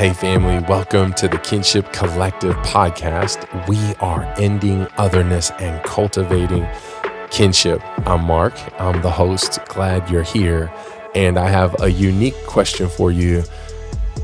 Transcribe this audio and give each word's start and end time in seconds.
Hey, 0.00 0.14
family, 0.14 0.66
welcome 0.66 1.12
to 1.12 1.28
the 1.28 1.36
Kinship 1.36 1.92
Collective 1.92 2.56
podcast. 2.64 3.68
We 3.68 3.76
are 3.96 4.22
ending 4.38 4.86
otherness 4.96 5.50
and 5.60 5.84
cultivating 5.84 6.66
kinship. 7.30 7.82
I'm 8.08 8.24
Mark, 8.24 8.54
I'm 8.80 9.02
the 9.02 9.10
host. 9.10 9.58
Glad 9.66 10.08
you're 10.08 10.22
here. 10.22 10.72
And 11.14 11.38
I 11.38 11.50
have 11.50 11.82
a 11.82 11.90
unique 11.90 12.46
question 12.46 12.88
for 12.88 13.12
you 13.12 13.44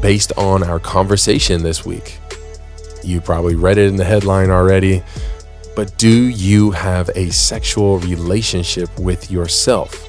based 0.00 0.32
on 0.38 0.62
our 0.62 0.80
conversation 0.80 1.62
this 1.62 1.84
week. 1.84 2.20
You 3.04 3.20
probably 3.20 3.54
read 3.54 3.76
it 3.76 3.86
in 3.88 3.96
the 3.96 4.04
headline 4.04 4.48
already, 4.48 5.02
but 5.76 5.94
do 5.98 6.08
you 6.08 6.70
have 6.70 7.10
a 7.14 7.28
sexual 7.28 7.98
relationship 7.98 8.88
with 8.98 9.30
yourself? 9.30 10.08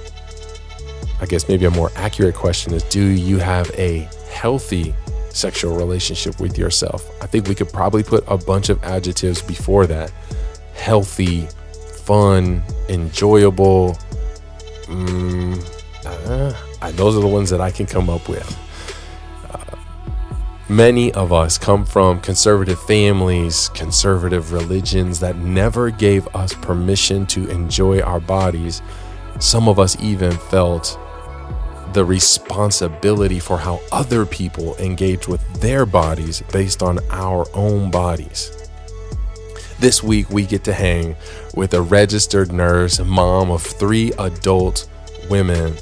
I 1.19 1.25
guess 1.25 1.49
maybe 1.49 1.65
a 1.65 1.71
more 1.71 1.91
accurate 1.97 2.35
question 2.35 2.73
is 2.73 2.83
do 2.83 3.03
you 3.03 3.39
have 3.39 3.69
a 3.71 4.07
healthy 4.31 4.95
sexual 5.37 5.75
relationship 5.75 6.39
with 6.39 6.57
yourself? 6.57 7.09
I 7.21 7.27
think 7.27 7.47
we 7.47 7.55
could 7.55 7.71
probably 7.71 8.03
put 8.03 8.23
a 8.27 8.37
bunch 8.37 8.69
of 8.69 8.83
adjectives 8.83 9.41
before 9.41 9.87
that 9.87 10.11
healthy, 10.73 11.47
fun, 12.03 12.63
enjoyable. 12.87 13.97
Mm, 14.85 15.59
uh, 16.05 16.91
those 16.91 17.17
are 17.17 17.21
the 17.21 17.27
ones 17.27 17.49
that 17.49 17.59
I 17.59 17.71
can 17.71 17.85
come 17.85 18.09
up 18.09 18.29
with. 18.29 18.57
Uh, 19.49 19.75
many 20.69 21.11
of 21.13 21.33
us 21.33 21.57
come 21.57 21.85
from 21.85 22.21
conservative 22.21 22.79
families, 22.83 23.69
conservative 23.69 24.53
religions 24.53 25.19
that 25.19 25.35
never 25.37 25.89
gave 25.89 26.27
us 26.35 26.53
permission 26.53 27.25
to 27.27 27.49
enjoy 27.49 28.01
our 28.01 28.19
bodies. 28.19 28.81
Some 29.39 29.67
of 29.67 29.79
us 29.79 29.99
even 30.01 30.31
felt 30.31 30.97
the 31.93 32.05
responsibility 32.05 33.39
for 33.39 33.57
how 33.57 33.79
other 33.91 34.25
people 34.25 34.75
engage 34.77 35.27
with 35.27 35.41
their 35.61 35.85
bodies 35.85 36.41
based 36.51 36.83
on 36.83 36.99
our 37.09 37.45
own 37.53 37.91
bodies. 37.91 38.51
This 39.79 40.01
week, 40.01 40.29
we 40.29 40.45
get 40.45 40.63
to 40.63 40.73
hang 40.73 41.15
with 41.55 41.73
a 41.73 41.81
registered 41.81 42.51
nurse, 42.51 42.99
mom 42.99 43.51
of 43.51 43.61
three 43.61 44.11
adult 44.17 44.89
women, 45.29 45.75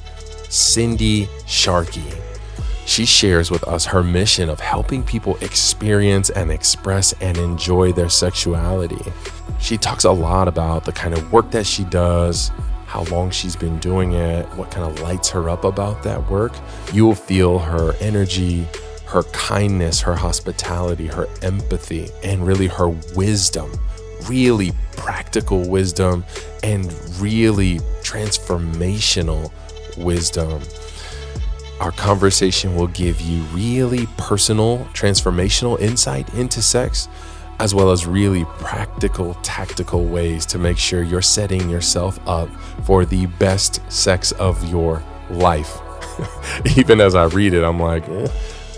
Cindy 0.49 1.27
Scharkey. 1.45 2.21
She 2.85 3.05
shares 3.05 3.49
with 3.49 3.63
us 3.63 3.85
her 3.85 4.03
mission 4.03 4.49
of 4.49 4.59
helping 4.59 5.01
people 5.01 5.37
experience 5.41 6.29
and 6.29 6.51
express 6.51 7.13
and 7.21 7.37
enjoy 7.37 7.93
their 7.93 8.09
sexuality. 8.09 9.11
She 9.59 9.77
talks 9.77 10.03
a 10.03 10.11
lot 10.11 10.47
about 10.47 10.85
the 10.85 10.91
kind 10.91 11.13
of 11.13 11.31
work 11.31 11.49
that 11.51 11.65
she 11.65 11.83
does, 11.85 12.51
how 12.95 13.03
long 13.13 13.29
she's 13.29 13.57
been 13.57 13.77
doing 13.79 14.13
it, 14.13 14.45
what 14.55 14.71
kind 14.71 14.89
of 14.89 15.01
lights 15.01 15.29
her 15.29 15.49
up 15.49 15.65
about 15.65 16.01
that 16.01 16.29
work, 16.29 16.53
you 16.93 17.05
will 17.05 17.13
feel 17.13 17.59
her 17.59 17.93
energy, 17.99 18.65
her 19.05 19.23
kindness, 19.33 19.99
her 19.99 20.15
hospitality, 20.15 21.05
her 21.05 21.27
empathy, 21.41 22.07
and 22.23 22.47
really 22.47 22.67
her 22.67 22.87
wisdom. 23.13 23.69
Really 24.29 24.71
practical 24.95 25.67
wisdom 25.67 26.23
and 26.63 26.85
really 27.19 27.79
transformational 28.01 29.51
wisdom. 29.97 30.61
Our 31.81 31.91
conversation 31.91 32.77
will 32.77 32.87
give 32.87 33.19
you 33.19 33.41
really 33.51 34.07
personal, 34.17 34.87
transformational 34.93 35.77
insight 35.81 36.33
into 36.33 36.61
sex 36.61 37.09
as 37.59 37.73
well 37.73 37.91
as 37.91 38.05
really 38.05 38.45
practical, 38.57 39.33
tactical 39.35 40.05
ways 40.05 40.45
to 40.47 40.57
make 40.57 40.77
sure 40.77 41.03
you're 41.03 41.21
setting 41.21 41.69
yourself 41.69 42.19
up 42.27 42.49
for 42.83 43.05
the 43.05 43.25
best 43.25 43.79
sex 43.91 44.31
of 44.33 44.69
your 44.69 45.01
life. 45.29 45.79
Even 46.77 46.99
as 46.99 47.15
I 47.15 47.25
read 47.25 47.53
it, 47.53 47.63
I'm 47.63 47.79
like, 47.79 48.07
eh, 48.09 48.27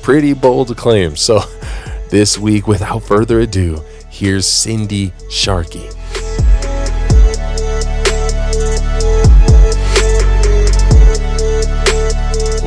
pretty 0.04 0.34
bold 0.34 0.76
claim. 0.78 1.16
So, 1.16 1.40
this 2.10 2.38
week, 2.38 2.68
without 2.68 3.04
further 3.04 3.40
ado, 3.40 3.84
here's 4.10 4.48
Cindy 4.48 5.12
Scharkey. 5.30 5.94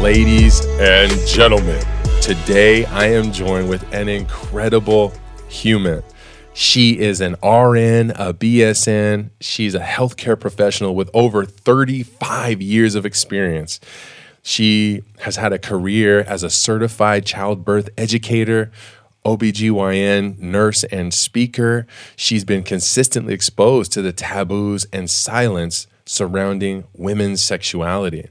Ladies 0.02 0.64
and 0.80 1.12
gentlemen, 1.28 1.84
today 2.20 2.84
I 2.86 3.06
am 3.06 3.32
joined 3.32 3.68
with 3.68 3.84
an 3.92 4.08
incredible 4.08 5.12
human. 5.50 6.02
She 6.52 6.98
is 6.98 7.20
an 7.20 7.32
RN, 7.42 8.10
a 8.10 8.34
BSN. 8.34 9.30
She's 9.40 9.74
a 9.74 9.80
healthcare 9.80 10.38
professional 10.38 10.94
with 10.94 11.10
over 11.14 11.44
35 11.44 12.60
years 12.60 12.94
of 12.94 13.06
experience. 13.06 13.80
She 14.42 15.02
has 15.20 15.36
had 15.36 15.52
a 15.52 15.58
career 15.58 16.20
as 16.20 16.42
a 16.42 16.50
certified 16.50 17.26
childbirth 17.26 17.90
educator, 17.96 18.70
OBGYN 19.24 20.38
nurse, 20.38 20.82
and 20.84 21.12
speaker. 21.12 21.86
She's 22.16 22.44
been 22.44 22.62
consistently 22.62 23.34
exposed 23.34 23.92
to 23.92 24.02
the 24.02 24.12
taboos 24.12 24.86
and 24.92 25.10
silence 25.10 25.86
surrounding 26.06 26.84
women's 26.94 27.42
sexuality. 27.42 28.28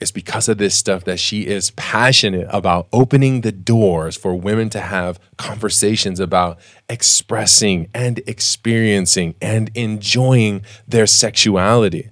It's 0.00 0.10
because 0.10 0.48
of 0.48 0.56
this 0.56 0.74
stuff 0.74 1.04
that 1.04 1.20
she 1.20 1.46
is 1.46 1.72
passionate 1.72 2.48
about 2.50 2.88
opening 2.90 3.42
the 3.42 3.52
doors 3.52 4.16
for 4.16 4.34
women 4.34 4.70
to 4.70 4.80
have 4.80 5.20
conversations 5.36 6.18
about 6.18 6.58
expressing 6.88 7.88
and 7.92 8.18
experiencing 8.26 9.34
and 9.42 9.70
enjoying 9.74 10.62
their 10.88 11.06
sexuality. 11.06 12.08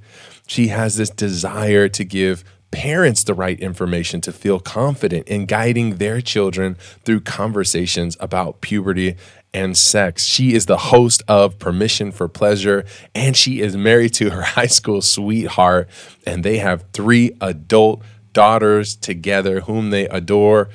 She 0.46 0.68
has 0.68 0.96
this 0.96 1.10
desire 1.10 1.88
to 1.88 2.04
give 2.04 2.44
parents 2.70 3.24
the 3.24 3.34
right 3.34 3.58
information 3.60 4.20
to 4.20 4.32
feel 4.32 4.60
confident 4.60 5.26
in 5.26 5.46
guiding 5.46 5.96
their 5.96 6.20
children 6.20 6.74
through 7.04 7.20
conversations 7.20 8.16
about 8.20 8.60
puberty 8.60 9.16
and 9.58 9.76
sex. 9.76 10.24
She 10.24 10.54
is 10.54 10.66
the 10.66 10.76
host 10.78 11.22
of 11.28 11.58
Permission 11.58 12.12
for 12.12 12.28
Pleasure, 12.28 12.84
and 13.14 13.36
she 13.36 13.60
is 13.60 13.76
married 13.76 14.14
to 14.14 14.30
her 14.30 14.42
high 14.56 14.66
school 14.66 15.02
sweetheart, 15.02 15.88
and 16.24 16.44
they 16.44 16.58
have 16.58 16.84
three 16.92 17.32
adult 17.40 18.02
daughters 18.32 18.94
together 18.96 19.60
whom 19.60 19.90
they 19.90 20.06
adore. 20.08 20.68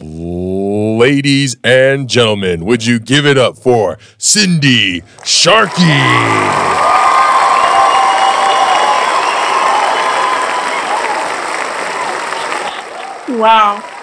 Ladies 0.00 1.56
and 1.62 2.08
gentlemen, 2.08 2.64
would 2.64 2.84
you 2.84 2.98
give 2.98 3.24
it 3.24 3.38
up 3.38 3.56
for 3.56 3.96
Cindy 4.18 5.02
Scharkey? 5.22 5.84
Wow. 13.38 13.93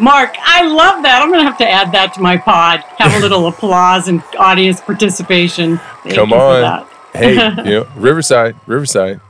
Mark, 0.00 0.34
I 0.40 0.66
love 0.66 1.02
that. 1.04 1.22
I'm 1.22 1.28
going 1.28 1.44
to 1.44 1.50
have 1.50 1.58
to 1.58 1.68
add 1.68 1.92
that 1.92 2.14
to 2.14 2.20
my 2.20 2.36
pod. 2.36 2.80
Have 2.98 3.14
a 3.14 3.20
little 3.20 3.46
applause 3.48 4.08
and 4.08 4.22
audience 4.38 4.80
participation. 4.80 5.78
Thank 6.02 6.16
Come 6.16 6.32
on. 6.32 6.86
hey, 7.12 7.34
you 7.58 7.62
know, 7.64 7.88
Riverside, 7.96 8.56
Riverside. 8.66 9.20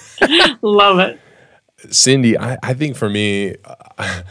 love 0.62 0.98
it. 0.98 1.20
Cindy, 1.90 2.36
I, 2.36 2.58
I 2.62 2.74
think 2.74 2.96
for 2.96 3.08
me, 3.08 3.56
uh, 3.64 4.22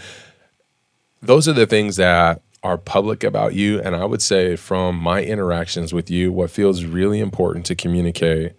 those 1.22 1.48
are 1.48 1.54
the 1.54 1.66
things 1.66 1.96
that 1.96 2.42
are 2.64 2.78
public 2.78 3.24
about 3.24 3.54
you. 3.54 3.80
And 3.82 3.96
I 3.96 4.04
would 4.04 4.22
say 4.22 4.56
from 4.58 4.98
my 4.98 5.24
interactions 5.24 5.94
with 5.94 6.10
you, 6.12 6.34
what 6.34 6.52
feels 6.52 6.84
really 6.84 7.20
important 7.20 7.66
to 7.68 7.76
communicate 7.76 8.54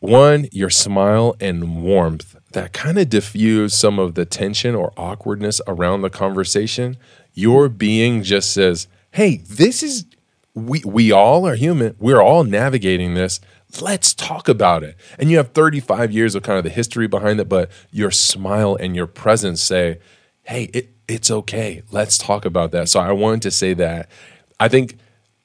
one, 0.00 0.48
your 0.52 0.68
smile 0.68 1.34
and 1.40 1.82
warmth 1.82 2.36
that 2.54 2.72
kind 2.72 2.98
of 2.98 3.08
diffuse 3.08 3.74
some 3.74 3.98
of 3.98 4.14
the 4.14 4.24
tension 4.24 4.74
or 4.74 4.92
awkwardness 4.96 5.60
around 5.66 6.02
the 6.02 6.10
conversation. 6.10 6.96
Your 7.34 7.68
being 7.68 8.22
just 8.22 8.52
says, 8.52 8.88
"Hey, 9.12 9.36
this 9.48 9.82
is 9.82 10.06
we 10.54 10.82
we 10.84 11.12
all 11.12 11.46
are 11.46 11.56
human. 11.56 11.94
We're 11.98 12.22
all 12.22 12.44
navigating 12.44 13.14
this. 13.14 13.40
Let's 13.80 14.14
talk 14.14 14.48
about 14.48 14.82
it." 14.82 14.96
And 15.18 15.30
you 15.30 15.36
have 15.36 15.52
35 15.52 16.12
years 16.12 16.34
of 16.34 16.42
kind 16.42 16.58
of 16.58 16.64
the 16.64 16.70
history 16.70 17.06
behind 17.06 17.40
it, 17.40 17.48
but 17.48 17.70
your 17.90 18.10
smile 18.10 18.76
and 18.76 18.96
your 18.96 19.06
presence 19.06 19.60
say, 19.60 19.98
"Hey, 20.42 20.70
it, 20.72 20.90
it's 21.06 21.30
okay. 21.30 21.82
Let's 21.90 22.16
talk 22.18 22.44
about 22.44 22.72
that." 22.72 22.88
So 22.88 23.00
I 23.00 23.12
wanted 23.12 23.42
to 23.42 23.50
say 23.50 23.74
that. 23.74 24.08
I 24.58 24.68
think 24.68 24.96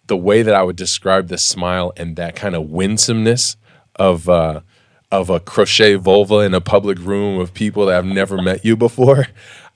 the 0.07 0.17
way 0.17 0.41
that 0.41 0.55
I 0.55 0.63
would 0.63 0.75
describe 0.75 1.27
the 1.27 1.37
smile 1.37 1.91
and 1.97 2.15
that 2.15 2.35
kind 2.35 2.55
of 2.55 2.69
winsomeness 2.69 3.57
of 3.95 4.27
uh, 4.29 4.61
of 5.11 5.29
a 5.29 5.39
crochet 5.39 5.95
vulva 5.95 6.39
in 6.39 6.53
a 6.53 6.61
public 6.61 6.99
room 6.99 7.39
of 7.39 7.53
people 7.53 7.85
that 7.87 7.93
have 7.93 8.05
never 8.05 8.41
met 8.41 8.63
you 8.63 8.75
before, 8.75 9.27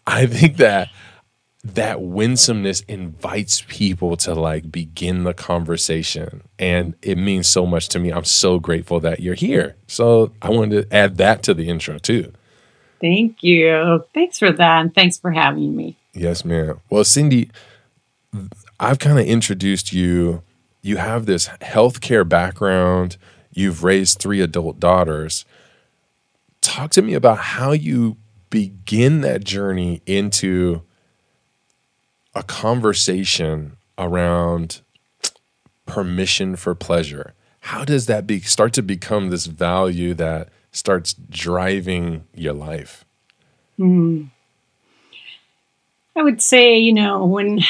I 0.05 0.25
think 0.25 0.57
that 0.57 0.89
that 1.63 2.01
winsomeness 2.01 2.81
invites 2.81 3.63
people 3.67 4.17
to 4.17 4.35
like 4.35 4.71
begin 4.71 5.23
the 5.23 5.33
conversation. 5.33 6.41
And 6.59 6.93
it 7.01 7.17
means 7.17 7.47
so 7.47 7.65
much 7.65 7.87
to 7.89 7.99
me. 7.99 8.11
I'm 8.11 8.25
so 8.25 8.59
grateful 8.59 8.99
that 8.99 9.21
you're 9.21 9.33
here. 9.33 9.75
So 9.87 10.33
i 10.41 10.49
wanted 10.49 10.89
to 10.89 10.95
add 10.95 11.17
that 11.17 11.41
to 11.43 11.53
the 11.53 11.69
intro 11.69 11.97
too. 11.97 12.33
Thank 12.99 13.43
you. 13.43 14.03
Thanks 14.13 14.39
for 14.39 14.51
that 14.51 14.81
and 14.81 14.93
thanks 14.93 15.17
for 15.17 15.31
having 15.31 15.75
me. 15.75 15.95
Yes 16.13 16.43
ma'am. 16.43 16.79
Well 16.89 17.03
cindy 17.03 17.49
i've 18.79 18.99
kind 18.99 19.19
of 19.19 19.25
introduced 19.25 19.93
you. 19.93 20.43
You 20.81 20.97
have 20.97 21.25
this 21.25 21.47
healthcare 21.61 22.27
background 22.27 23.17
You've 23.53 23.83
raised 23.83 24.19
three 24.19 24.41
adult 24.41 24.79
daughters. 24.79 25.45
Talk 26.61 26.91
to 26.91 27.01
me 27.01 27.13
about 27.13 27.37
how 27.39 27.71
you 27.71 28.17
begin 28.49 29.21
that 29.21 29.43
journey 29.43 30.01
into 30.05 30.83
a 32.35 32.43
conversation 32.43 33.77
around 33.97 34.81
permission 35.85 36.55
for 36.55 36.73
pleasure. 36.73 37.33
How 37.59 37.85
does 37.85 38.07
that 38.07 38.27
be 38.27 38.41
start 38.41 38.73
to 38.73 38.81
become 38.81 39.29
this 39.29 39.45
value 39.45 40.13
that 40.15 40.49
starts 40.71 41.13
driving 41.13 42.25
your 42.33 42.53
life? 42.53 43.05
Hmm. 43.77 44.25
I 46.15 46.21
would 46.21 46.41
say, 46.41 46.77
you 46.77 46.93
know, 46.93 47.25
when 47.25 47.61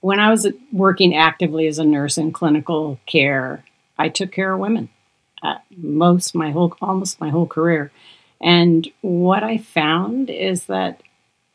when 0.00 0.20
I 0.20 0.30
was 0.30 0.46
working 0.72 1.16
actively 1.16 1.66
as 1.66 1.78
a 1.78 1.84
nurse 1.84 2.18
in 2.18 2.32
clinical 2.32 2.98
care, 3.06 3.64
I 3.98 4.08
took 4.08 4.32
care 4.32 4.52
of 4.52 4.60
women 4.60 4.88
uh, 5.44 5.58
most 5.76 6.34
my 6.34 6.50
whole 6.50 6.74
almost 6.80 7.20
my 7.20 7.28
whole 7.28 7.46
career. 7.46 7.92
And 8.40 8.90
what 9.02 9.44
I 9.44 9.58
found 9.58 10.30
is 10.30 10.66
that 10.66 11.02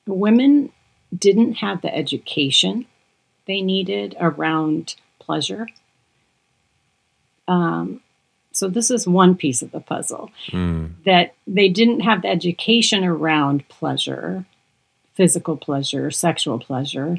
women 0.07 0.71
didn't 1.15 1.56
have 1.56 1.81
the 1.81 1.94
education 1.94 2.86
they 3.47 3.62
needed 3.62 4.15
around 4.19 4.95
pleasure. 5.19 5.68
Um, 7.47 8.01
so 8.51 8.68
this 8.68 8.91
is 8.91 9.07
one 9.07 9.36
piece 9.36 9.63
of 9.63 9.71
the 9.71 9.80
puzzle 9.80 10.31
mm. 10.47 10.91
that 11.06 11.33
they 11.47 11.68
didn't 11.68 12.01
have 12.01 12.21
the 12.21 12.27
education 12.27 13.03
around 13.03 13.68
pleasure, 13.69 14.45
physical 15.15 15.57
pleasure, 15.57 16.12
sexual 16.12 16.59
pleasure. 16.59 17.18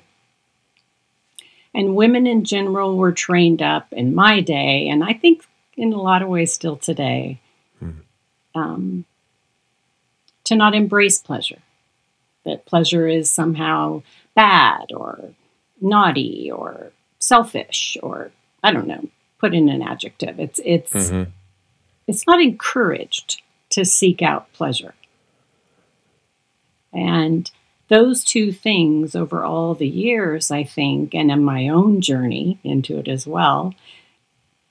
And 1.75 1.95
women 1.95 2.27
in 2.27 2.45
general 2.45 2.97
were 2.97 3.13
trained 3.13 3.63
up 3.63 3.93
in 3.93 4.15
my 4.15 4.41
day, 4.41 4.89
and 4.89 5.05
I 5.05 5.13
think 5.13 5.45
in 5.77 5.93
a 5.93 6.01
lot 6.01 6.23
of 6.23 6.29
ways 6.29 6.53
still 6.53 6.77
today, 6.77 7.41
mm. 7.83 7.95
um, 8.55 9.05
to 10.45 10.57
not 10.57 10.75
embrace 10.75 11.21
pleasure. 11.21 11.61
That 12.45 12.67
pleasure 12.67 13.07
is 13.07 13.31
somehow 13.31 14.03
bad 14.35 14.93
or 14.93 15.31
naughty 15.81 16.51
or 16.51 16.91
selfish 17.19 17.97
or 18.03 18.33
I 18.63 18.73
don't 18.73 18.87
know, 18.87 19.09
put 19.39 19.55
in 19.55 19.69
an 19.69 19.83
adjective. 19.83 20.39
It's 20.39 20.61
it's 20.65 20.93
mm-hmm. 20.93 21.31
it's 22.07 22.27
not 22.27 22.43
encouraged 22.43 23.43
to 23.71 23.85
seek 23.85 24.23
out 24.23 24.53
pleasure. 24.53 24.95
And 26.93 27.51
those 27.91 28.23
two 28.23 28.53
things 28.53 29.17
over 29.17 29.45
all 29.45 29.75
the 29.75 29.87
years, 29.87 30.53
I 30.53 30.63
think, 30.63 31.13
and 31.13 31.31
in 31.31 31.43
my 31.43 31.69
own 31.69 32.01
journey 32.01 32.61
into 32.63 32.99
it 32.99 33.09
as 33.09 33.27
well, 33.27 33.75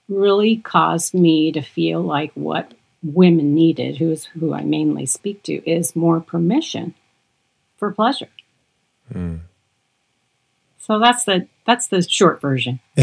really 0.07 0.55
caused 0.55 1.13
me 1.13 1.51
to 1.51 1.61
feel 1.61 2.01
like 2.01 2.31
what 2.33 2.73
women 3.03 3.53
needed, 3.53 3.97
who's 3.97 4.25
who 4.25 4.53
I 4.53 4.63
mainly 4.63 5.05
speak 5.05 5.43
to, 5.43 5.69
is 5.69 5.97
more 5.97 6.21
permission 6.21 6.95
for 7.75 7.91
pleasure. 7.91 8.29
Mm. 9.13 9.41
So 10.77 10.97
that's 10.97 11.25
the 11.25 11.47
that's 11.65 11.87
the 11.87 12.01
short 12.01 12.39
version. 12.39 12.79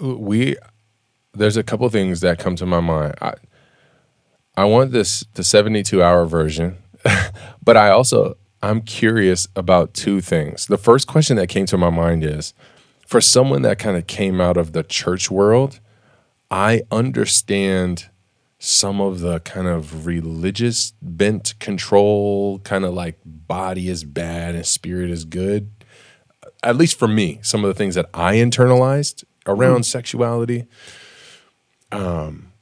we 0.00 0.56
there's 1.32 1.56
a 1.56 1.64
couple 1.64 1.88
things 1.88 2.20
that 2.20 2.38
come 2.38 2.54
to 2.54 2.66
my 2.66 2.80
mind. 2.80 3.14
I 3.20 3.34
I 4.56 4.64
want 4.64 4.92
this 4.92 5.24
the 5.34 5.42
72 5.42 6.00
hour 6.00 6.24
version, 6.24 6.76
but 7.62 7.76
I 7.76 7.90
also 7.90 8.36
I'm 8.62 8.80
curious 8.80 9.46
about 9.54 9.92
two 9.92 10.20
things. 10.20 10.66
The 10.66 10.78
first 10.78 11.06
question 11.06 11.36
that 11.36 11.48
came 11.48 11.66
to 11.66 11.76
my 11.76 11.90
mind 11.90 12.24
is 12.24 12.54
for 13.06 13.20
someone 13.20 13.62
that 13.62 13.78
kind 13.78 13.96
of 13.96 14.06
came 14.06 14.40
out 14.40 14.56
of 14.56 14.72
the 14.72 14.82
church 14.82 15.30
world, 15.30 15.80
I 16.50 16.82
understand 16.90 18.08
some 18.58 19.00
of 19.00 19.20
the 19.20 19.40
kind 19.40 19.66
of 19.66 20.06
religious 20.06 20.94
bent 21.02 21.58
control, 21.58 22.60
kind 22.60 22.86
of 22.86 22.94
like 22.94 23.18
body 23.24 23.90
is 23.90 24.04
bad 24.04 24.54
and 24.54 24.64
spirit 24.64 25.10
is 25.10 25.26
good. 25.26 25.70
At 26.62 26.76
least 26.76 26.98
for 26.98 27.06
me, 27.06 27.40
some 27.42 27.62
of 27.62 27.68
the 27.68 27.74
things 27.74 27.94
that 27.96 28.08
I 28.14 28.36
internalized 28.36 29.24
around 29.46 29.80
mm. 29.80 29.84
sexuality. 29.84 30.64
Um, 31.92 32.52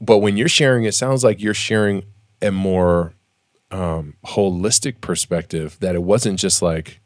but 0.00 0.18
when 0.18 0.38
you're 0.38 0.48
sharing, 0.48 0.84
it 0.84 0.94
sounds 0.94 1.22
like 1.22 1.42
you're 1.42 1.52
sharing 1.52 2.04
a 2.42 2.50
more 2.50 3.14
um, 3.70 4.14
holistic 4.26 5.00
perspective. 5.00 5.78
That 5.80 5.94
it 5.94 6.02
wasn't 6.02 6.38
just 6.38 6.60
like 6.60 7.00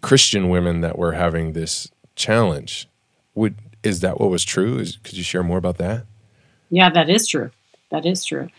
Christian 0.00 0.48
women 0.48 0.80
that 0.80 0.98
were 0.98 1.12
having 1.12 1.52
this 1.52 1.90
challenge. 2.16 2.88
Would 3.34 3.56
is 3.82 4.00
that 4.00 4.20
what 4.20 4.30
was 4.30 4.44
true? 4.44 4.78
Is, 4.78 4.98
could 5.02 5.16
you 5.16 5.22
share 5.22 5.42
more 5.42 5.58
about 5.58 5.78
that? 5.78 6.06
Yeah, 6.70 6.90
that 6.90 7.08
is 7.08 7.26
true. 7.26 7.50
That 7.90 8.04
is 8.04 8.24
true. 8.24 8.50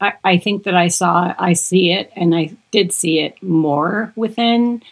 I, 0.00 0.14
I 0.24 0.38
think 0.38 0.64
that 0.64 0.74
I 0.74 0.88
saw, 0.88 1.34
I 1.38 1.52
see 1.52 1.92
it, 1.92 2.12
and 2.16 2.34
I 2.34 2.52
did 2.70 2.92
see 2.92 3.20
it 3.20 3.40
more 3.42 4.12
within, 4.16 4.82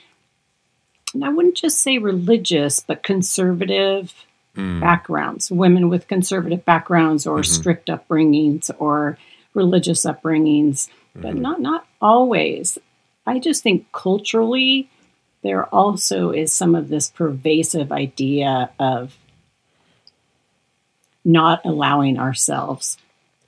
and 1.12 1.24
I 1.24 1.30
wouldn't 1.30 1.56
just 1.56 1.80
say 1.80 1.98
religious, 1.98 2.80
but 2.80 3.02
conservative 3.02 4.14
mm. 4.56 4.80
backgrounds, 4.80 5.50
women 5.50 5.88
with 5.88 6.08
conservative 6.08 6.64
backgrounds 6.64 7.26
or 7.26 7.40
mm-hmm. 7.40 7.52
strict 7.52 7.88
upbringings 7.88 8.70
or 8.78 9.18
religious 9.54 10.04
upbringings, 10.04 10.88
mm-hmm. 10.88 11.22
but 11.22 11.34
not 11.36 11.60
not 11.60 11.86
always. 12.00 12.78
I 13.26 13.38
just 13.38 13.62
think 13.62 13.90
culturally 13.92 14.88
there 15.42 15.66
also 15.66 16.30
is 16.30 16.52
some 16.52 16.74
of 16.74 16.88
this 16.88 17.10
pervasive 17.10 17.92
idea 17.92 18.70
of 18.78 19.16
not 21.24 21.64
allowing 21.64 22.18
ourselves 22.18 22.98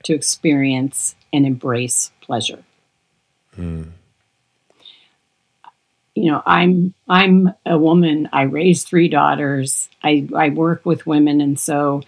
to 0.03 0.13
experience 0.13 1.15
and 1.31 1.45
embrace 1.45 2.11
pleasure. 2.21 2.63
Mm. 3.57 3.91
You 6.15 6.31
know, 6.31 6.43
I'm 6.45 6.93
I'm 7.07 7.53
a 7.65 7.77
woman. 7.77 8.29
I 8.31 8.43
raised 8.43 8.87
three 8.87 9.07
daughters. 9.07 9.89
I, 10.03 10.27
I 10.35 10.49
work 10.49 10.85
with 10.85 11.07
women, 11.07 11.41
and 11.41 11.59
so 11.59 12.03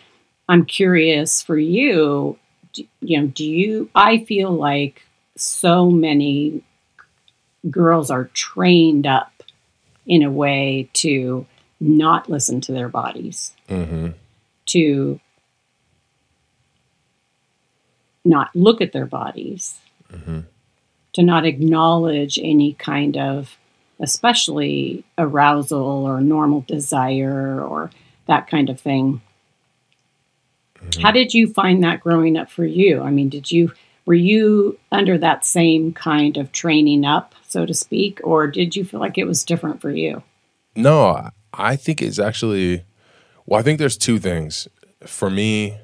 I'm 0.47 0.65
curious 0.65 1.41
for 1.41 1.57
you. 1.57 2.37
Do, 2.75 2.85
you 3.01 3.21
know, 3.21 3.27
do 3.27 3.45
you? 3.45 3.89
I 3.95 4.19
feel 4.19 4.51
like 4.51 5.03
so 5.37 5.89
many 5.89 6.61
girls 7.69 8.11
are 8.11 8.25
trained 8.33 9.07
up 9.07 9.31
in 10.05 10.21
a 10.21 10.31
way 10.31 10.89
to 10.93 11.45
not 11.79 12.29
listen 12.29 12.61
to 12.61 12.71
their 12.71 12.89
bodies, 12.89 13.53
mm-hmm. 13.69 14.09
to 14.67 15.19
not 18.23 18.55
look 18.55 18.81
at 18.81 18.91
their 18.91 19.05
bodies, 19.05 19.79
mm-hmm. 20.11 20.41
to 21.13 21.23
not 21.23 21.45
acknowledge 21.45 22.37
any 22.41 22.73
kind 22.73 23.17
of, 23.17 23.57
especially 23.99 25.03
arousal 25.17 26.05
or 26.05 26.21
normal 26.21 26.61
desire 26.61 27.61
or 27.63 27.89
that 28.27 28.47
kind 28.47 28.69
of 28.69 28.79
thing. 28.79 29.21
Mm-hmm. 30.89 31.01
How 31.01 31.11
did 31.11 31.33
you 31.33 31.51
find 31.53 31.83
that 31.83 32.01
growing 32.01 32.37
up 32.37 32.49
for 32.49 32.65
you? 32.65 33.01
I 33.01 33.11
mean, 33.11 33.29
did 33.29 33.51
you 33.51 33.71
were 34.05 34.13
you 34.13 34.77
under 34.91 35.17
that 35.17 35.45
same 35.45 35.91
kind 35.91 36.37
of 36.37 36.51
training 36.51 37.05
up, 37.05 37.33
so 37.47 37.65
to 37.65 37.73
speak, 37.73 38.19
or 38.23 38.47
did 38.47 38.75
you 38.75 38.85
feel 38.85 38.99
like 38.99 39.17
it 39.17 39.25
was 39.25 39.43
different 39.43 39.81
for 39.81 39.89
you? 39.89 40.21
No, 40.75 41.29
I 41.53 41.75
think 41.75 42.01
it's 42.01 42.19
actually, 42.19 42.83
well, 43.45 43.59
I 43.59 43.63
think 43.63 43.79
there's 43.79 43.97
two 43.97 44.19
things. 44.19 44.67
For 45.05 45.29
me, 45.29 45.77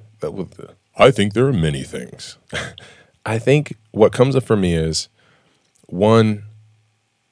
I 0.97 1.11
think 1.11 1.33
there 1.33 1.47
are 1.47 1.53
many 1.53 1.83
things. 1.83 2.37
I 3.25 3.39
think 3.39 3.77
what 3.91 4.13
comes 4.13 4.35
up 4.35 4.43
for 4.43 4.57
me 4.57 4.75
is 4.75 5.09
one, 5.87 6.43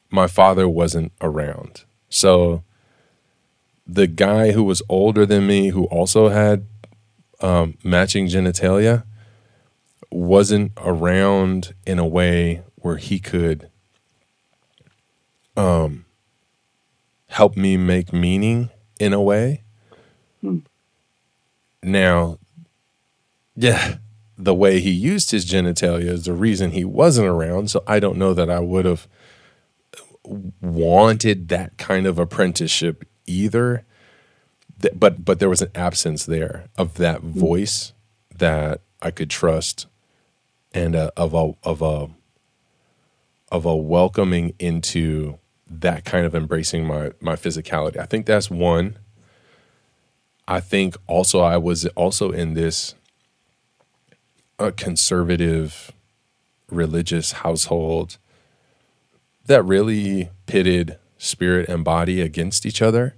my 0.09 0.27
father 0.27 0.67
wasn't 0.67 1.11
around. 1.21 1.83
So 2.09 2.63
the 3.85 4.07
guy 4.07 4.51
who 4.51 4.63
was 4.63 4.81
older 4.89 5.25
than 5.25 5.47
me, 5.47 5.69
who 5.69 5.85
also 5.85 6.29
had 6.29 6.65
um, 7.41 7.77
matching 7.83 8.27
genitalia, 8.27 9.03
wasn't 10.11 10.71
around 10.77 11.73
in 11.85 11.99
a 11.99 12.07
way 12.07 12.63
where 12.75 12.97
he 12.97 13.19
could 13.19 13.69
um, 15.55 16.05
help 17.27 17.55
me 17.55 17.77
make 17.77 18.13
meaning 18.13 18.69
in 18.99 19.13
a 19.13 19.21
way. 19.21 19.63
Hmm. 20.41 20.59
Now, 21.83 22.39
yeah, 23.55 23.97
the 24.37 24.55
way 24.55 24.79
he 24.79 24.91
used 24.91 25.31
his 25.31 25.45
genitalia 25.45 26.07
is 26.07 26.25
the 26.25 26.33
reason 26.33 26.71
he 26.71 26.85
wasn't 26.85 27.27
around. 27.27 27.69
So 27.69 27.83
I 27.85 27.99
don't 27.99 28.17
know 28.17 28.33
that 28.33 28.49
I 28.49 28.59
would 28.59 28.85
have 28.85 29.07
wanted 30.61 31.49
that 31.49 31.77
kind 31.77 32.05
of 32.05 32.17
apprenticeship 32.17 33.05
either. 33.25 33.85
But 34.95 35.25
but 35.25 35.39
there 35.39 35.49
was 35.49 35.61
an 35.61 35.71
absence 35.75 36.25
there 36.25 36.65
of 36.77 36.95
that 36.95 37.19
hmm. 37.19 37.31
voice 37.31 37.93
that 38.37 38.81
I 39.01 39.11
could 39.11 39.29
trust 39.29 39.87
and 40.73 40.95
a, 40.95 41.11
of 41.17 41.33
a 41.33 41.53
of 41.63 41.81
a 41.81 42.09
of 43.51 43.65
a 43.65 43.75
welcoming 43.75 44.53
into 44.59 45.39
that 45.67 46.05
kind 46.05 46.25
of 46.25 46.35
embracing 46.35 46.85
my 46.85 47.11
my 47.19 47.35
physicality. 47.35 47.97
I 47.97 48.05
think 48.05 48.25
that's 48.25 48.49
one. 48.49 48.97
I 50.47 50.59
think 50.59 50.95
also 51.07 51.41
I 51.41 51.57
was 51.57 51.85
also 51.87 52.31
in 52.31 52.53
this 52.53 52.95
a 54.57 54.71
conservative 54.71 55.91
religious 56.69 57.31
household 57.31 58.17
that 59.45 59.63
really 59.63 60.29
pitted 60.45 60.97
spirit 61.17 61.69
and 61.69 61.83
body 61.83 62.21
against 62.21 62.65
each 62.65 62.81
other. 62.81 63.15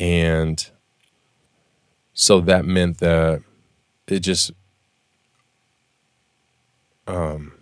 And 0.00 0.68
so 2.14 2.40
that 2.40 2.64
meant 2.64 2.98
that 2.98 3.42
it 4.08 4.20
just 4.20 4.50
um 7.06 7.52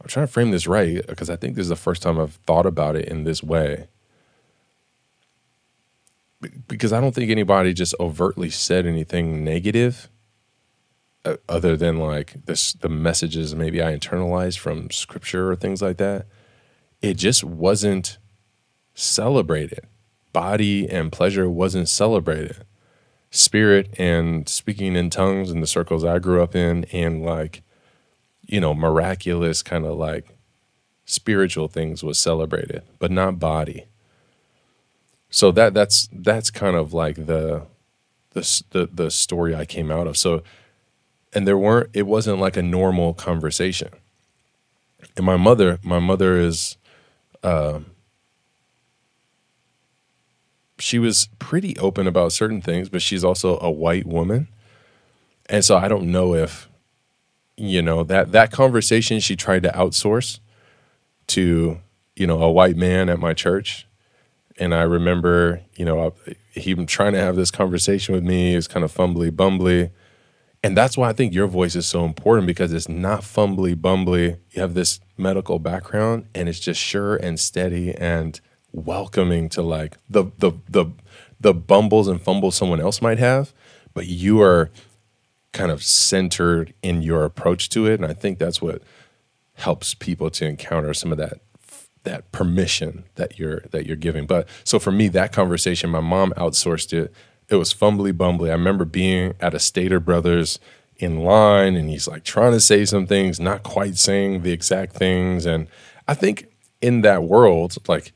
I'm 0.00 0.08
trying 0.08 0.26
to 0.26 0.32
frame 0.32 0.50
this 0.50 0.66
right 0.66 1.04
because 1.06 1.28
I 1.28 1.36
think 1.36 1.56
this 1.56 1.64
is 1.64 1.68
the 1.70 1.76
first 1.76 2.00
time 2.02 2.18
I've 2.18 2.34
thought 2.46 2.66
about 2.66 2.94
it 2.94 3.08
in 3.08 3.24
this 3.24 3.42
way. 3.42 3.88
Because 6.68 6.92
I 6.92 7.00
don't 7.00 7.14
think 7.14 7.30
anybody 7.30 7.72
just 7.72 7.94
overtly 7.98 8.50
said 8.50 8.86
anything 8.86 9.42
negative 9.42 10.10
uh, 11.24 11.36
other 11.48 11.76
than 11.76 11.98
like 11.98 12.44
this 12.44 12.74
the 12.74 12.88
messages 12.90 13.54
maybe 13.54 13.82
I 13.82 13.96
internalized 13.96 14.58
from 14.58 14.90
scripture 14.90 15.50
or 15.50 15.56
things 15.56 15.82
like 15.82 15.96
that. 15.96 16.26
It 17.00 17.14
just 17.14 17.42
wasn't 17.42 18.18
celebrated. 18.94 19.86
Body 20.34 20.86
and 20.86 21.10
pleasure 21.10 21.48
wasn't 21.48 21.88
celebrated. 21.88 22.66
Spirit 23.30 23.88
and 23.98 24.46
speaking 24.48 24.96
in 24.96 25.08
tongues 25.08 25.50
in 25.50 25.60
the 25.60 25.66
circles 25.66 26.04
I 26.04 26.18
grew 26.18 26.42
up 26.42 26.54
in 26.54 26.84
and 26.92 27.24
like 27.24 27.62
you 28.46 28.60
know, 28.60 28.74
miraculous 28.74 29.62
kind 29.62 29.84
of 29.84 29.96
like 29.96 30.26
spiritual 31.04 31.68
things 31.68 32.02
was 32.02 32.18
celebrated, 32.18 32.82
but 32.98 33.10
not 33.10 33.38
body. 33.38 33.86
So 35.30 35.50
that 35.52 35.74
that's 35.74 36.08
that's 36.12 36.50
kind 36.50 36.76
of 36.76 36.92
like 36.92 37.26
the 37.26 37.66
the 38.30 38.62
the, 38.70 38.88
the 38.92 39.10
story 39.10 39.54
I 39.54 39.64
came 39.64 39.90
out 39.90 40.06
of. 40.06 40.16
So 40.16 40.42
and 41.32 41.46
there 41.46 41.58
weren't 41.58 41.90
it 41.92 42.06
wasn't 42.06 42.38
like 42.38 42.56
a 42.56 42.62
normal 42.62 43.14
conversation. 43.14 43.90
And 45.16 45.26
my 45.26 45.36
mother, 45.36 45.78
my 45.82 45.98
mother 45.98 46.38
is 46.38 46.76
uh, 47.42 47.80
she 50.78 50.98
was 50.98 51.28
pretty 51.38 51.76
open 51.78 52.06
about 52.06 52.32
certain 52.32 52.60
things, 52.60 52.88
but 52.88 53.02
she's 53.02 53.24
also 53.24 53.58
a 53.60 53.70
white 53.70 54.06
woman. 54.06 54.48
And 55.48 55.64
so 55.64 55.76
I 55.76 55.88
don't 55.88 56.10
know 56.10 56.34
if 56.34 56.68
you 57.56 57.82
know 57.82 58.02
that 58.02 58.32
that 58.32 58.50
conversation 58.50 59.20
she 59.20 59.36
tried 59.36 59.62
to 59.62 59.68
outsource 59.70 60.40
to 61.28 61.78
you 62.16 62.26
know 62.26 62.42
a 62.42 62.50
white 62.50 62.76
man 62.76 63.08
at 63.08 63.18
my 63.18 63.32
church. 63.32 63.86
And 64.58 64.74
i 64.74 64.82
remember 64.82 65.60
you 65.76 65.84
know 65.84 66.14
he 66.50 66.74
trying 66.86 67.12
to 67.12 67.20
have 67.20 67.36
this 67.36 67.50
conversation 67.50 68.14
with 68.14 68.24
me. 68.24 68.54
Is 68.54 68.66
kind 68.68 68.84
of 68.84 68.92
fumbly 68.92 69.30
bumbly. 69.30 69.90
And 70.62 70.76
that's 70.76 70.96
why 70.96 71.10
i 71.10 71.12
think 71.12 71.34
your 71.34 71.46
voice 71.46 71.76
is 71.76 71.86
so 71.86 72.04
important 72.04 72.46
because 72.46 72.72
it's 72.72 72.88
not 72.88 73.20
fumbly 73.20 73.74
bumbly. 73.74 74.38
You 74.50 74.62
have 74.62 74.74
this 74.74 74.98
medical 75.16 75.58
background 75.58 76.26
and 76.34 76.48
it's 76.48 76.60
just 76.60 76.80
sure 76.80 77.16
and 77.16 77.38
steady 77.38 77.94
and 77.94 78.40
welcoming 78.74 79.48
to 79.48 79.62
like 79.62 79.96
the 80.08 80.24
the 80.38 80.52
the 80.68 80.86
the 81.40 81.54
bumbles 81.54 82.08
and 82.08 82.20
fumbles 82.20 82.56
someone 82.56 82.80
else 82.80 83.00
might 83.00 83.18
have 83.18 83.52
but 83.94 84.06
you 84.06 84.42
are 84.42 84.70
kind 85.52 85.70
of 85.70 85.82
centered 85.82 86.74
in 86.82 87.00
your 87.00 87.24
approach 87.24 87.70
to 87.70 87.86
it. 87.86 87.94
And 87.94 88.04
i 88.04 88.12
think 88.12 88.38
that's 88.38 88.60
what 88.60 88.82
helps 89.54 89.94
people 89.94 90.30
to 90.30 90.44
encounter 90.44 90.92
some 90.92 91.12
of 91.12 91.18
that 91.18 91.40
that 92.02 92.30
permission 92.32 93.04
that 93.14 93.38
you're 93.38 93.60
that 93.70 93.86
you're 93.86 93.96
giving. 93.96 94.26
But 94.26 94.46
so 94.64 94.78
for 94.78 94.90
me 94.92 95.08
that 95.08 95.32
conversation 95.32 95.88
my 95.88 96.00
mom 96.00 96.32
outsourced 96.36 96.92
it. 96.92 97.14
It 97.48 97.56
was 97.56 97.74
fumbly 97.74 98.12
bumbly. 98.12 98.48
I 98.48 98.54
remember 98.54 98.86
being 98.86 99.34
at 99.38 99.54
a 99.54 99.58
Stater 99.58 100.00
Brothers 100.00 100.58
in 100.96 101.20
line 101.20 101.76
and 101.76 101.90
he's 101.90 102.08
like 102.08 102.24
trying 102.24 102.52
to 102.52 102.60
say 102.60 102.84
some 102.84 103.06
things 103.06 103.38
not 103.38 103.62
quite 103.62 103.96
saying 103.96 104.42
the 104.42 104.52
exact 104.52 104.94
things. 104.94 105.46
And 105.46 105.68
i 106.06 106.14
think 106.14 106.48
in 106.82 107.00
that 107.02 107.22
world 107.22 107.76
like 107.88 108.12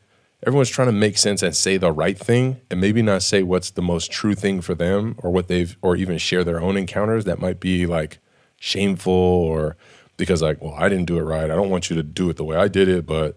everyone's 0.47 0.69
trying 0.69 0.89
to 0.89 0.93
make 0.93 1.19
sense 1.19 1.43
and 1.43 1.55
say 1.55 1.77
the 1.77 1.93
right 1.93 2.19
thing 2.19 2.61
and 2.71 2.81
maybe 2.81 3.03
not 3.03 3.23
say 3.23 3.43
what's 3.43 3.71
the 3.71 3.83
most 3.83 4.11
true 4.11 4.35
thing 4.35 4.61
for 4.61 4.75
them 4.75 5.17
or 5.19 5.31
what 5.31 5.49
they've 5.49 5.77
or 5.83 5.97
even 5.97 6.19
share 6.19 6.45
their 6.45 6.61
own 6.61 6.77
encounters 6.77 7.25
that 7.25 7.41
might 7.41 7.61
be 7.61 7.87
like 7.87 8.19
shameful 8.59 9.13
or 9.13 9.77
because 10.17 10.43
like 10.43 10.63
well 10.63 10.75
i 10.75 10.89
didn't 10.89 11.07
do 11.07 11.19
it 11.19 11.23
right. 11.23 11.51
I 11.51 11.55
don't 11.55 11.71
want 11.71 11.91
you 11.91 11.97
to 11.97 12.03
do 12.03 12.29
it 12.31 12.37
the 12.37 12.45
way 12.45 12.57
i 12.57 12.69
did 12.69 12.89
it 12.89 13.07
but 13.07 13.37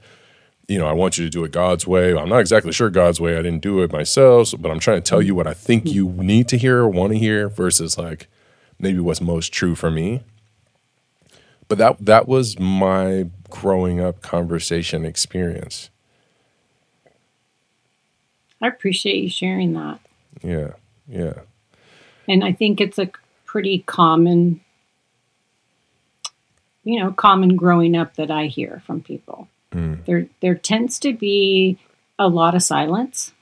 you 0.67 0.77
know 0.77 0.87
i 0.87 0.93
want 0.93 1.17
you 1.17 1.23
to 1.25 1.29
do 1.29 1.43
it 1.43 1.51
god's 1.51 1.87
way. 1.87 2.15
I'm 2.15 2.29
not 2.29 2.39
exactly 2.39 2.71
sure 2.71 2.89
god's 2.89 3.19
way. 3.19 3.37
I 3.37 3.41
didn't 3.41 3.61
do 3.61 3.81
it 3.81 3.91
myself 3.91 4.53
but 4.59 4.71
i'm 4.71 4.79
trying 4.79 5.01
to 5.01 5.09
tell 5.09 5.21
you 5.21 5.35
what 5.35 5.47
i 5.47 5.53
think 5.53 5.87
you 5.87 6.09
need 6.09 6.47
to 6.49 6.57
hear 6.57 6.79
or 6.79 6.89
want 6.89 7.13
to 7.13 7.19
hear 7.19 7.49
versus 7.49 7.97
like 7.97 8.27
maybe 8.81 8.99
what's 8.99 9.21
most 9.21 9.53
true 9.53 9.75
for 9.75 9.91
me. 9.91 10.23
But 11.67 11.77
that 11.77 12.05
that 12.05 12.27
was 12.27 12.59
my 12.59 13.29
growing 13.49 14.01
up 14.01 14.21
conversation 14.21 15.05
experience 15.05 15.89
I 18.61 18.67
appreciate 18.67 19.23
you 19.23 19.29
sharing 19.29 19.73
that. 19.73 19.99
Yeah, 20.43 20.73
yeah. 21.07 21.33
And 22.27 22.43
I 22.43 22.53
think 22.53 22.79
it's 22.79 22.99
a 22.99 23.11
pretty 23.45 23.79
common, 23.79 24.61
you 26.83 26.99
know, 26.99 27.11
common 27.11 27.55
growing 27.55 27.95
up 27.95 28.15
that 28.15 28.31
I 28.31 28.45
hear 28.45 28.81
from 28.85 29.01
people. 29.01 29.47
Mm. 29.71 30.05
There, 30.05 30.27
there 30.41 30.55
tends 30.55 30.99
to 30.99 31.13
be 31.13 31.77
a 32.19 32.27
lot 32.27 32.55
of 32.55 32.63
silence. 32.63 33.33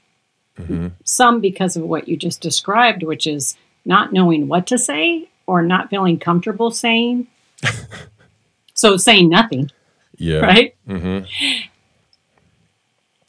Mm-hmm. 0.57 0.87
Some 1.03 1.41
because 1.41 1.75
of 1.75 1.83
what 1.83 2.07
you 2.07 2.17
just 2.17 2.41
described, 2.41 3.03
which 3.03 3.27
is 3.27 3.55
not 3.85 4.13
knowing 4.13 4.47
what 4.47 4.67
to 4.67 4.77
say 4.77 5.29
or 5.45 5.61
not 5.61 5.89
feeling 5.89 6.19
comfortable 6.19 6.71
saying. 6.71 7.27
so 8.73 8.97
saying 8.97 9.29
nothing. 9.29 9.71
Yeah. 10.17 10.39
Right. 10.39 10.75
Mm-hmm. 10.87 11.25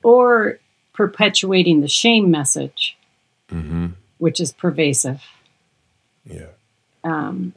Or 0.02 0.59
perpetuating 1.00 1.80
the 1.80 1.88
shame 1.88 2.30
message, 2.30 2.94
mm-hmm. 3.50 3.86
which 4.18 4.38
is 4.38 4.52
pervasive. 4.52 5.22
Yeah. 6.26 6.48
Um, 7.04 7.54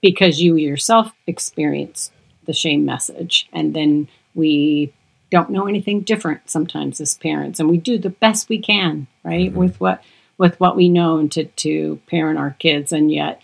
because 0.00 0.42
you 0.42 0.56
yourself 0.56 1.12
experience 1.28 2.10
the 2.46 2.52
shame 2.52 2.84
message, 2.84 3.48
and 3.52 3.72
then 3.72 4.08
we 4.34 4.92
don't 5.30 5.50
know 5.50 5.68
anything 5.68 6.00
different 6.00 6.50
sometimes 6.50 7.00
as 7.00 7.16
parents, 7.18 7.60
and 7.60 7.70
we 7.70 7.76
do 7.76 7.98
the 7.98 8.10
best 8.10 8.48
we 8.48 8.58
can, 8.58 9.06
right, 9.22 9.50
mm-hmm. 9.50 9.60
with 9.60 9.78
what 9.78 10.02
with 10.36 10.58
what 10.58 10.74
we 10.74 10.88
know 10.88 11.18
and 11.18 11.30
to 11.30 11.44
to 11.44 12.00
parent 12.08 12.36
our 12.36 12.56
kids, 12.58 12.90
and 12.90 13.12
yet 13.12 13.40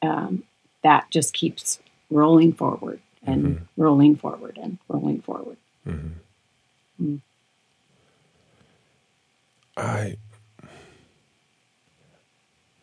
um, 0.00 0.44
that 0.84 1.10
just 1.10 1.34
keeps 1.34 1.80
rolling 2.08 2.52
forward 2.52 3.00
and 3.26 3.44
mm-hmm. 3.44 3.82
rolling 3.82 4.14
forward 4.14 4.56
and 4.62 4.78
rolling 4.86 5.22
forward. 5.22 5.56
Mm-hmm. 5.84 7.04
Mm. 7.04 7.20
I 9.78 10.16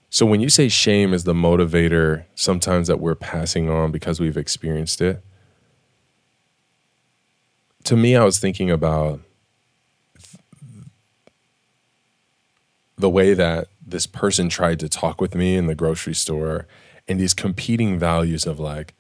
so 0.09 0.25
when 0.25 0.39
you 0.39 0.47
say 0.47 0.69
shame 0.69 1.13
is 1.13 1.25
the 1.25 1.33
motivator 1.33 2.23
sometimes 2.35 2.87
that 2.87 3.01
we're 3.01 3.15
passing 3.15 3.69
on 3.69 3.91
because 3.91 4.19
we've 4.19 4.37
experienced 4.37 5.01
it, 5.01 5.21
to 7.83 7.97
me 7.97 8.15
I 8.15 8.23
was 8.23 8.39
thinking 8.39 8.71
about 8.71 9.19
the 12.97 13.09
way 13.09 13.33
that 13.33 13.67
this 13.85 14.07
person 14.07 14.47
tried 14.47 14.79
to 14.79 14.87
talk 14.87 15.19
with 15.19 15.35
me 15.35 15.57
in 15.57 15.67
the 15.67 15.75
grocery 15.75 16.15
store 16.15 16.65
and 17.09 17.19
these 17.19 17.33
competing 17.33 17.99
values 17.99 18.45
of 18.45 18.57
like 18.57 18.93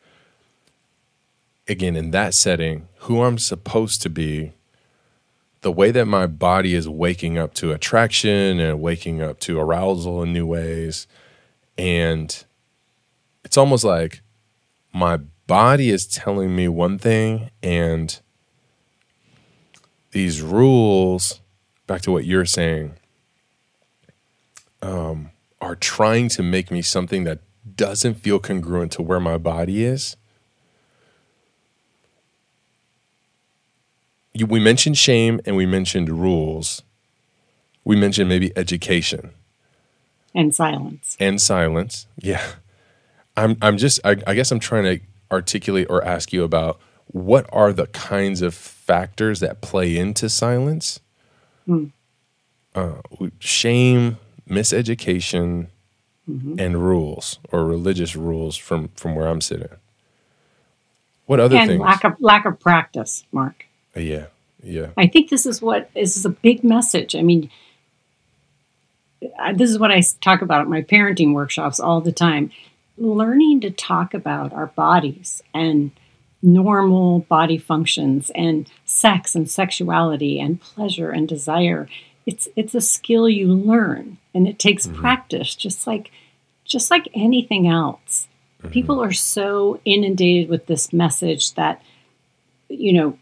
again 1.67 1.95
in 1.95 2.11
that 2.11 2.33
setting 2.33 2.89
who 2.99 3.23
I'm 3.23 3.37
supposed 3.37 4.01
to 4.01 4.09
be 4.09 4.51
the 5.65 5.71
way 5.71 5.89
that 5.89 6.05
my 6.05 6.27
body 6.27 6.75
is 6.75 6.87
waking 6.87 7.39
up 7.39 7.51
to 7.55 7.71
attraction 7.71 8.59
and 8.59 8.79
waking 8.79 9.19
up 9.19 9.39
to 9.39 9.59
arousal 9.59 10.21
in 10.21 10.31
new 10.31 10.45
ways. 10.45 11.07
And 11.75 12.45
it's 13.43 13.57
almost 13.57 13.83
like 13.83 14.21
my 14.93 15.17
body 15.47 15.89
is 15.89 16.05
telling 16.05 16.55
me 16.55 16.67
one 16.67 16.99
thing, 16.99 17.49
and 17.63 18.19
these 20.11 20.39
rules, 20.39 21.41
back 21.87 22.03
to 22.03 22.11
what 22.11 22.25
you're 22.25 22.45
saying, 22.45 22.93
um, 24.83 25.31
are 25.61 25.75
trying 25.75 26.29
to 26.29 26.43
make 26.43 26.69
me 26.69 26.83
something 26.83 27.23
that 27.23 27.39
doesn't 27.75 28.19
feel 28.19 28.37
congruent 28.37 28.91
to 28.91 29.01
where 29.01 29.19
my 29.19 29.39
body 29.39 29.83
is. 29.83 30.15
You, 34.35 34.45
we 34.45 34.59
mentioned 34.59 34.97
shame 34.97 35.39
and 35.45 35.55
we 35.55 35.65
mentioned 35.65 36.09
rules. 36.09 36.83
We 37.83 37.95
mentioned 37.95 38.29
maybe 38.29 38.51
education 38.57 39.31
and 40.35 40.53
silence. 40.53 41.15
And 41.19 41.41
silence. 41.41 42.07
Yeah. 42.17 42.45
I'm 43.37 43.57
I'm 43.61 43.77
just 43.77 43.99
I, 44.03 44.17
I 44.27 44.35
guess 44.35 44.51
I'm 44.51 44.59
trying 44.59 44.83
to 44.83 44.99
articulate 45.31 45.87
or 45.89 46.03
ask 46.03 46.31
you 46.31 46.43
about 46.43 46.79
what 47.07 47.49
are 47.51 47.71
the 47.71 47.87
kinds 47.87 48.41
of 48.41 48.53
factors 48.53 49.39
that 49.39 49.61
play 49.61 49.97
into 49.97 50.29
silence? 50.29 50.99
Hmm. 51.65 51.85
Uh, 52.73 52.95
shame, 53.39 54.17
miseducation, 54.49 55.67
mm-hmm. 56.29 56.59
and 56.59 56.85
rules 56.85 57.39
or 57.51 57.65
religious 57.65 58.15
rules 58.15 58.57
from 58.57 58.89
from 58.89 59.15
where 59.15 59.27
I'm 59.27 59.41
sitting. 59.41 59.69
What 61.25 61.39
other 61.39 61.55
and 61.55 61.69
things? 61.69 61.81
lack 61.81 62.03
of 62.03 62.13
lack 62.19 62.45
of 62.45 62.59
practice, 62.59 63.23
Mark. 63.31 63.64
Yeah, 63.95 64.27
yeah. 64.63 64.89
I 64.97 65.07
think 65.07 65.29
this 65.29 65.45
is 65.45 65.61
what 65.61 65.89
this 65.93 66.17
is 66.17 66.25
a 66.25 66.29
big 66.29 66.63
message. 66.63 67.15
I 67.15 67.21
mean, 67.21 67.49
this 69.55 69.69
is 69.69 69.79
what 69.79 69.91
I 69.91 70.01
talk 70.21 70.41
about 70.41 70.61
at 70.61 70.67
my 70.67 70.81
parenting 70.81 71.33
workshops 71.33 71.79
all 71.79 72.01
the 72.01 72.11
time. 72.11 72.51
Learning 72.97 73.59
to 73.61 73.71
talk 73.71 74.13
about 74.13 74.53
our 74.53 74.67
bodies 74.67 75.41
and 75.53 75.91
normal 76.41 77.19
body 77.21 77.57
functions 77.57 78.31
and 78.35 78.69
sex 78.85 79.35
and 79.35 79.49
sexuality 79.49 80.39
and 80.39 80.61
pleasure 80.61 81.09
and 81.09 81.27
desire. 81.27 81.89
It's 82.25 82.47
it's 82.55 82.75
a 82.75 82.81
skill 82.81 83.27
you 83.27 83.53
learn 83.53 84.17
and 84.33 84.47
it 84.47 84.59
takes 84.59 84.87
mm-hmm. 84.87 84.99
practice 84.99 85.55
just 85.55 85.87
like 85.87 86.11
just 86.63 86.89
like 86.91 87.07
anything 87.13 87.67
else. 87.67 88.27
Mm-hmm. 88.59 88.69
People 88.69 89.03
are 89.03 89.11
so 89.11 89.79
inundated 89.85 90.49
with 90.49 90.67
this 90.67 90.93
message 90.93 91.53
that 91.55 91.81
you 92.69 92.93
know 92.93 93.17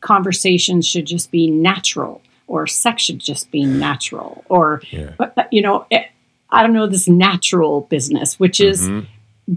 conversations 0.00 0.86
should 0.86 1.06
just 1.06 1.30
be 1.30 1.50
natural 1.50 2.22
or 2.46 2.66
sex 2.66 3.02
should 3.02 3.18
just 3.18 3.50
be 3.50 3.64
natural 3.64 4.44
or 4.48 4.82
Yeah. 4.90 5.12
you 5.52 5.62
know 5.62 5.86
eh, 5.90 6.04
i 6.50 6.62
don't 6.62 6.72
know 6.72 6.86
this 6.86 7.08
natural 7.08 7.82
business 7.82 8.38
which 8.40 8.60
is 8.60 8.88
Mhm. 8.88 9.06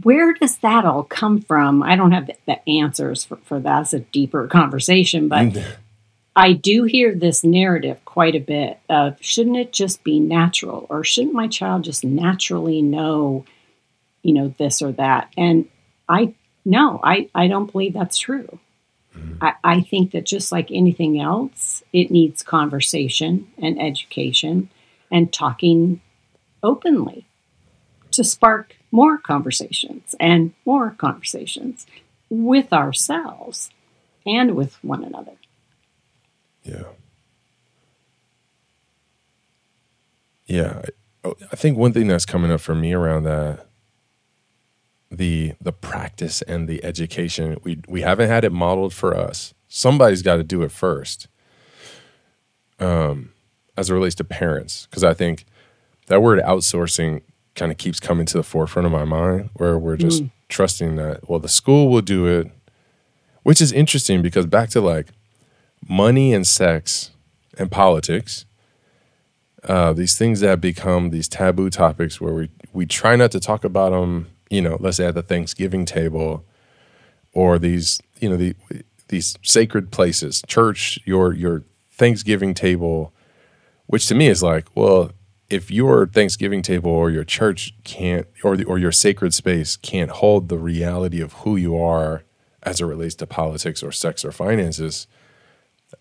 where 0.04 0.34
does 0.34 0.58
that 0.58 0.86
all 0.86 1.04
come 1.04 1.40
from? 1.42 1.84
I 1.84 1.96
don't 1.96 2.12
have 2.14 2.26
the, 2.28 2.36
the 2.48 2.68
answers 2.70 3.24
for, 3.26 3.38
for 3.44 3.60
that. 3.60 3.82
It's 3.84 3.94
a 3.94 4.00
deeper 4.00 4.48
conversation 4.48 5.28
but 5.28 5.58
i 6.36 6.52
do 6.54 6.84
hear 6.84 7.14
this 7.16 7.44
narrative 7.44 8.04
quite 8.06 8.36
a 8.36 8.40
bit 8.40 8.80
of 8.90 9.18
shouldn't 9.22 9.58
it 9.58 9.72
just 9.72 10.04
be 10.04 10.20
natural 10.20 10.86
or 10.90 11.04
shouldn't 11.04 11.34
my 11.36 11.48
child 11.48 11.84
just 11.84 12.04
naturally 12.04 12.82
know 12.82 13.46
you 14.24 14.34
know 14.34 14.48
this 14.58 14.82
or 14.82 14.92
that? 14.94 15.30
And 15.38 15.68
i 16.10 16.34
no 16.66 17.00
i 17.04 17.30
i 17.36 17.48
don't 17.48 17.72
believe 17.72 17.94
that's 17.94 18.18
true 18.18 18.60
I, 19.42 19.54
I 19.64 19.82
think 19.82 20.12
that 20.12 20.26
just 20.26 20.52
like 20.52 20.72
anything 20.72 21.20
else, 21.20 21.84
it 21.94 22.12
needs 22.12 22.44
conversation 22.44 23.48
and 23.58 23.82
education 23.82 24.70
and 25.12 25.32
talking 25.32 26.02
openly 26.62 27.26
to 28.12 28.24
spark 28.24 28.76
more 28.92 29.18
conversations 29.18 30.16
and 30.20 30.54
more 30.66 30.92
conversations 30.92 31.86
with 32.30 32.72
ourselves 32.72 33.70
and 34.26 34.56
with 34.56 34.76
one 34.84 35.04
another. 35.04 35.34
Yeah. 36.64 36.84
Yeah. 40.46 40.82
I- 40.86 41.28
oh, 41.28 41.36
I 41.52 41.56
think 41.56 41.78
one 41.78 41.94
thing 41.94 42.08
that's 42.08 42.26
coming 42.26 42.52
up 42.52 42.62
for 42.62 42.76
me 42.76 42.94
around 42.94 43.24
that 43.24 43.68
the 45.18 45.54
the 45.62 45.72
practice 45.72 46.42
and 46.44 46.68
the 46.68 46.84
education 46.84 47.58
we 47.64 47.80
we 47.88 48.02
haven't 48.02 48.30
had 48.30 48.44
it 48.44 48.52
modeled 48.52 48.94
for 48.94 49.16
us. 49.16 49.54
Somebody's 49.68 50.22
got 50.22 50.38
to 50.38 50.44
do 50.44 50.62
it 50.64 50.72
first. 50.72 51.28
Um 52.80 53.32
as 53.76 53.90
it 53.90 53.94
relates 53.94 54.16
to 54.16 54.24
parents 54.24 54.88
because 54.90 55.04
I 55.04 55.14
think 55.14 55.46
that 56.08 56.22
word 56.22 56.40
outsourcing 56.44 57.22
kind 57.56 57.72
of 57.72 57.78
keeps 57.78 58.00
coming 58.00 58.26
to 58.28 58.38
the 58.38 58.44
forefront 58.44 58.86
of 58.86 58.92
my 58.92 59.04
mind 59.06 59.50
where 59.54 59.78
we're 59.78 59.98
just 59.98 60.24
trusting 60.50 60.96
that 60.98 61.28
well 61.30 61.40
the 61.40 61.50
school 61.50 61.90
will 61.90 62.02
do 62.02 62.28
it 62.28 62.52
which 63.44 63.62
is 63.62 63.72
interesting 63.72 64.22
because 64.22 64.46
back 64.46 64.70
to 64.70 64.82
like 64.82 65.08
money 65.88 66.34
and 66.34 66.48
sex 66.48 67.12
and 67.58 67.72
politics, 67.72 68.46
uh, 69.64 69.94
these 69.94 70.18
things 70.18 70.40
that 70.40 70.60
become 70.60 71.10
these 71.10 71.28
taboo 71.28 71.70
topics 71.70 72.20
where 72.20 72.34
we, 72.34 72.50
we 72.74 72.86
try 72.86 73.16
not 73.16 73.32
to 73.32 73.40
talk 73.40 73.64
about 73.64 73.92
them, 73.92 74.28
you 74.54 74.62
know, 74.62 74.78
let's 74.80 74.98
say 74.98 75.08
at 75.08 75.16
the 75.16 75.24
Thanksgiving 75.24 75.84
table 75.84 76.46
or 77.34 77.58
these, 77.58 78.00
you 78.20 78.30
know, 78.30 78.38
the, 78.38 78.56
these 79.08 79.36
sacred 79.42 79.92
places, 79.92 80.44
church, 80.48 81.00
your, 81.06 81.34
your 81.34 81.64
Thanksgiving 81.92 82.54
table, 82.54 83.14
which 83.88 84.08
to 84.08 84.16
me 84.16 84.28
is 84.28 84.44
like, 84.44 84.68
well, 84.76 85.12
if 85.50 85.72
your 85.72 86.06
Thanksgiving 86.06 86.62
table 86.62 86.92
or 86.92 87.10
your 87.10 87.24
church 87.24 87.74
can't, 87.84 88.28
or, 88.44 88.56
the, 88.56 88.64
or 88.66 88.78
your 88.78 88.92
sacred 88.92 89.34
space 89.34 89.76
can't 89.76 90.12
hold 90.12 90.50
the 90.50 90.58
reality 90.60 91.20
of 91.20 91.34
who 91.34 91.56
you 91.56 91.76
are 91.76 92.24
as 92.62 92.80
it 92.80 92.86
relates 92.86 93.16
to 93.16 93.28
politics 93.28 93.82
or 93.82 93.92
sex 93.92 94.24
or 94.24 94.32
finances, 94.32 95.08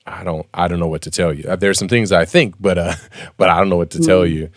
I 0.07 0.25
don't 0.25 0.47
I 0.55 0.69
don't 0.69 0.81
know 0.81 0.89
what 0.89 1.03
to 1.03 1.11
tell 1.11 1.33
you. 1.35 1.45
Uh, 1.49 1.57
There's 1.57 1.79
some 1.79 1.89
things 1.89 2.13
I 2.13 2.25
think, 2.25 2.55
but 2.59 2.79
uh, 2.79 2.95
but 3.37 3.51
I 3.51 3.59
don't 3.59 3.69
know 3.69 3.77
what 3.77 3.91
to 3.91 4.01
tell 4.01 4.25
you. 4.25 4.51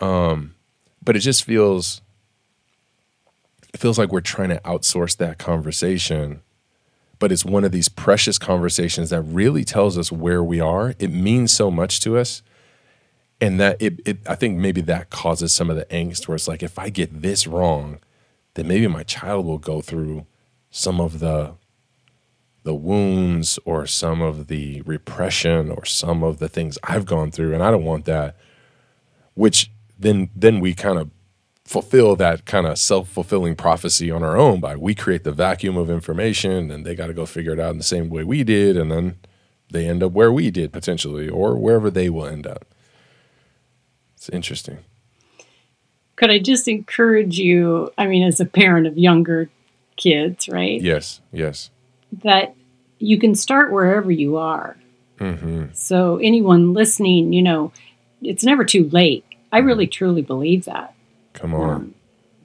Um, 0.00 0.54
but 1.04 1.14
it 1.14 1.20
just 1.20 1.44
feels 1.44 2.00
it 3.72 3.80
feels 3.80 3.98
like 3.98 4.12
we're 4.12 4.20
trying 4.20 4.50
to 4.50 4.60
outsource 4.60 5.16
that 5.16 5.38
conversation. 5.38 6.42
But 7.18 7.32
it's 7.32 7.44
one 7.44 7.64
of 7.64 7.72
these 7.72 7.88
precious 7.88 8.38
conversations 8.38 9.10
that 9.10 9.22
really 9.22 9.64
tells 9.64 9.96
us 9.96 10.10
where 10.10 10.42
we 10.42 10.60
are. 10.60 10.94
It 10.98 11.12
means 11.12 11.52
so 11.52 11.70
much 11.70 12.00
to 12.00 12.18
us. 12.18 12.42
And 13.40 13.58
that 13.60 13.80
it, 13.80 14.00
it 14.04 14.18
I 14.28 14.34
think 14.34 14.58
maybe 14.58 14.80
that 14.82 15.10
causes 15.10 15.52
some 15.52 15.70
of 15.70 15.76
the 15.76 15.84
angst 15.86 16.28
where 16.28 16.36
it's 16.36 16.48
like 16.48 16.62
if 16.62 16.78
I 16.78 16.90
get 16.90 17.22
this 17.22 17.46
wrong, 17.46 17.98
then 18.54 18.68
maybe 18.68 18.86
my 18.86 19.02
child 19.02 19.46
will 19.46 19.58
go 19.58 19.80
through 19.80 20.26
some 20.70 21.00
of 21.00 21.18
the 21.18 21.54
the 22.64 22.74
wounds 22.74 23.58
or 23.64 23.86
some 23.86 24.22
of 24.22 24.46
the 24.46 24.82
repression 24.82 25.70
or 25.70 25.84
some 25.84 26.22
of 26.22 26.38
the 26.38 26.48
things 26.48 26.78
I've 26.84 27.06
gone 27.06 27.30
through 27.32 27.54
and 27.54 27.62
I 27.62 27.72
don't 27.72 27.84
want 27.84 28.04
that 28.04 28.36
which 29.34 29.70
then 29.98 30.30
then 30.34 30.60
we 30.60 30.74
kind 30.74 30.98
of 30.98 31.10
fulfill 31.72 32.14
that 32.16 32.44
kind 32.44 32.66
of 32.66 32.78
self-fulfilling 32.78 33.56
prophecy 33.56 34.10
on 34.10 34.22
our 34.22 34.36
own 34.36 34.60
by 34.60 34.76
we 34.76 34.94
create 34.94 35.24
the 35.24 35.32
vacuum 35.32 35.76
of 35.76 35.88
information 35.90 36.70
and 36.70 36.84
they 36.84 36.94
got 36.94 37.06
to 37.06 37.14
go 37.14 37.24
figure 37.26 37.52
it 37.52 37.58
out 37.60 37.70
in 37.70 37.78
the 37.78 37.82
same 37.82 38.10
way 38.10 38.22
we 38.22 38.44
did 38.44 38.76
and 38.76 38.90
then 38.92 39.16
they 39.70 39.88
end 39.88 40.02
up 40.02 40.12
where 40.12 40.30
we 40.30 40.50
did 40.50 40.70
potentially 40.72 41.28
or 41.28 41.56
wherever 41.56 41.90
they 41.90 42.10
will 42.10 42.26
end 42.26 42.46
up 42.46 42.66
it's 44.14 44.28
interesting 44.28 44.78
Could 46.16 46.30
I 46.30 46.38
just 46.38 46.68
encourage 46.68 47.38
you? 47.38 47.90
I 47.98 48.06
mean, 48.06 48.22
as 48.22 48.38
a 48.40 48.44
parent 48.44 48.86
of 48.86 48.96
younger 48.98 49.48
kids, 49.96 50.48
right? 50.48 50.80
yes 50.80 51.20
yes 51.32 51.70
That 52.22 52.54
you 52.98 53.18
can 53.18 53.34
start 53.34 53.72
wherever 53.72 54.10
you 54.12 54.36
are. 54.36 54.76
hmm 55.18 55.64
So, 55.72 56.18
anyone 56.18 56.72
listening, 56.74 57.32
you 57.32 57.42
know, 57.42 57.72
it's 58.20 58.44
never 58.44 58.64
too 58.64 58.88
late. 58.90 59.24
I 59.50 59.58
really 59.58 59.86
truly 59.86 60.22
believe 60.22 60.64
that. 60.66 60.94
Come 61.42 61.54
on 61.54 61.70
Um, 61.70 61.94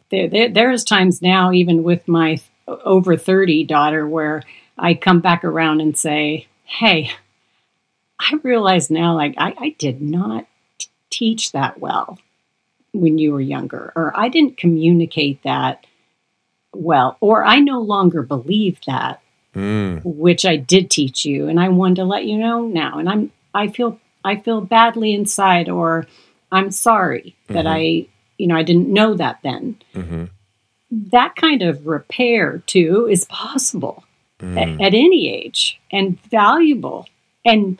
there, 0.10 0.27
there, 0.27 0.49
there's 0.49 0.83
times 0.83 1.21
now, 1.21 1.51
even 1.51 1.83
with 1.83 2.07
my 2.07 2.39
over 2.67 3.15
30 3.15 3.63
daughter, 3.65 4.07
where 4.07 4.43
I 4.77 4.93
come 4.93 5.19
back 5.21 5.43
around 5.43 5.81
and 5.81 5.97
say, 5.97 6.47
Hey, 6.63 7.12
I 8.19 8.33
realize 8.43 8.89
now, 8.89 9.15
like, 9.15 9.36
I, 9.38 9.53
I 9.57 9.75
did 9.77 10.01
not 10.01 10.45
t- 10.79 10.89
teach 11.10 11.51
that 11.51 11.79
well 11.79 12.17
when 12.93 13.17
you 13.17 13.31
were 13.31 13.41
younger, 13.41 13.93
or 13.95 14.12
I 14.17 14.29
didn't 14.29 14.57
communicate 14.57 15.43
that 15.43 15.86
well, 16.73 17.17
or 17.19 17.45
I 17.45 17.60
no 17.60 17.79
longer 17.79 18.23
believe 18.23 18.79
that 18.88 19.21
Mm, 19.53 20.01
which 20.03 20.45
I 20.45 20.55
did 20.55 20.91
teach 20.91 21.25
you, 21.25 21.47
and 21.47 21.60
I 21.60 21.69
wanted 21.69 21.95
to 21.95 22.03
let 22.03 22.25
you 22.25 22.38
know 22.38 22.67
now. 22.67 22.99
And 22.99 23.10
I'm 23.10 23.31
I 23.55 23.69
feel 23.69 23.99
I 24.23 24.36
feel 24.36 24.62
badly 24.62 25.13
inside, 25.15 25.67
or 25.67 26.05
I'm 26.51 26.69
sorry 26.69 27.36
that 27.47 27.65
I 27.65 28.05
you 28.38 28.47
know 28.47 28.56
I 28.56 28.63
didn't 28.63 28.89
know 28.91 29.13
that 29.15 29.39
then. 29.43 29.78
hmm 29.93 30.26
That 30.91 31.36
kind 31.36 31.62
of 31.62 31.86
repair 31.88 32.63
too 32.67 33.08
is 33.10 33.26
possible 33.26 34.04
a- 34.41 34.78
at, 34.82 34.93
any 34.93 35.30
age 35.30 35.80
and 35.91 36.19
valuable 36.30 37.08
and 37.45 37.80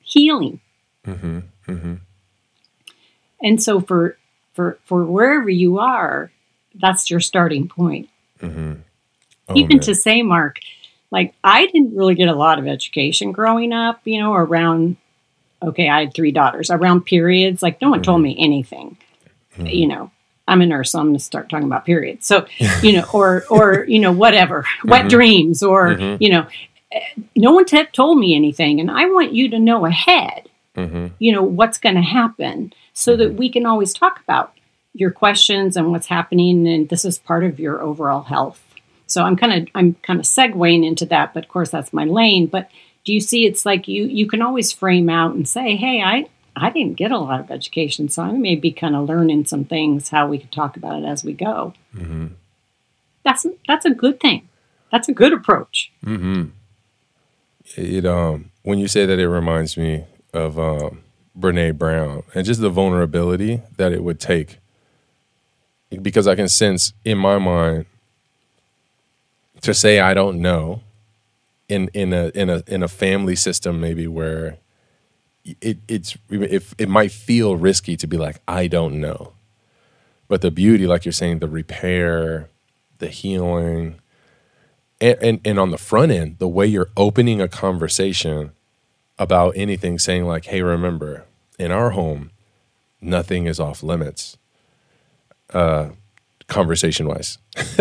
healing. 0.00 0.60
hmm 1.04 1.40
hmm 1.66 1.94
And 3.42 3.62
so 3.62 3.80
for 3.80 4.16
for 4.54 4.78
for 4.84 5.04
wherever 5.04 5.48
you 5.50 5.78
are, 5.78 6.30
that's 6.74 7.10
your 7.10 7.20
starting 7.20 7.68
point. 7.68 8.08
hmm 8.40 8.74
Oh, 9.46 9.54
even 9.56 9.76
man. 9.76 9.80
to 9.80 9.94
say 9.94 10.22
mark 10.22 10.58
like 11.10 11.34
i 11.44 11.66
didn't 11.66 11.94
really 11.94 12.14
get 12.14 12.28
a 12.30 12.34
lot 12.34 12.58
of 12.58 12.66
education 12.66 13.30
growing 13.30 13.74
up 13.74 14.00
you 14.06 14.18
know 14.18 14.32
around 14.32 14.96
okay 15.68 15.88
i 15.88 16.00
had 16.00 16.14
three 16.14 16.32
daughters 16.32 16.70
around 16.70 17.02
periods 17.06 17.62
like 17.62 17.80
no 17.80 17.90
one 17.90 18.02
told 18.02 18.20
me 18.22 18.36
anything. 18.38 18.96
You 19.58 19.86
know 19.88 20.10
i'm 20.48 20.60
a 20.62 20.66
nurse 20.66 20.90
so 20.92 20.98
i'm 20.98 21.06
going 21.06 21.16
to 21.16 21.22
start 21.24 21.48
talking 21.48 21.66
about 21.66 21.84
periods. 21.86 22.26
So 22.26 22.46
you 22.82 22.92
know 22.94 23.04
or 23.12 23.44
or 23.50 23.84
you 23.88 23.98
know 24.00 24.12
whatever 24.12 24.64
wet 24.84 25.08
dreams 25.08 25.62
or 25.62 25.94
Mhm. 25.96 26.16
you 26.20 26.30
know 26.30 26.46
eh, 26.92 27.00
no 27.36 27.52
one 27.52 27.64
t- 27.64 27.84
told 27.92 28.18
me 28.18 28.34
anything 28.34 28.80
and 28.80 28.90
i 28.90 29.06
want 29.06 29.32
you 29.32 29.48
to 29.50 29.58
know 29.58 29.86
ahead 29.86 30.48
hmm 30.76 31.06
you 31.18 31.30
know 31.32 31.42
what's 31.42 31.78
going 31.78 31.94
to 31.94 32.02
happen 32.02 32.72
so 32.92 33.16
that 33.16 33.34
we 33.34 33.48
can 33.48 33.64
always 33.64 33.92
talk 33.94 34.20
about 34.24 34.52
your 34.92 35.10
questions 35.10 35.76
and 35.76 35.90
what's 35.92 36.06
happening 36.08 36.66
and 36.68 36.88
this 36.88 37.04
is 37.04 37.18
part 37.18 37.42
of 37.44 37.58
your 37.58 37.80
overall 37.82 38.22
health. 38.22 38.60
So 39.06 39.22
i'm 39.22 39.36
kind 39.36 39.52
of 39.62 39.68
i'm 39.74 39.94
kind 40.02 40.18
of 40.18 40.26
segueing 40.26 40.84
into 40.86 41.06
that 41.06 41.32
but 41.34 41.44
of 41.44 41.48
course 41.48 41.70
that's 41.70 41.92
my 41.92 42.04
lane 42.04 42.46
but 42.46 42.68
do 43.04 43.12
you 43.12 43.20
see 43.20 43.46
it's 43.46 43.64
like 43.66 43.86
you 43.88 44.04
you 44.04 44.26
can 44.26 44.42
always 44.42 44.72
frame 44.72 45.08
out 45.08 45.34
and 45.34 45.48
say 45.48 45.76
hey 45.76 46.02
i 46.02 46.26
i 46.56 46.70
didn't 46.70 46.94
get 46.94 47.10
a 47.10 47.18
lot 47.18 47.40
of 47.40 47.50
education 47.50 48.08
so 48.08 48.22
i 48.22 48.32
may 48.32 48.54
be 48.54 48.72
kind 48.72 48.96
of 48.96 49.08
learning 49.08 49.44
some 49.44 49.64
things 49.64 50.08
how 50.10 50.26
we 50.26 50.38
could 50.38 50.52
talk 50.52 50.76
about 50.76 51.02
it 51.02 51.06
as 51.06 51.24
we 51.24 51.32
go 51.32 51.74
hmm 51.92 52.26
that's 53.24 53.46
that's 53.66 53.84
a 53.84 53.90
good 53.90 54.20
thing. 54.20 54.48
That's 54.92 55.08
a 55.08 55.12
good 55.12 55.32
approach. 55.32 55.90
Mm-hmm. 56.04 56.44
It 57.76 58.06
um 58.06 58.50
when 58.62 58.78
you 58.78 58.86
say 58.86 59.06
that, 59.06 59.18
it 59.18 59.28
reminds 59.28 59.76
me 59.76 60.04
of 60.32 60.58
um, 60.58 61.02
Brene 61.38 61.76
Brown 61.76 62.22
and 62.34 62.46
just 62.46 62.60
the 62.60 62.70
vulnerability 62.70 63.62
that 63.76 63.92
it 63.92 64.04
would 64.04 64.20
take. 64.20 64.58
Because 65.90 66.26
I 66.26 66.34
can 66.34 66.48
sense 66.48 66.92
in 67.04 67.18
my 67.18 67.38
mind 67.38 67.86
to 69.62 69.74
say 69.74 70.00
I 70.00 70.14
don't 70.14 70.40
know 70.40 70.82
in 71.68 71.88
in 71.94 72.12
a 72.12 72.28
in 72.34 72.50
a 72.50 72.62
in 72.66 72.82
a 72.82 72.88
family 72.88 73.36
system 73.36 73.80
maybe 73.80 74.06
where 74.06 74.58
it 75.60 75.78
it's 75.88 76.16
if 76.30 76.74
it 76.78 76.88
might 76.88 77.12
feel 77.12 77.56
risky 77.56 77.96
to 77.96 78.06
be 78.06 78.16
like 78.16 78.40
I 78.48 78.66
don't 78.66 79.00
know. 79.00 79.32
But 80.28 80.40
the 80.40 80.50
beauty 80.50 80.86
like 80.86 81.04
you're 81.04 81.12
saying 81.12 81.40
the 81.40 81.48
repair, 81.48 82.48
the 82.98 83.08
healing 83.08 84.00
and, 85.00 85.18
and, 85.20 85.40
and 85.44 85.58
on 85.58 85.70
the 85.70 85.78
front 85.78 86.12
end, 86.12 86.38
the 86.38 86.48
way 86.48 86.66
you're 86.66 86.90
opening 86.96 87.40
a 87.40 87.48
conversation 87.48 88.52
about 89.18 89.52
anything 89.56 89.98
saying 89.98 90.24
like, 90.24 90.46
"Hey, 90.46 90.62
remember, 90.62 91.24
in 91.58 91.70
our 91.70 91.90
home, 91.90 92.30
nothing 93.00 93.46
is 93.46 93.60
off 93.60 93.82
limits." 93.82 94.36
Uh 95.52 95.90
conversation 96.46 97.06
wise. 97.08 97.38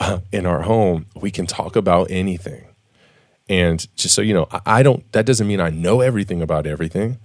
uh, 0.00 0.20
in 0.30 0.46
our 0.46 0.62
home, 0.62 1.06
we 1.16 1.32
can 1.32 1.46
talk 1.46 1.74
about 1.74 2.06
anything 2.10 2.67
and 3.48 3.86
just 3.96 4.14
so 4.14 4.22
you 4.22 4.34
know, 4.34 4.48
I 4.66 4.82
don't, 4.82 5.10
that 5.12 5.26
doesn't 5.26 5.46
mean 5.46 5.60
I 5.60 5.70
know 5.70 6.00
everything 6.00 6.42
about 6.42 6.66
everything, 6.66 7.18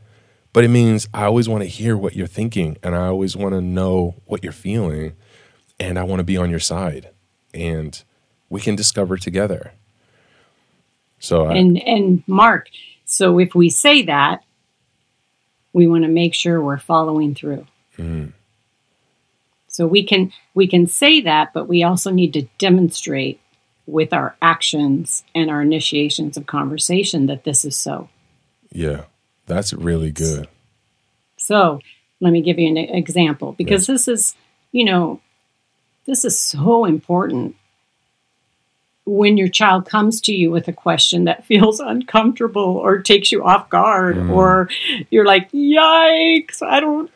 but 0.53 0.63
it 0.63 0.69
means 0.69 1.07
I 1.13 1.25
always 1.25 1.49
want 1.49 1.63
to 1.63 1.69
hear 1.69 1.97
what 1.97 2.15
you're 2.15 2.27
thinking 2.27 2.77
and 2.83 2.95
I 2.95 3.07
always 3.07 3.35
want 3.35 3.53
to 3.53 3.61
know 3.61 4.15
what 4.25 4.43
you're 4.43 4.53
feeling 4.53 5.13
and 5.79 5.99
I 5.99 6.03
want 6.03 6.19
to 6.19 6.23
be 6.23 6.37
on 6.37 6.49
your 6.49 6.59
side 6.59 7.09
and 7.53 8.01
we 8.49 8.61
can 8.61 8.75
discover 8.75 9.17
together. 9.17 9.73
So, 11.19 11.45
I, 11.45 11.55
and, 11.55 11.81
and 11.83 12.23
Mark, 12.27 12.69
so 13.05 13.39
if 13.39 13.55
we 13.55 13.69
say 13.69 14.03
that, 14.03 14.43
we 15.73 15.87
want 15.87 16.03
to 16.03 16.09
make 16.09 16.33
sure 16.33 16.61
we're 16.61 16.77
following 16.77 17.33
through. 17.33 17.65
Mm-hmm. 17.97 18.29
So 19.67 19.87
we 19.87 20.03
can 20.03 20.31
we 20.53 20.67
can 20.67 20.85
say 20.85 21.21
that, 21.21 21.51
but 21.51 21.67
we 21.67 21.83
also 21.83 22.11
need 22.11 22.33
to 22.33 22.43
demonstrate 22.59 23.39
with 23.85 24.13
our 24.13 24.35
actions 24.41 25.23
and 25.35 25.49
our 25.49 25.61
initiations 25.61 26.37
of 26.37 26.45
conversation 26.45 27.25
that 27.27 27.43
this 27.43 27.65
is 27.65 27.75
so. 27.75 28.09
Yeah, 28.71 29.05
that's 29.45 29.73
really 29.73 30.11
good. 30.11 30.47
So, 31.37 31.79
let 32.19 32.31
me 32.31 32.41
give 32.41 32.57
you 32.57 32.69
an 32.69 32.77
example 32.77 33.53
because 33.53 33.85
this 33.85 34.07
is, 34.07 34.35
you 34.71 34.85
know, 34.85 35.19
this 36.05 36.23
is 36.23 36.39
so 36.39 36.85
important. 36.85 37.55
When 39.05 39.35
your 39.35 39.49
child 39.49 39.85
comes 39.85 40.21
to 40.21 40.33
you 40.33 40.49
with 40.49 40.69
a 40.69 40.73
question 40.73 41.25
that 41.25 41.45
feels 41.45 41.81
uncomfortable 41.81 42.77
or 42.77 42.99
takes 43.01 43.31
you 43.31 43.43
off 43.43 43.69
guard, 43.69 44.15
mm. 44.15 44.29
or 44.29 44.69
you're 45.09 45.25
like, 45.25 45.51
yikes, 45.51 46.61
I 46.61 46.79
don't, 46.79 47.11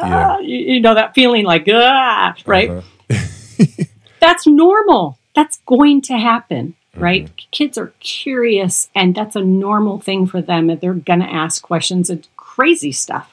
ah, 0.00 0.38
yeah. 0.38 0.40
you, 0.40 0.74
you, 0.74 0.80
know, 0.80 0.94
that 0.94 1.14
feeling 1.14 1.44
like, 1.44 1.66
ah, 1.68 2.36
right? 2.46 2.70
Uh-huh. 2.70 3.84
That's 4.20 4.46
normal 4.46 5.18
that's 5.38 5.58
going 5.66 6.00
to 6.02 6.18
happen, 6.18 6.74
mm-hmm. 6.92 7.00
right? 7.00 7.24
Mm-hmm. 7.26 7.48
Kids 7.52 7.78
are 7.78 7.92
curious, 8.00 8.90
and 8.92 9.14
that's 9.14 9.36
a 9.36 9.40
normal 9.40 10.00
thing 10.00 10.26
for 10.26 10.42
them. 10.42 10.68
And 10.68 10.80
they're 10.80 10.94
going 10.94 11.20
to 11.20 11.32
ask 11.32 11.62
questions 11.62 12.10
and 12.10 12.26
crazy 12.36 12.90
stuff. 12.90 13.32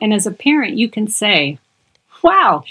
And 0.00 0.12
as 0.12 0.26
a 0.26 0.32
parent, 0.32 0.76
you 0.76 0.88
can 0.88 1.06
say, 1.06 1.58
Wow, 2.20 2.64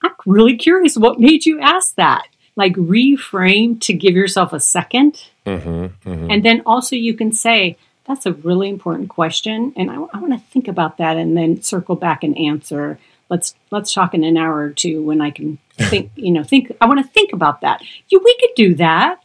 I'm 0.00 0.12
really 0.26 0.56
curious. 0.56 0.96
What 0.96 1.18
made 1.18 1.44
you 1.44 1.58
ask 1.58 1.96
that? 1.96 2.28
Like 2.54 2.74
reframe 2.74 3.80
to 3.80 3.92
give 3.92 4.14
yourself 4.14 4.52
a 4.52 4.56
2nd 4.56 5.28
mm-hmm, 5.44 6.08
mm-hmm. 6.08 6.30
And 6.30 6.44
then 6.44 6.62
also 6.64 6.94
you 6.94 7.14
can 7.14 7.32
say, 7.32 7.76
That's 8.04 8.26
a 8.26 8.32
really 8.32 8.68
important 8.68 9.08
question. 9.08 9.72
And 9.76 9.90
I, 9.90 9.94
I 9.94 10.20
want 10.20 10.34
to 10.34 10.50
think 10.52 10.68
about 10.68 10.98
that 10.98 11.16
and 11.16 11.36
then 11.36 11.62
circle 11.62 11.96
back 11.96 12.22
and 12.22 12.38
answer 12.38 13.00
let's 13.30 13.54
let's 13.70 13.92
talk 13.92 14.14
in 14.14 14.24
an 14.24 14.36
hour 14.36 14.56
or 14.56 14.70
two 14.70 15.02
when 15.02 15.20
I 15.20 15.30
can 15.30 15.58
think, 15.76 16.10
you 16.16 16.32
know, 16.32 16.42
think 16.42 16.72
I 16.80 16.86
want 16.86 17.04
to 17.04 17.12
think 17.12 17.32
about 17.32 17.60
that. 17.60 17.82
You 18.08 18.20
we 18.24 18.36
could 18.40 18.54
do 18.56 18.74
that. 18.76 19.22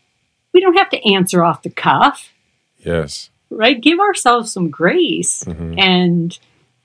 We 0.53 0.61
don't 0.61 0.77
have 0.77 0.89
to 0.89 1.13
answer 1.13 1.43
off 1.43 1.63
the 1.63 1.69
cuff. 1.69 2.31
Yes. 2.77 3.29
Right? 3.49 3.79
Give 3.79 3.99
ourselves 3.99 4.51
some 4.51 4.69
grace 4.69 5.43
mm-hmm. 5.43 5.79
and 5.79 6.37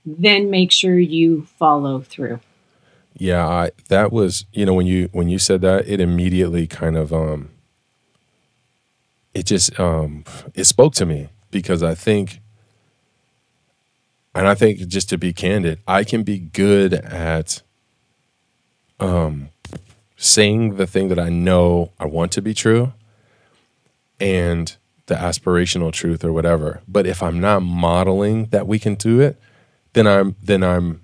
then 0.05 0.51
make 0.51 0.73
sure 0.73 0.99
you 0.99 1.47
follow 1.59 2.01
through. 2.01 2.41
Yeah, 3.15 3.47
I 3.47 3.71
that 3.89 4.13
was, 4.13 4.47
you 4.53 4.65
know, 4.65 4.75
when 4.75 4.87
you 4.87 5.09
when 5.13 5.29
you 5.29 5.39
said 5.39 5.61
that, 5.63 5.89
it 5.89 6.01
immediately 6.01 6.67
kind 6.67 6.97
of 6.97 7.13
um 7.13 7.51
it 9.35 9.47
just 9.47 9.79
um 9.79 10.25
it 10.55 10.65
spoke 10.65 10.95
to 10.95 11.07
me 11.07 11.29
because 11.51 11.83
I 11.83 11.95
think 11.95 12.41
and 14.39 14.47
I 14.47 14.55
think 14.55 14.87
just 14.87 15.09
to 15.09 15.19
be 15.19 15.33
candid, 15.33 15.81
I 15.89 16.05
can 16.05 16.23
be 16.23 16.39
good 16.39 16.95
at 16.95 17.61
um, 19.01 19.49
saying 20.17 20.77
the 20.77 20.87
thing 20.87 21.09
that 21.09 21.19
I 21.19 21.29
know 21.29 21.91
I 21.99 22.07
want 22.07 22.31
to 22.33 22.41
be 22.41 22.55
true 22.55 22.93
and 24.21 24.77
the 25.07 25.17
aspirational 25.17 25.93
truth 25.93 26.25
or 26.25 26.33
whatever. 26.33 26.83
But 26.87 27.05
if 27.05 27.21
I'm 27.21 27.41
not 27.41 27.65
modeling 27.65 28.47
that 28.51 28.69
we 28.69 28.79
can 28.79 28.95
do 28.95 29.21
it, 29.21 29.41
then 29.95 30.07
I'm 30.07 30.37
then 30.41 30.63
I'm 30.63 31.01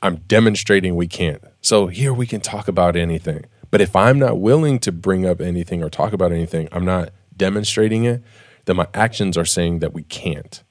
I'm 0.00 0.18
demonstrating 0.28 0.94
we 0.94 1.08
can't. 1.08 1.42
So 1.60 1.88
here 1.88 2.14
we 2.14 2.24
can 2.24 2.40
talk 2.40 2.68
about 2.68 2.94
anything. 2.94 3.46
But 3.72 3.80
if 3.80 3.96
I'm 3.96 4.20
not 4.20 4.38
willing 4.38 4.78
to 4.80 4.92
bring 4.92 5.26
up 5.26 5.40
anything 5.40 5.82
or 5.82 5.90
talk 5.90 6.12
about 6.12 6.30
anything, 6.30 6.68
I'm 6.70 6.84
not 6.84 7.10
demonstrating 7.36 8.04
it, 8.04 8.22
then 8.66 8.76
my 8.76 8.86
actions 8.94 9.36
are 9.36 9.44
saying 9.44 9.80
that 9.80 9.92
we 9.92 10.04
can't. 10.04 10.62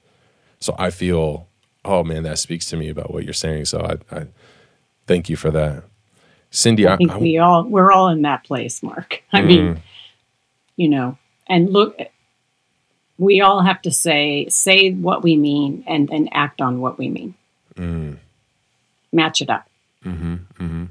So 0.62 0.76
I 0.80 0.92
feel 0.92 1.50
oh 1.86 2.04
man, 2.04 2.24
that 2.24 2.40
speaks 2.40 2.66
to 2.70 2.78
me 2.78 2.90
about 2.90 3.14
what 3.14 3.24
you're 3.24 3.34
saying. 3.34 3.66
So 3.66 3.80
I, 3.80 4.16
I 4.16 4.28
thank 5.08 5.30
you 5.30 5.36
for 5.36 5.52
that, 5.52 5.84
Cindy. 6.50 6.88
I 6.88 6.98
think 6.98 7.12
I, 7.12 7.18
we 7.18 7.38
all 7.38 7.64
we're 7.64 7.92
all 7.92 8.10
in 8.10 8.24
that 8.24 8.44
place, 8.44 8.84
Mark. 8.84 9.24
I 9.32 9.42
mm. 9.42 9.48
mean, 9.48 9.84
you 10.76 10.90
know, 10.90 11.18
and 11.48 11.70
look, 11.70 11.98
we 13.18 13.42
all 13.42 13.62
have 13.62 13.82
to 13.84 13.92
say 13.92 14.48
say 14.50 14.92
what 14.92 15.24
we 15.24 15.38
mean 15.38 15.84
and 15.88 16.10
then 16.10 16.28
act 16.32 16.62
on 16.62 16.82
what 16.82 16.98
we 16.98 17.10
mean. 17.10 17.36
Mm. 17.76 18.18
Match 19.14 19.42
it 19.42 19.50
up. 19.50 19.70
Mm-hmm, 20.04 20.34
mm-hmm. 20.34 20.86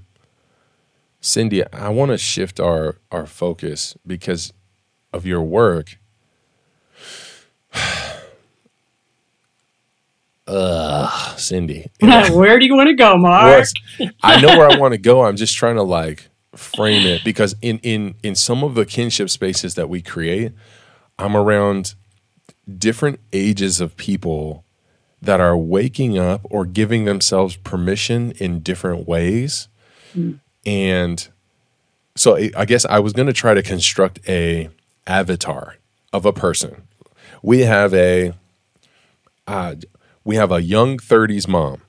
Cindy, 1.21 1.67
I 1.73 1.89
want 1.89 2.11
to 2.11 2.19
shift 2.19 2.61
our 2.61 2.97
our 3.11 3.27
focus 3.27 3.97
because 4.07 4.53
of 5.13 5.27
your 5.27 5.43
work. 5.43 5.99
Ugh, 10.47 11.39
Cindy. 11.39 11.91
where 12.01 12.59
do 12.59 12.67
you 12.67 12.75
want 12.75 12.89
to 12.89 12.95
go, 12.95 13.17
Mark? 13.17 13.67
I 14.23 14.41
know 14.41 14.59
where 14.59 14.71
I 14.71 14.79
want 14.79 14.93
to 14.93 14.99
go. 14.99 15.25
I'm 15.25 15.37
just 15.37 15.57
trying 15.57 15.77
to 15.77 15.83
like 15.83 16.29
frame 16.55 17.07
it 17.07 17.25
because 17.25 17.57
in 17.63 17.79
in 17.79 18.15
in 18.23 18.35
some 18.35 18.63
of 18.63 18.75
the 18.75 18.85
kinship 18.85 19.31
spaces 19.31 19.75
that 19.75 19.89
we 19.89 20.03
create, 20.03 20.53
I'm 21.19 21.37
around 21.37 21.95
different 22.79 23.21
ages 23.33 23.81
of 23.81 23.97
people 23.97 24.65
that 25.21 25.41
are 25.41 25.57
waking 25.57 26.19
up 26.19 26.43
or 26.45 26.67
giving 26.67 27.05
themselves 27.07 27.57
permission 27.57 28.33
in 28.33 28.61
different 28.61 29.09
ways. 29.09 29.69
Mm. 30.15 30.41
And 30.67 31.29
so 32.17 32.37
I 32.37 32.65
guess 32.65 32.85
I 32.85 32.99
was 32.99 33.13
going 33.13 33.27
to 33.27 33.33
try 33.33 33.55
to 33.55 33.63
construct 33.63 34.21
a 34.29 34.69
avatar 35.07 35.77
of 36.13 36.27
a 36.27 36.33
person. 36.33 36.87
We 37.43 37.61
have 37.61 37.93
a 37.95 38.35
uh, 39.47 39.77
we 40.25 40.37
have 40.37 40.51
a 40.51 40.63
young 40.63 40.99
30s 40.99 41.47
mom 41.47 41.83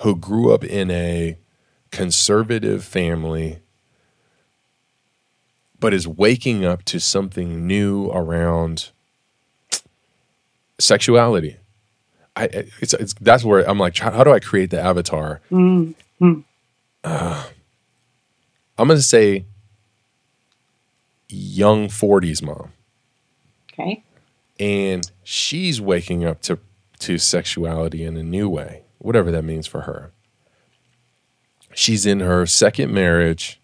who 0.00 0.16
grew 0.16 0.54
up 0.54 0.64
in 0.64 0.90
a 0.90 1.36
conservative 1.90 2.84
family 2.84 3.58
but 5.80 5.94
is 5.94 6.06
waking 6.06 6.64
up 6.64 6.84
to 6.84 7.00
something 7.00 7.66
new 7.66 8.10
around 8.10 8.90
sexuality. 10.78 11.56
I 12.36 12.44
it's, 12.80 12.94
it's 12.94 13.14
that's 13.14 13.44
where 13.44 13.68
I'm 13.68 13.78
like, 13.78 13.96
how 13.96 14.22
do 14.22 14.32
I 14.32 14.40
create 14.40 14.70
the 14.70 14.80
avatar? 14.80 15.40
Mm-hmm. 15.50 16.40
Uh, 17.02 17.46
I'm 18.78 18.88
gonna 18.88 19.00
say 19.00 19.46
young 21.28 21.88
40s 21.88 22.42
mom. 22.42 22.72
Okay. 23.72 24.02
And 24.58 25.10
she's 25.22 25.80
waking 25.80 26.24
up 26.24 26.42
to 26.42 26.58
to 27.00 27.18
sexuality 27.18 28.04
in 28.04 28.16
a 28.16 28.22
new 28.22 28.48
way, 28.48 28.82
whatever 28.98 29.30
that 29.30 29.44
means 29.44 29.66
for 29.66 29.82
her. 29.82 30.12
She's 31.74 32.06
in 32.06 32.20
her 32.20 32.46
second 32.46 32.92
marriage. 32.92 33.60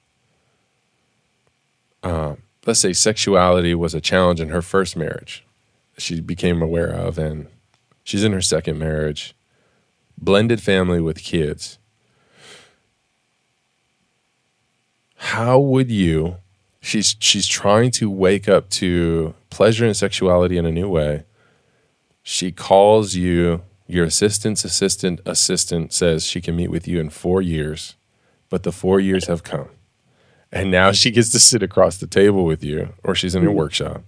Uh, 2.03 2.37
let's 2.66 2.81
say 2.81 2.92
sexuality 2.92 3.75
was 3.75 3.94
a 3.94 4.01
challenge 4.01 4.40
in 4.40 4.51
her 4.51 4.62
first 4.62 4.96
marriage. 4.96 5.44
She 5.99 6.20
became 6.20 6.62
aware 6.62 6.90
of, 6.90 7.18
and 7.18 7.49
she's 8.05 8.25
in 8.25 8.33
her 8.33 8.42
second 8.42 8.79
marriage, 8.79 9.35
blended 10.18 10.62
family 10.62 11.01
with 11.01 11.22
kids. 11.22 11.79
how 15.16 15.59
would 15.59 15.90
you 15.90 16.37
she's 16.81 17.16
she's 17.18 17.46
trying 17.46 17.90
to 17.90 18.11
wake 18.11 18.49
up 18.49 18.68
to 18.70 19.35
pleasure 19.51 19.85
and 19.85 19.96
sexuality 19.96 20.57
in 20.57 20.66
a 20.66 20.70
new 20.70 20.88
way. 20.88 21.25
She 22.28 22.50
calls 22.50 23.14
you 23.14 23.62
your 23.86 24.04
assistant's 24.04 24.64
assistant 24.64 25.20
assistant 25.24 25.92
says 25.92 26.24
she 26.24 26.40
can 26.40 26.56
meet 26.56 26.72
with 26.72 26.88
you 26.88 26.98
in 26.98 27.08
4 27.08 27.40
years, 27.40 27.94
but 28.50 28.64
the 28.64 28.72
4 28.72 28.98
years 28.98 29.28
have 29.28 29.44
come. 29.44 29.68
And 30.50 30.68
now 30.68 30.90
she 30.90 31.12
gets 31.12 31.30
to 31.30 31.38
sit 31.38 31.62
across 31.62 31.98
the 31.98 32.08
table 32.08 32.44
with 32.44 32.64
you 32.64 32.94
or 33.04 33.14
she's 33.14 33.36
in 33.36 33.42
your 33.42 33.52
mm-hmm. 33.52 33.58
workshop. 33.58 34.02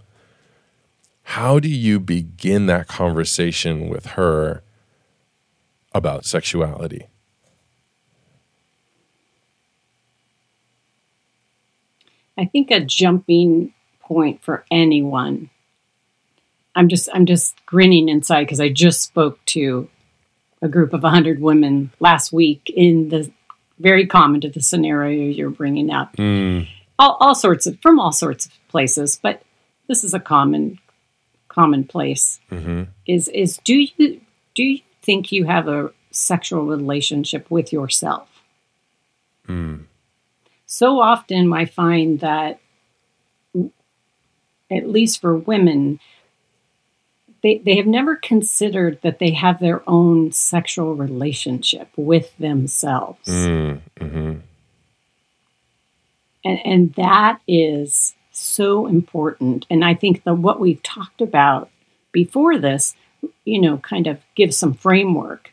How 1.23 1.61
do 1.61 1.69
you 1.69 2.01
begin 2.01 2.67
that 2.67 2.89
conversation 2.89 3.89
with 3.89 4.07
her 4.07 4.65
about 5.95 6.25
sexuality? 6.25 7.07
I 12.37 12.47
think 12.47 12.73
a 12.73 12.81
jumping 12.81 13.75
point 14.01 14.43
for 14.43 14.65
anyone. 14.73 15.51
I'm 16.79 16.89
just 16.89 17.09
I'm 17.13 17.27
just 17.27 17.55
grinning 17.67 18.09
inside 18.09 18.45
because 18.45 18.61
I 18.61 18.69
just 18.69 19.03
spoke 19.03 19.45
to 19.47 19.89
a 20.63 20.69
group 20.69 20.93
of 20.93 21.03
100 21.03 21.41
women 21.41 21.91
last 22.01 22.33
week 22.33 22.71
in 22.75 23.09
the 23.11 23.31
very 23.79 24.07
common 24.07 24.41
to 24.41 24.49
the 24.49 24.61
scenario 24.61 25.31
you're 25.31 25.51
bringing 25.51 25.91
up. 25.91 26.17
Mm. 26.17 26.69
All, 26.99 27.17
all 27.21 27.35
sorts 27.35 27.67
of 27.67 27.79
from 27.81 28.01
all 28.01 28.13
sorts 28.13 28.47
of 28.47 28.53
places, 28.69 29.19
but 29.23 29.43
this 29.89 30.05
is 30.05 30.15
a 30.15 30.21
common 30.21 30.79
commonplace. 31.49 32.41
Mm-hmm. 32.51 32.85
Is 33.07 33.29
is 33.29 33.59
do 33.65 33.77
you 33.77 34.21
do 34.55 34.63
you 34.63 34.81
think 35.03 35.33
you 35.33 35.45
have 35.45 35.69
a 35.69 35.91
sexual 36.11 36.65
relationship 36.65 37.51
with 37.51 37.73
yourself? 37.73 38.29
Mm 39.47 39.85
so 40.69 41.01
often 41.01 41.53
I 41.53 41.65
find 41.65 42.21
that, 42.21 42.61
at 44.71 44.89
least 44.89 45.21
for 45.21 45.35
women, 45.35 45.99
they, 47.43 47.59
they 47.59 47.77
have 47.77 47.87
never 47.87 48.17
considered 48.17 49.01
that 49.03 49.19
they 49.19 49.31
have 49.31 49.61
their 49.61 49.83
own 49.89 50.33
sexual 50.33 50.95
relationship 50.95 51.89
with 51.97 52.37
themselves. 52.39 53.29
Mm, 53.29 53.81
mm-hmm. 54.01 54.35
and, 56.45 56.59
and 56.65 56.95
that 56.95 57.41
is 57.47 58.15
so 58.33 58.87
important. 58.87 59.67
And 59.71 59.85
I 59.85 59.95
think 59.95 60.25
that 60.25 60.35
what 60.35 60.61
we've 60.61 60.83
talked 60.83 61.21
about 61.21 61.71
before 62.13 62.59
this, 62.59 62.95
you 63.45 63.61
know, 63.61 63.79
kind 63.79 64.07
of 64.07 64.21
gives 64.35 64.57
some 64.57 64.75
framework. 64.75 65.53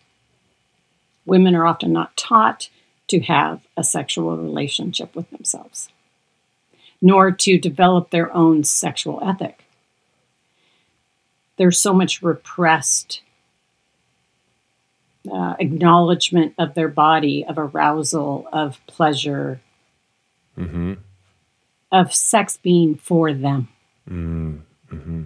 Women 1.26 1.56
are 1.56 1.66
often 1.66 1.92
not 1.92 2.16
taught 2.18 2.70
to 3.08 3.20
have 3.22 3.62
a 3.78 3.84
sexual 3.84 4.36
relationship 4.38 5.16
with 5.16 5.30
themselves, 5.30 5.90
nor 7.02 7.32
to 7.32 7.60
develop 7.60 8.10
their 8.10 8.34
own 8.34 8.64
sexual 8.64 9.20
ethic. 9.24 9.65
There's 11.58 11.80
so 11.80 11.94
much 11.94 12.22
repressed 12.22 13.22
uh, 15.32 15.56
acknowledgement 15.60 16.54
of 16.58 16.74
their 16.74 16.88
body, 16.88 17.46
of 17.46 17.58
arousal, 17.58 18.48
of 18.52 18.80
pleasure, 18.88 19.60
mm-hmm. 20.58 20.94
of 21.92 22.14
sex 22.14 22.58
being 22.58 22.96
for 22.96 23.34
them. 23.34 23.68
Mm-hmm. 24.10 25.24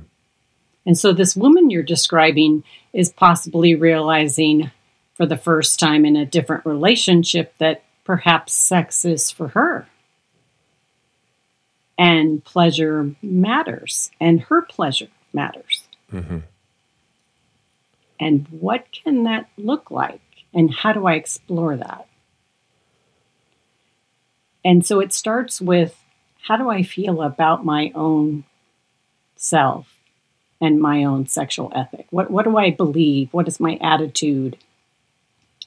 And 0.85 0.97
so, 0.97 1.11
this 1.11 1.35
woman 1.35 1.69
you're 1.69 1.83
describing 1.83 2.63
is 2.93 3.11
possibly 3.11 3.75
realizing 3.75 4.71
for 5.15 5.25
the 5.25 5.37
first 5.37 5.79
time 5.79 6.05
in 6.05 6.15
a 6.15 6.25
different 6.25 6.65
relationship 6.65 7.53
that 7.57 7.83
perhaps 8.05 8.53
sex 8.53 9.03
is 9.05 9.29
for 9.29 9.49
her. 9.49 9.87
And 11.97 12.43
pleasure 12.43 13.13
matters, 13.21 14.09
and 14.21 14.39
her 14.43 14.61
pleasure 14.61 15.09
matters. 15.33 15.88
Mm-hmm. 16.13 16.39
And 18.19 18.47
what 18.49 18.85
can 18.91 19.23
that 19.23 19.49
look 19.57 19.91
like? 19.91 20.21
And 20.53 20.73
how 20.73 20.93
do 20.93 21.05
I 21.05 21.13
explore 21.13 21.77
that? 21.77 22.07
And 24.65 24.85
so 24.85 24.99
it 24.99 25.13
starts 25.13 25.61
with 25.61 26.03
how 26.43 26.57
do 26.57 26.69
I 26.69 26.83
feel 26.83 27.21
about 27.21 27.63
my 27.63 27.91
own 27.95 28.43
self 29.35 29.87
and 30.59 30.81
my 30.81 31.03
own 31.03 31.27
sexual 31.27 31.71
ethic? 31.73 32.07
What, 32.09 32.29
what 32.29 32.43
do 32.43 32.57
I 32.57 32.71
believe? 32.71 33.33
What 33.33 33.47
is 33.47 33.59
my 33.59 33.77
attitude? 33.81 34.57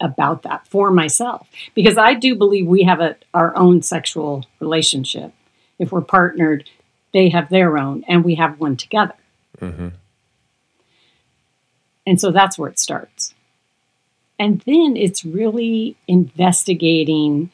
about 0.01 0.43
that 0.43 0.67
for 0.67 0.91
myself 0.91 1.49
because 1.75 1.97
I 1.97 2.15
do 2.15 2.35
believe 2.35 2.67
we 2.67 2.83
have 2.83 3.01
a, 3.01 3.17
our 3.33 3.57
own 3.57 3.83
sexual 3.83 4.45
relationship. 4.61 5.33
If 5.79 5.93
we're 5.93 6.01
partnered, 6.01 6.69
they 7.13 7.29
have 7.29 7.49
their 7.49 7.79
own, 7.79 8.05
and 8.09 8.25
we 8.25 8.35
have 8.37 8.59
one 8.59 8.77
together. 8.77 9.15
Mm-hmm. 9.61 9.89
And 12.07 12.21
so 12.21 12.31
that's 12.31 12.59
where 12.59 12.71
it 12.71 12.79
starts. 12.79 13.35
And 14.39 14.61
then 14.67 14.97
it's 14.97 15.25
really 15.25 15.97
investigating 16.09 17.51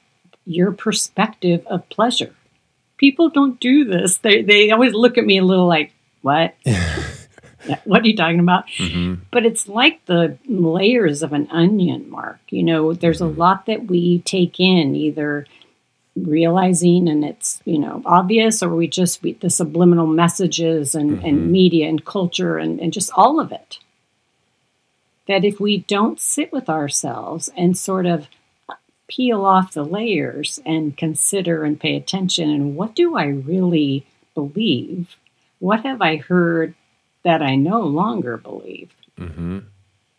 your 0.46 0.72
perspective 0.72 1.66
of 1.66 1.88
pleasure. 1.90 2.34
People 2.96 3.28
don't 3.28 3.60
do 3.60 3.84
this. 3.84 4.18
They, 4.18 4.42
they 4.42 4.70
always 4.70 4.94
look 4.94 5.18
at 5.18 5.26
me 5.26 5.38
a 5.38 5.44
little 5.44 5.66
like, 5.66 5.92
what? 6.22 6.54
what 7.84 8.02
are 8.02 8.06
you 8.06 8.16
talking 8.16 8.40
about? 8.40 8.66
Mm-hmm. 8.78 9.22
But 9.30 9.44
it's 9.44 9.68
like 9.68 10.04
the 10.06 10.38
layers 10.46 11.22
of 11.22 11.32
an 11.32 11.48
onion, 11.50 12.08
Mark. 12.08 12.40
You 12.48 12.62
know, 12.62 12.94
there's 12.94 13.20
mm-hmm. 13.20 13.36
a 13.36 13.40
lot 13.40 13.66
that 13.66 13.86
we 13.86 14.20
take 14.20 14.58
in, 14.58 14.96
either 14.96 15.46
realizing 16.26 17.08
and 17.08 17.24
it's 17.24 17.60
you 17.64 17.78
know 17.78 18.02
obvious 18.04 18.62
or 18.62 18.74
we 18.74 18.88
just 18.88 19.22
we, 19.22 19.34
the 19.34 19.50
subliminal 19.50 20.06
messages 20.06 20.94
and, 20.94 21.12
mm-hmm. 21.12 21.24
and 21.24 21.52
media 21.52 21.88
and 21.88 22.04
culture 22.04 22.58
and, 22.58 22.80
and 22.80 22.92
just 22.92 23.10
all 23.14 23.38
of 23.38 23.52
it 23.52 23.78
that 25.28 25.44
if 25.44 25.60
we 25.60 25.78
don't 25.78 26.18
sit 26.18 26.52
with 26.52 26.68
ourselves 26.68 27.50
and 27.56 27.78
sort 27.78 28.06
of 28.06 28.26
peel 29.08 29.44
off 29.44 29.72
the 29.72 29.84
layers 29.84 30.60
and 30.66 30.96
consider 30.96 31.64
and 31.64 31.80
pay 31.80 31.96
attention 31.96 32.50
and 32.50 32.76
what 32.76 32.94
do 32.94 33.16
i 33.16 33.24
really 33.24 34.04
believe 34.34 35.16
what 35.60 35.80
have 35.84 36.02
i 36.02 36.16
heard 36.16 36.74
that 37.28 37.42
I 37.42 37.56
no 37.56 37.80
longer 37.80 38.36
believe? 38.36 38.90
Mm-hmm. 39.18 39.58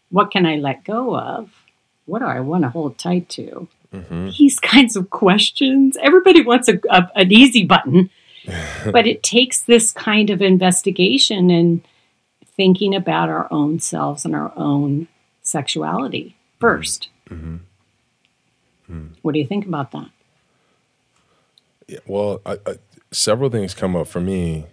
What 0.09 0.31
can 0.31 0.45
I 0.45 0.57
let 0.57 0.83
go 0.83 1.17
of? 1.17 1.49
What 2.05 2.19
do 2.19 2.25
I 2.25 2.39
want 2.39 2.63
to 2.63 2.69
hold 2.69 2.97
tight 2.97 3.29
to? 3.29 3.67
Mm-hmm. 3.93 4.29
These 4.37 4.59
kinds 4.73 4.95
of 4.95 5.09
questions. 5.09 5.97
Everybody 6.01 6.43
wants 6.43 6.67
a, 6.67 6.79
a, 6.89 7.09
an 7.15 7.31
easy 7.31 7.63
button, 7.63 8.09
but 8.85 9.07
it 9.07 9.23
takes 9.23 9.61
this 9.61 9.91
kind 9.91 10.29
of 10.29 10.41
investigation 10.41 11.49
and 11.49 11.81
thinking 12.59 12.93
about 12.93 13.29
our 13.29 13.47
own 13.51 13.79
selves 13.79 14.25
and 14.25 14.35
our 14.35 14.51
own 14.57 15.07
sexuality 15.41 16.35
1st 16.59 17.07
mm-hmm. 17.29 17.55
mm-hmm. 18.91 19.07
What 19.21 19.31
do 19.31 19.39
you 19.39 19.47
think 19.47 19.65
about 19.65 19.91
that? 19.91 20.09
Yeah, 21.87 21.99
well, 22.05 22.41
I, 22.45 22.57
I, 22.65 22.75
several 23.11 23.49
things 23.49 23.73
come 23.73 23.95
up 23.95 24.07
for 24.07 24.19
me 24.19 24.65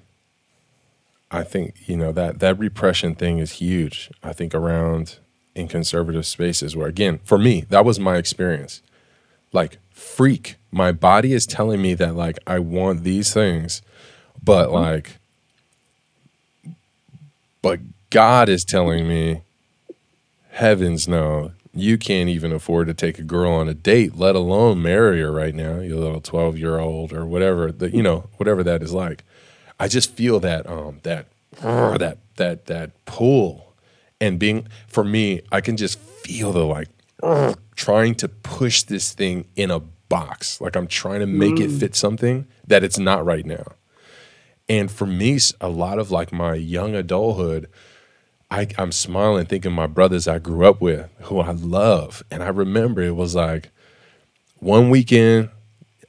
I 1.30 1.42
think 1.42 1.88
you 1.88 1.96
know 1.96 2.12
that 2.12 2.38
that 2.38 2.58
repression 2.58 3.14
thing 3.14 3.38
is 3.38 3.52
huge. 3.52 4.10
I 4.22 4.32
think 4.32 4.54
around 4.54 5.18
in 5.54 5.68
conservative 5.68 6.26
spaces 6.26 6.76
where 6.76 6.88
again, 6.88 7.20
for 7.24 7.38
me, 7.38 7.62
that 7.68 7.84
was 7.84 7.98
my 7.98 8.16
experience. 8.16 8.82
Like 9.52 9.78
freak, 9.90 10.56
my 10.70 10.92
body 10.92 11.32
is 11.32 11.46
telling 11.46 11.82
me 11.82 11.94
that 11.94 12.14
like 12.14 12.38
I 12.46 12.58
want 12.58 13.02
these 13.02 13.34
things, 13.34 13.82
but 14.42 14.66
mm-hmm. 14.66 14.74
like 14.74 15.18
but 17.62 17.80
God 18.10 18.48
is 18.48 18.64
telling 18.64 19.08
me 19.08 19.42
heavens 20.50 21.06
no, 21.06 21.52
you 21.74 21.98
can't 21.98 22.28
even 22.28 22.52
afford 22.52 22.88
to 22.88 22.94
take 22.94 23.18
a 23.18 23.22
girl 23.22 23.52
on 23.52 23.68
a 23.68 23.74
date, 23.74 24.16
let 24.16 24.34
alone 24.34 24.80
marry 24.80 25.20
her 25.20 25.30
right 25.30 25.54
now, 25.54 25.80
you 25.80 25.96
little 25.96 26.20
12-year-old 26.20 27.12
or 27.12 27.26
whatever, 27.26 27.70
the, 27.70 27.94
you 27.94 28.02
know, 28.02 28.28
whatever 28.38 28.62
that 28.64 28.82
is 28.82 28.92
like. 28.92 29.24
I 29.78 29.88
just 29.88 30.12
feel 30.12 30.40
that 30.40 30.66
um 30.68 31.00
that 31.02 31.26
uh, 31.62 31.98
that 31.98 32.18
that 32.36 32.66
that 32.66 33.04
pull, 33.04 33.74
and 34.20 34.38
being 34.38 34.68
for 34.86 35.04
me, 35.04 35.42
I 35.52 35.60
can 35.60 35.76
just 35.76 35.98
feel 35.98 36.52
the 36.52 36.64
like 36.64 36.88
uh, 37.22 37.54
trying 37.76 38.14
to 38.16 38.28
push 38.28 38.82
this 38.82 39.12
thing 39.12 39.46
in 39.56 39.70
a 39.70 39.80
box, 40.08 40.60
like 40.60 40.76
I'm 40.76 40.86
trying 40.86 41.20
to 41.20 41.26
make 41.26 41.54
mm. 41.54 41.64
it 41.64 41.78
fit 41.78 41.94
something 41.94 42.46
that 42.66 42.84
it's 42.84 42.98
not 42.98 43.24
right 43.24 43.44
now. 43.44 43.64
And 44.68 44.90
for 44.90 45.06
me, 45.06 45.38
a 45.60 45.68
lot 45.68 45.98
of 45.98 46.10
like 46.10 46.32
my 46.32 46.54
young 46.54 46.94
adulthood, 46.94 47.68
I, 48.50 48.68
I'm 48.78 48.92
smiling 48.92 49.46
thinking 49.46 49.72
my 49.72 49.86
brothers 49.86 50.26
I 50.26 50.38
grew 50.38 50.66
up 50.66 50.80
with, 50.80 51.08
who 51.22 51.40
I 51.40 51.52
love, 51.52 52.22
and 52.30 52.42
I 52.42 52.48
remember 52.48 53.02
it 53.02 53.16
was 53.16 53.34
like 53.34 53.70
one 54.58 54.90
weekend 54.90 55.50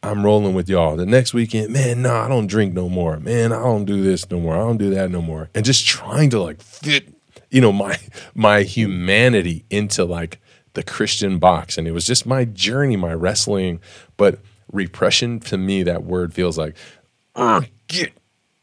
I'm 0.04 0.24
rolling 0.24 0.54
with 0.54 0.70
y'all. 0.70 0.96
The 0.96 1.06
next 1.06 1.34
weekend, 1.34 1.74
man, 1.74 2.02
no, 2.02 2.13
nah, 2.13 2.26
I 2.26 2.28
don't 2.28 2.48
drink 2.48 2.74
no 2.74 2.88
more. 2.89 3.20
Man, 3.20 3.52
I 3.52 3.62
don't 3.62 3.86
do 3.86 4.02
this 4.02 4.30
no 4.30 4.39
more. 4.39 4.56
I 4.56 4.60
don't 4.60 4.78
do 4.78 4.91
that 4.91 5.12
no 5.12 5.22
more. 5.22 5.50
And 5.56 5.65
just 5.65 5.86
trying 5.86 6.30
to 6.32 6.41
like 6.41 6.62
fit, 6.62 7.13
you 7.50 7.62
know, 7.62 7.72
my 7.74 7.98
my 8.36 8.62
humanity 8.63 9.65
into 9.70 10.06
like 10.06 10.39
the 10.74 10.84
Christian 10.84 11.39
box. 11.39 11.78
And 11.78 11.88
it 11.88 11.91
was 11.91 12.06
just 12.06 12.26
my 12.26 12.46
journey, 12.46 12.96
my 12.96 13.13
wrestling. 13.13 13.80
But 14.15 14.39
repression 14.72 15.39
to 15.41 15.58
me, 15.58 15.84
that 15.84 16.04
word 16.04 16.34
feels 16.34 16.58
like, 16.58 16.76
oh, 17.36 17.63
get 17.88 18.13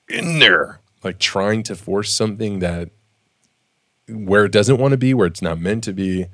in 0.09 0.39
there. 0.39 0.81
Like 1.03 1.19
trying 1.19 1.63
to 1.65 1.77
force 1.77 2.13
something 2.13 2.61
that 2.61 2.91
where 4.09 4.45
it 4.45 4.53
doesn't 4.53 4.79
want 4.79 4.93
to 4.93 4.99
be, 4.99 5.15
where 5.15 5.27
it's 5.27 5.43
not 5.43 5.59
meant 5.59 5.85
to 5.85 5.93
be. 5.93 6.27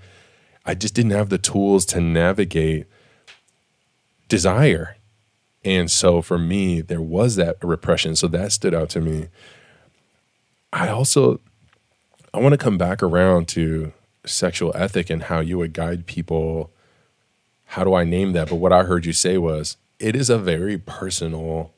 I 0.64 0.74
just 0.74 0.94
didn't 0.94 1.12
have 1.12 1.28
the 1.28 1.38
tools 1.38 1.85
to 1.87 2.00
navigate 2.00 2.87
desire. 4.28 4.96
And 5.64 5.90
so 5.90 6.22
for 6.22 6.38
me, 6.38 6.80
there 6.80 7.00
was 7.00 7.37
that 7.37 7.56
repression. 7.62 8.16
So 8.16 8.28
that 8.28 8.52
stood 8.52 8.74
out 8.74 8.88
to 8.90 9.00
me. 9.00 9.28
I 10.72 10.88
also 10.88 11.40
I 12.33 12.38
want 12.38 12.52
to 12.52 12.59
come 12.59 12.78
back 12.78 13.02
around 13.02 13.48
to 13.48 13.92
sexual 14.24 14.72
ethic 14.76 15.11
and 15.11 15.24
how 15.24 15.40
you 15.40 15.59
would 15.59 15.72
guide 15.72 16.06
people. 16.06 16.70
How 17.66 17.85
do 17.85 17.94
I 17.94 18.04
name 18.04 18.33
that? 18.33 18.48
But 18.48 18.56
what 18.56 18.72
I 18.72 18.85
heard 18.85 19.04
you 19.04 19.12
say 19.12 19.37
was 19.37 19.76
it 19.98 20.14
is 20.14 20.30
a 20.30 20.38
very 20.38 20.78
personal 20.78 21.72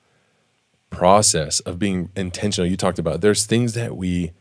process 0.93 1.61
of 1.61 1.79
being 1.79 2.11
intentional. 2.15 2.71
You 2.71 2.77
talked 2.77 2.99
about 2.99 3.21
there's 3.21 3.45
things 3.45 3.75
that 3.75 3.97
we 3.97 4.33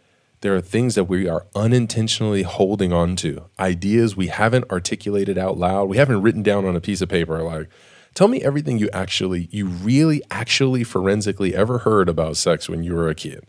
there 0.41 0.55
are 0.55 0.61
things 0.61 0.95
that 0.95 1.03
we 1.03 1.29
are 1.29 1.45
unintentionally 1.55 2.41
holding 2.41 2.91
on 2.91 3.15
to, 3.17 3.45
ideas 3.59 4.15
we 4.15 4.27
haven't 4.27 4.69
articulated 4.71 5.37
out 5.37 5.57
loud, 5.57 5.87
we 5.87 5.97
haven't 5.97 6.23
written 6.23 6.41
down 6.41 6.65
on 6.65 6.75
a 6.75 6.81
piece 6.81 7.01
of 7.01 7.09
paper 7.09 7.41
like 7.41 7.69
tell 8.13 8.27
me 8.27 8.41
everything 8.41 8.77
you 8.77 8.89
actually 8.91 9.47
you 9.51 9.65
really 9.67 10.21
actually 10.29 10.83
forensically 10.83 11.55
ever 11.55 11.79
heard 11.79 12.09
about 12.09 12.37
sex 12.37 12.67
when 12.67 12.83
you 12.83 12.93
were 12.93 13.09
a 13.09 13.15
kid. 13.15 13.45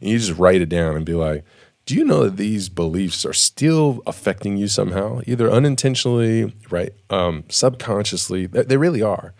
And 0.00 0.10
you 0.10 0.18
just 0.18 0.38
write 0.38 0.60
it 0.60 0.68
down 0.68 0.96
and 0.96 1.06
be 1.06 1.14
like, 1.14 1.44
do 1.84 1.94
you 1.94 2.04
know 2.04 2.24
that 2.24 2.36
these 2.36 2.68
beliefs 2.68 3.24
are 3.24 3.32
still 3.32 4.02
affecting 4.06 4.56
you 4.56 4.68
somehow, 4.68 5.20
either 5.26 5.50
unintentionally, 5.50 6.54
right, 6.70 6.92
um, 7.10 7.44
subconsciously? 7.48 8.46
They, 8.46 8.62
they 8.62 8.76
really 8.76 9.02
are. 9.02 9.34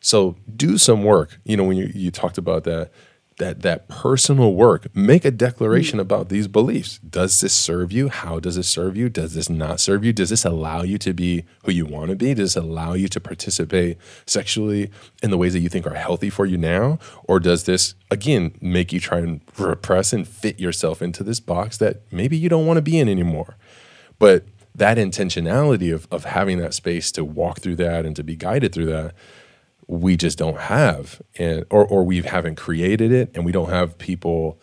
So 0.00 0.36
do 0.54 0.78
some 0.78 1.02
work. 1.04 1.38
You 1.44 1.56
know, 1.56 1.64
when 1.64 1.76
you, 1.76 1.90
you 1.94 2.10
talked 2.10 2.38
about 2.38 2.64
that, 2.64 2.90
that 3.38 3.62
that 3.62 3.88
personal 3.88 4.54
work. 4.54 4.94
Make 4.94 5.24
a 5.24 5.30
declaration 5.30 6.00
about 6.00 6.28
these 6.28 6.48
beliefs. 6.48 6.98
Does 6.98 7.40
this 7.40 7.52
serve 7.52 7.92
you? 7.92 8.08
How 8.08 8.40
does 8.40 8.56
it 8.56 8.62
serve 8.62 8.96
you? 8.96 9.08
Does 9.08 9.34
this 9.34 9.50
not 9.50 9.78
serve 9.78 10.04
you? 10.04 10.12
Does 10.12 10.30
this 10.30 10.44
allow 10.44 10.82
you 10.82 10.96
to 10.98 11.12
be 11.12 11.44
who 11.64 11.72
you 11.72 11.84
want 11.84 12.10
to 12.10 12.16
be? 12.16 12.34
Does 12.34 12.54
this 12.54 12.62
allow 12.62 12.94
you 12.94 13.08
to 13.08 13.20
participate 13.20 13.98
sexually 14.26 14.90
in 15.22 15.30
the 15.30 15.36
ways 15.36 15.52
that 15.52 15.60
you 15.60 15.68
think 15.68 15.86
are 15.86 15.94
healthy 15.94 16.30
for 16.30 16.46
you 16.46 16.56
now? 16.56 16.98
Or 17.24 17.38
does 17.38 17.64
this 17.64 17.94
again 18.10 18.54
make 18.60 18.92
you 18.92 19.00
try 19.00 19.18
and 19.18 19.40
repress 19.58 20.12
and 20.12 20.26
fit 20.26 20.58
yourself 20.58 21.02
into 21.02 21.22
this 21.22 21.40
box 21.40 21.76
that 21.78 22.10
maybe 22.10 22.36
you 22.36 22.48
don't 22.48 22.66
want 22.66 22.78
to 22.78 22.82
be 22.82 22.98
in 22.98 23.08
anymore? 23.08 23.56
But 24.18 24.46
that 24.74 24.98
intentionality 24.98 25.92
of, 25.92 26.06
of 26.10 26.24
having 26.24 26.58
that 26.58 26.74
space 26.74 27.10
to 27.12 27.24
walk 27.24 27.60
through 27.60 27.76
that 27.76 28.06
and 28.06 28.14
to 28.16 28.24
be 28.24 28.36
guided 28.36 28.72
through 28.72 28.86
that 28.86 29.14
we 29.88 30.16
just 30.16 30.38
don't 30.38 30.58
have 30.58 31.22
and 31.38 31.64
or 31.70 31.86
or 31.86 32.02
we 32.04 32.22
haven't 32.22 32.56
created 32.56 33.12
it 33.12 33.30
and 33.34 33.44
we 33.44 33.52
don't 33.52 33.70
have 33.70 33.96
people 33.98 34.58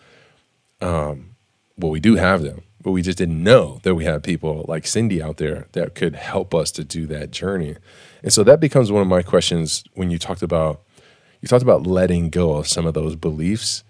um 0.81 1.35
well 1.77 1.91
we 1.91 1.99
do 1.99 2.15
have 2.15 2.41
them 2.41 2.61
but 2.83 2.91
we 2.91 3.01
just 3.01 3.17
didn't 3.17 3.41
know 3.41 3.79
that 3.83 3.95
we 3.95 4.03
had 4.03 4.23
people 4.23 4.65
like 4.67 4.85
Cindy 4.85 5.23
out 5.23 5.37
there 5.37 5.67
that 5.71 5.95
could 5.95 6.15
help 6.15 6.53
us 6.53 6.69
to 6.71 6.83
do 6.83 7.07
that 7.07 7.31
journey. 7.31 7.77
And 8.21 8.33
so 8.33 8.43
that 8.43 8.59
becomes 8.59 8.91
one 8.91 9.01
of 9.01 9.07
my 9.07 9.21
questions 9.21 9.85
when 9.93 10.11
you 10.11 10.19
talked 10.19 10.43
about 10.43 10.81
you 11.41 11.47
talked 11.47 11.63
about 11.63 11.87
letting 11.87 12.29
go 12.29 12.55
of 12.55 12.67
some 12.67 12.85
of 12.85 12.93
those 12.93 13.15
beliefs 13.15 13.83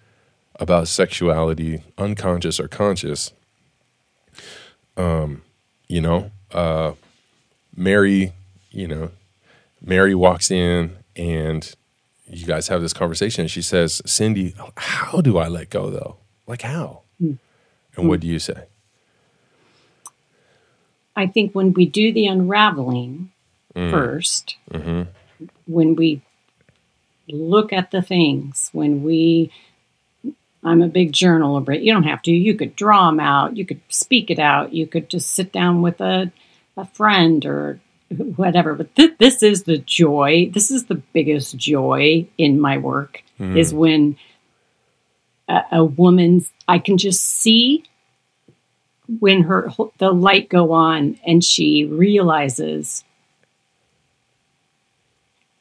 about 0.60 0.88
sexuality, 0.88 1.84
unconscious 1.98 2.60
or 2.60 2.68
conscious. 2.68 3.34
Um, 4.96 5.42
you 5.88 6.00
know, 6.00 6.32
uh 6.52 6.94
Mary, 7.76 8.34
you 8.70 8.88
know, 8.88 9.10
Mary 9.82 10.14
walks 10.14 10.52
in 10.52 10.96
and 11.16 11.76
you 12.26 12.46
guys 12.46 12.68
have 12.68 12.82
this 12.82 12.94
conversation 12.94 13.42
and 13.42 13.52
she 13.52 13.62
says 13.62 14.02
cindy 14.06 14.56
how 14.78 15.22
do 15.22 15.38
i 15.38 15.48
let 15.48 15.70
go 15.70 15.90
though? 15.90 16.18
Like 16.48 16.62
how? 16.64 17.02
Mm. 17.22 17.38
and 17.96 18.10
what 18.10 18.20
do 18.20 18.28
you 18.28 18.40
say? 18.40 18.66
I 21.16 21.28
think 21.28 21.54
when 21.54 21.74
we 21.74 21.86
do 21.86 22.12
the 22.12 22.26
unraveling 22.28 23.32
mm. 23.76 23.92
1st 23.92 24.56
mm-hmm. 24.72 25.46
when 25.68 25.96
we 25.96 26.22
look 27.30 27.72
at 27.72 27.92
the 27.92 28.02
things 28.02 28.70
when 28.74 29.04
we 29.04 29.50
i'm 30.64 30.82
a 30.82 30.88
big 30.88 31.14
journaler 31.14 31.64
but 31.64 31.82
you 31.82 31.94
don't 31.94 32.04
have 32.04 32.22
to. 32.24 32.32
You 32.32 32.56
could 32.56 32.76
draw 32.76 33.08
them 33.08 33.20
out. 33.20 33.56
You 33.58 33.66
could 33.66 33.82
speak 33.90 34.30
it 34.30 34.40
out. 34.40 34.74
You 34.74 34.88
could 34.88 35.10
just 35.10 35.32
sit 35.32 35.52
down 35.52 35.82
with 35.82 36.02
a, 36.02 36.32
a 36.76 36.86
friend 36.86 37.46
or 37.46 37.80
whatever. 38.14 38.76
But 38.76 38.96
th- 38.96 39.18
this 39.18 39.44
is 39.44 39.64
the 39.64 39.78
joy. 39.78 40.50
This 40.54 40.72
is 40.72 40.86
the 40.86 40.96
biggest 40.96 41.58
joy 41.58 42.28
in 42.38 42.60
my 42.60 42.78
work 42.78 43.24
mm. 43.40 43.58
is 43.58 43.74
when 43.74 44.18
a, 45.48 45.62
a 45.72 45.84
woman's 45.84 46.52
I 46.68 46.80
can 46.80 46.98
just 46.98 47.24
see 47.24 47.84
when 49.20 49.44
her 49.44 49.70
the 49.98 50.12
light 50.12 50.50
go 50.50 50.72
on 50.72 51.20
and 51.26 51.44
she 51.44 51.86
realizes 51.86 53.04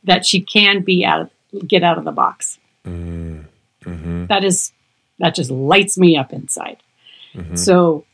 that 0.05 0.25
she 0.25 0.41
can 0.41 0.83
be 0.83 1.05
out 1.05 1.23
of, 1.23 1.69
get 1.69 1.83
out 1.83 1.99
of 1.99 2.05
the 2.05 2.13
box. 2.13 2.59
Mm. 2.85 3.45
Mm-hmm. 3.85 4.27
That 4.27 4.45
is 4.45 4.73
that 5.19 5.35
just 5.35 5.51
lights 5.51 5.99
me 5.99 6.17
up 6.17 6.33
inside. 6.33 6.79
Mm-hmm. 7.35 7.57
So 7.57 8.05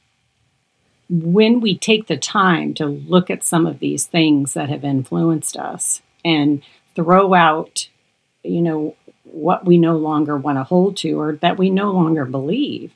when 1.08 1.60
we 1.60 1.76
take 1.76 2.06
the 2.06 2.16
time 2.16 2.74
to 2.74 2.86
look 2.86 3.30
at 3.30 3.44
some 3.44 3.66
of 3.66 3.78
these 3.78 4.06
things 4.06 4.54
that 4.54 4.68
have 4.68 4.84
influenced 4.84 5.56
us 5.56 6.02
and 6.24 6.62
throw 6.94 7.34
out, 7.34 7.88
you 8.42 8.60
know, 8.60 8.94
what 9.24 9.64
we 9.64 9.78
no 9.78 9.96
longer 9.96 10.36
want 10.36 10.58
to 10.58 10.64
hold 10.64 10.96
to 10.98 11.12
or 11.12 11.32
that 11.36 11.58
we 11.58 11.70
no 11.70 11.92
longer 11.92 12.24
believe, 12.24 12.92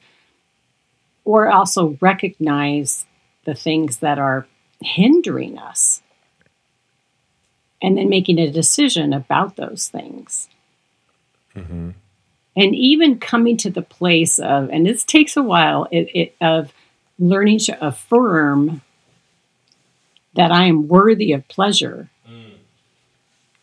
or 1.25 1.51
also 1.51 1.97
recognize 2.01 3.07
the 3.45 3.55
things 3.55 3.99
that 3.99 4.19
are 4.19 4.47
hindering 4.81 5.59
us 5.59 6.03
and 7.81 7.97
then 7.97 8.09
making 8.09 8.39
a 8.39 8.51
decision 8.51 9.13
about 9.13 9.57
those 9.57 9.89
things. 9.89 10.49
Mm-hmm. 11.55 11.91
And 12.55 12.75
even 12.75 13.19
coming 13.19 13.57
to 13.59 13.71
the 13.71 13.83
place 13.83 14.39
of, 14.39 14.69
and 14.71 14.87
this 14.87 15.05
takes 15.05 15.37
a 15.37 15.43
while, 15.43 15.89
it, 15.91 16.09
it, 16.15 16.37
of 16.41 16.73
learning 17.19 17.59
to 17.59 17.87
affirm 17.87 18.83
that 20.35 20.51
I 20.51 20.67
am 20.67 20.89
worthy 20.89 21.33
of 21.33 21.47
pleasure, 21.49 22.09
mm. 22.29 22.55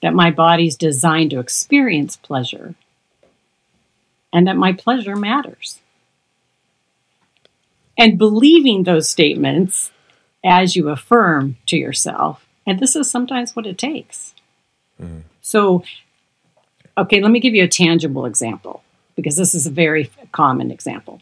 that 0.01 0.13
my 0.13 0.31
body's 0.31 0.75
designed 0.75 1.31
to 1.31 1.39
experience 1.39 2.15
pleasure, 2.15 2.75
and 4.31 4.47
that 4.47 4.55
my 4.55 4.73
pleasure 4.73 5.15
matters. 5.15 5.79
And 7.97 8.17
believing 8.17 8.83
those 8.83 9.09
statements 9.09 9.91
as 10.43 10.75
you 10.75 10.89
affirm 10.89 11.57
to 11.65 11.77
yourself, 11.77 12.45
and 12.65 12.79
this 12.79 12.95
is 12.95 13.09
sometimes 13.09 13.55
what 13.55 13.65
it 13.65 13.77
takes. 13.77 14.33
Mm. 15.01 15.23
So, 15.41 15.83
okay, 16.97 17.21
let 17.21 17.31
me 17.31 17.39
give 17.39 17.55
you 17.55 17.63
a 17.63 17.67
tangible 17.67 18.25
example 18.25 18.83
because 19.15 19.35
this 19.35 19.55
is 19.55 19.65
a 19.65 19.71
very 19.71 20.11
common 20.31 20.71
example. 20.71 21.21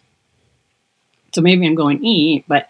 So 1.38 1.44
maybe 1.44 1.68
I'm 1.68 1.76
going 1.76 2.04
e, 2.04 2.44
but 2.48 2.68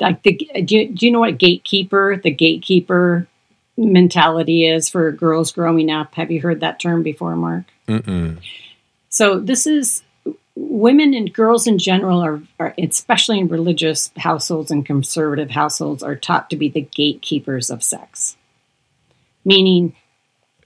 like 0.00 0.22
the 0.22 0.32
do 0.64 0.76
you, 0.78 0.88
do 0.88 1.04
you 1.04 1.12
know 1.12 1.20
what 1.20 1.36
gatekeeper 1.36 2.16
the 2.16 2.30
gatekeeper 2.30 3.28
mentality 3.76 4.66
is 4.66 4.88
for 4.88 5.12
girls 5.12 5.52
growing 5.52 5.90
up? 5.90 6.14
Have 6.14 6.30
you 6.30 6.40
heard 6.40 6.60
that 6.60 6.80
term 6.80 7.02
before, 7.02 7.36
Mark? 7.36 7.64
Mm-mm. 7.86 8.40
So 9.10 9.38
this 9.40 9.66
is 9.66 10.02
women 10.54 11.12
and 11.12 11.30
girls 11.34 11.66
in 11.66 11.76
general 11.76 12.20
are, 12.20 12.40
are, 12.58 12.74
especially 12.78 13.40
in 13.40 13.48
religious 13.48 14.10
households 14.16 14.70
and 14.70 14.86
conservative 14.86 15.50
households, 15.50 16.02
are 16.02 16.16
taught 16.16 16.48
to 16.48 16.56
be 16.56 16.70
the 16.70 16.80
gatekeepers 16.80 17.68
of 17.68 17.82
sex, 17.82 18.38
meaning 19.44 19.94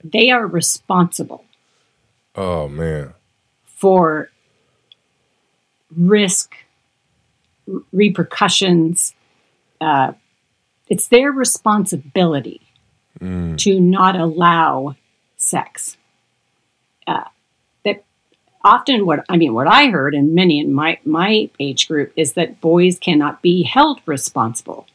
they 0.01 0.31
are 0.31 0.47
responsible. 0.47 1.43
Oh 2.35 2.69
man. 2.69 3.15
For 3.65 4.29
risk 5.93 6.55
repercussions. 7.91 9.13
Uh, 9.79 10.13
it's 10.89 11.07
their 11.07 11.31
responsibility 11.31 12.61
mm. 13.19 13.57
to 13.57 13.79
not 13.79 14.15
allow 14.15 14.95
sex. 15.37 15.97
Uh, 17.07 17.23
that 17.83 18.03
often, 18.63 19.05
what 19.05 19.25
I 19.29 19.37
mean, 19.37 19.53
what 19.53 19.67
I 19.67 19.87
heard, 19.87 20.13
and 20.13 20.35
many 20.35 20.59
in 20.59 20.73
my 20.73 20.99
my 21.05 21.49
age 21.59 21.87
group, 21.87 22.11
is 22.15 22.33
that 22.33 22.61
boys 22.61 22.99
cannot 22.99 23.41
be 23.41 23.63
held 23.63 24.01
responsible 24.05 24.87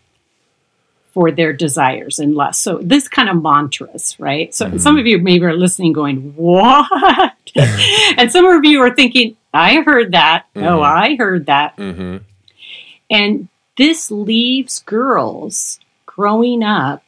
for 1.17 1.33
their 1.33 1.55
desires 1.55 2.19
and 2.19 2.35
lusts. 2.35 2.63
So 2.63 2.79
this 2.83 3.09
kind 3.09 3.31
of 3.31 3.43
mantras, 3.43 4.21
right? 4.21 4.55
So 4.55 4.67
mm. 4.67 4.79
some 4.79 4.99
of 4.99 5.07
you 5.07 5.19
maybe 5.19 5.47
are 5.47 5.57
listening, 5.57 5.95
going, 5.95 6.35
"What?" 6.37 6.91
and 8.19 8.31
some 8.31 8.45
of 8.45 8.65
you 8.67 8.83
are 8.83 8.95
thinking, 8.95 9.37
"I 9.55 9.81
heard 9.81 10.13
that. 10.13 10.45
Mm-hmm. 10.55 10.67
Oh, 10.67 10.83
I 10.83 11.17
heard 11.17 11.47
that." 11.47 11.77
Mm-hmm. 11.79 12.19
And 13.11 13.49
this 13.77 14.11
leaves 14.11 14.81
girls 14.81 15.79
growing 16.07 16.63
up 16.63 17.03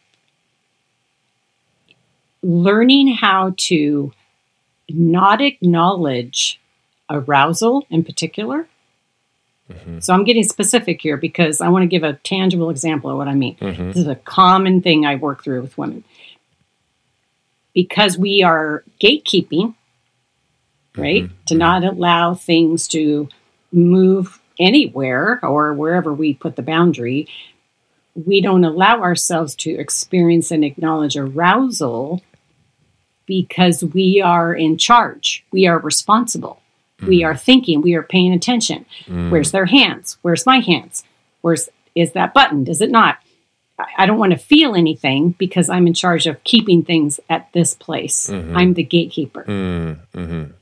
learning 2.42 3.14
how 3.14 3.54
to 3.56 4.12
not 4.88 5.40
acknowledge 5.40 6.60
arousal 7.10 7.86
in 7.90 8.04
particular. 8.04 8.68
Mm-hmm. 9.70 9.98
So 10.00 10.14
I'm 10.14 10.24
getting 10.24 10.44
specific 10.44 11.00
here 11.02 11.16
because 11.16 11.60
I 11.60 11.68
want 11.68 11.82
to 11.82 11.86
give 11.86 12.02
a 12.02 12.14
tangible 12.14 12.70
example 12.70 13.10
of 13.10 13.16
what 13.16 13.28
I 13.28 13.34
mean. 13.34 13.56
Mhm. 13.56 13.88
This 13.88 13.98
is 13.98 14.06
a 14.06 14.14
common 14.14 14.80
thing 14.80 15.04
I 15.04 15.16
work 15.16 15.44
through 15.44 15.60
with 15.62 15.76
women. 15.76 16.04
Because 17.74 18.16
we 18.16 18.42
are 18.42 18.82
gatekeeping, 19.00 19.74
right? 20.96 21.24
Mhm. 21.24 21.30
To 21.46 21.54
not 21.54 21.84
allow 21.84 22.34
things 22.34 22.88
to 22.88 23.28
move 23.72 24.37
anywhere 24.58 25.40
or 25.42 25.72
wherever 25.74 26.12
we 26.12 26.34
put 26.34 26.56
the 26.56 26.62
boundary, 26.62 27.28
we 28.14 28.40
don't 28.40 28.64
allow 28.64 29.00
ourselves 29.00 29.54
to 29.56 29.70
experience 29.70 30.50
and 30.50 30.64
acknowledge 30.64 31.16
arousal 31.16 32.22
because 33.26 33.84
we 33.84 34.20
are 34.20 34.54
in 34.54 34.78
charge. 34.78 35.44
We 35.52 35.66
are 35.66 35.78
responsible. 35.78 36.60
We 37.06 37.22
are 37.22 37.36
thinking, 37.36 37.80
we 37.80 37.94
are 37.94 38.02
paying 38.02 38.32
attention. 38.32 38.84
Mm. 39.06 39.30
Where's 39.30 39.52
their 39.52 39.66
hands? 39.66 40.18
Where's 40.22 40.44
my 40.46 40.58
hands? 40.58 41.04
Where's 41.42 41.68
is 41.94 42.12
that 42.12 42.34
button? 42.34 42.64
Does 42.64 42.80
it 42.80 42.90
not? 42.90 43.18
I 43.96 44.06
don't 44.06 44.18
want 44.18 44.32
to 44.32 44.38
feel 44.38 44.74
anything 44.74 45.36
because 45.38 45.70
I'm 45.70 45.86
in 45.86 45.94
charge 45.94 46.26
of 46.26 46.42
keeping 46.42 46.82
things 46.82 47.20
at 47.30 47.52
this 47.52 47.74
place. 47.74 48.28
Mhm. 48.28 48.56
I'm 48.56 48.74
the 48.74 48.82
gatekeeper. 48.82 49.44
Mm, 49.44 49.98
mhm. 50.12 50.52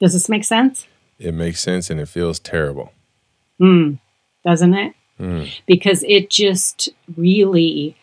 Does 0.00 0.14
this 0.14 0.30
make 0.30 0.44
sense? 0.44 0.86
It 1.18 1.32
makes 1.34 1.60
sense 1.60 1.90
and 1.90 2.00
it 2.00 2.08
feels 2.08 2.38
terrible. 2.38 2.92
Hmm. 3.58 3.94
Doesn't 4.44 4.74
it? 4.74 4.94
Mm. 5.20 5.48
Because 5.66 6.02
it 6.08 6.28
just 6.28 6.88
really 7.16 7.96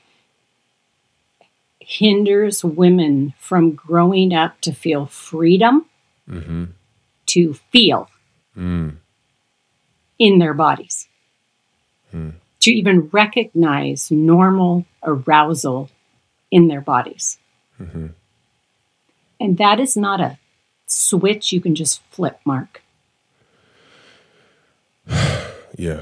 hinders 1.80 2.64
women 2.64 3.34
from 3.38 3.72
growing 3.74 4.34
up 4.34 4.60
to 4.62 4.72
feel 4.74 5.06
freedom 5.08 5.86
Mm-hmm. 6.30 6.66
to 7.26 7.54
feel 7.72 8.10
Mm. 8.58 8.98
in 10.20 10.40
their 10.40 10.54
bodies. 10.54 11.08
Hmm. 12.12 12.30
To 12.62 12.72
even 12.72 13.10
recognize 13.12 14.12
normal 14.12 14.86
arousal 15.04 15.90
in 16.52 16.68
their 16.68 16.80
bodies. 16.82 17.38
Mm-hmm. 17.82 18.08
And 19.40 19.58
that 19.58 19.80
is 19.80 19.98
not 19.98 20.22
a 20.22 20.38
switch 20.86 21.52
you 21.52 21.60
can 21.60 21.76
just 21.76 22.02
flip, 22.12 22.40
Mark. 22.46 22.82
Yeah. 25.78 26.02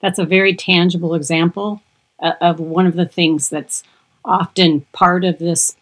That's 0.00 0.18
a 0.18 0.24
very 0.24 0.54
tangible 0.54 1.14
example 1.14 1.82
uh, 2.20 2.32
of 2.40 2.60
one 2.60 2.86
of 2.86 2.94
the 2.94 3.06
things 3.06 3.48
that's 3.48 3.82
often 4.24 4.82
part 4.92 5.24
of 5.24 5.38
this 5.38 5.76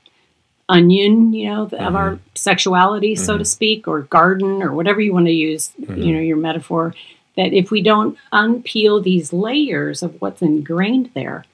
onion, 0.68 1.32
you 1.32 1.48
know, 1.48 1.62
of 1.64 1.94
our 1.94 2.12
mm-hmm. 2.12 2.24
sexuality, 2.34 3.14
so 3.16 3.34
to 3.34 3.38
mm-hmm. 3.38 3.44
speak, 3.44 3.88
or 3.88 4.02
garden, 4.02 4.62
or 4.62 4.72
whatever 4.72 5.00
you 5.00 5.12
want 5.12 5.26
to 5.26 5.32
use, 5.32 5.72
you 5.78 5.86
know, 5.86 5.94
mm-hmm. 5.94 6.22
your 6.22 6.36
metaphor. 6.36 6.94
That 7.36 7.52
if 7.52 7.70
we 7.70 7.82
don't 7.82 8.16
unpeel 8.32 9.02
these 9.02 9.32
layers 9.32 10.02
of 10.02 10.20
what's 10.20 10.40
ingrained 10.40 11.10
there, 11.14 11.44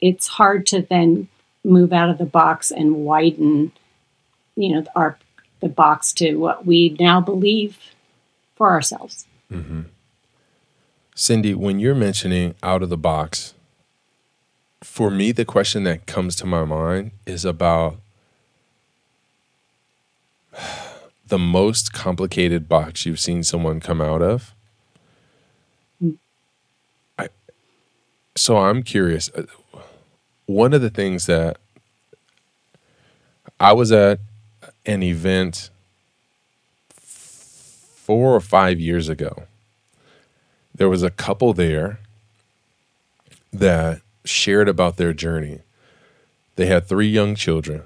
it's 0.00 0.26
hard 0.26 0.66
to 0.68 0.82
then 0.82 1.28
move 1.64 1.92
out 1.92 2.10
of 2.10 2.18
the 2.18 2.24
box 2.24 2.72
and 2.72 2.96
widen, 2.96 3.72
you 4.56 4.74
know, 4.74 4.84
our 4.96 5.18
the 5.60 5.68
box 5.68 6.12
to 6.14 6.34
what 6.34 6.66
we 6.66 6.96
now 6.98 7.20
believe 7.20 7.78
for 8.56 8.70
ourselves. 8.70 9.26
Cindy, 11.22 11.54
when 11.54 11.78
you're 11.78 11.94
mentioning 11.94 12.56
out 12.64 12.82
of 12.82 12.88
the 12.88 12.96
box, 12.96 13.54
for 14.82 15.08
me, 15.08 15.30
the 15.30 15.44
question 15.44 15.84
that 15.84 16.04
comes 16.04 16.34
to 16.34 16.46
my 16.46 16.64
mind 16.64 17.12
is 17.26 17.44
about 17.44 18.00
the 21.28 21.38
most 21.38 21.92
complicated 21.92 22.68
box 22.68 23.06
you've 23.06 23.20
seen 23.20 23.44
someone 23.44 23.78
come 23.78 24.00
out 24.00 24.20
of. 24.20 24.52
I, 27.16 27.28
so 28.34 28.56
I'm 28.56 28.82
curious. 28.82 29.30
uh, 29.36 29.44
One 30.46 30.74
of 30.74 30.82
the 30.82 30.90
things 30.90 31.26
that 31.26 31.58
I 33.60 33.72
was 33.72 33.92
at 33.92 34.18
an 34.84 35.04
event 35.04 35.70
four 36.90 38.34
or 38.34 38.40
five 38.40 38.80
years 38.80 39.08
ago 39.08 39.46
there 40.82 40.88
was 40.88 41.04
a 41.04 41.10
couple 41.10 41.52
there 41.52 42.00
that 43.52 44.00
shared 44.24 44.68
about 44.68 44.96
their 44.96 45.12
journey. 45.12 45.60
They 46.56 46.66
had 46.66 46.88
three 46.88 47.06
young 47.06 47.36
children, 47.36 47.84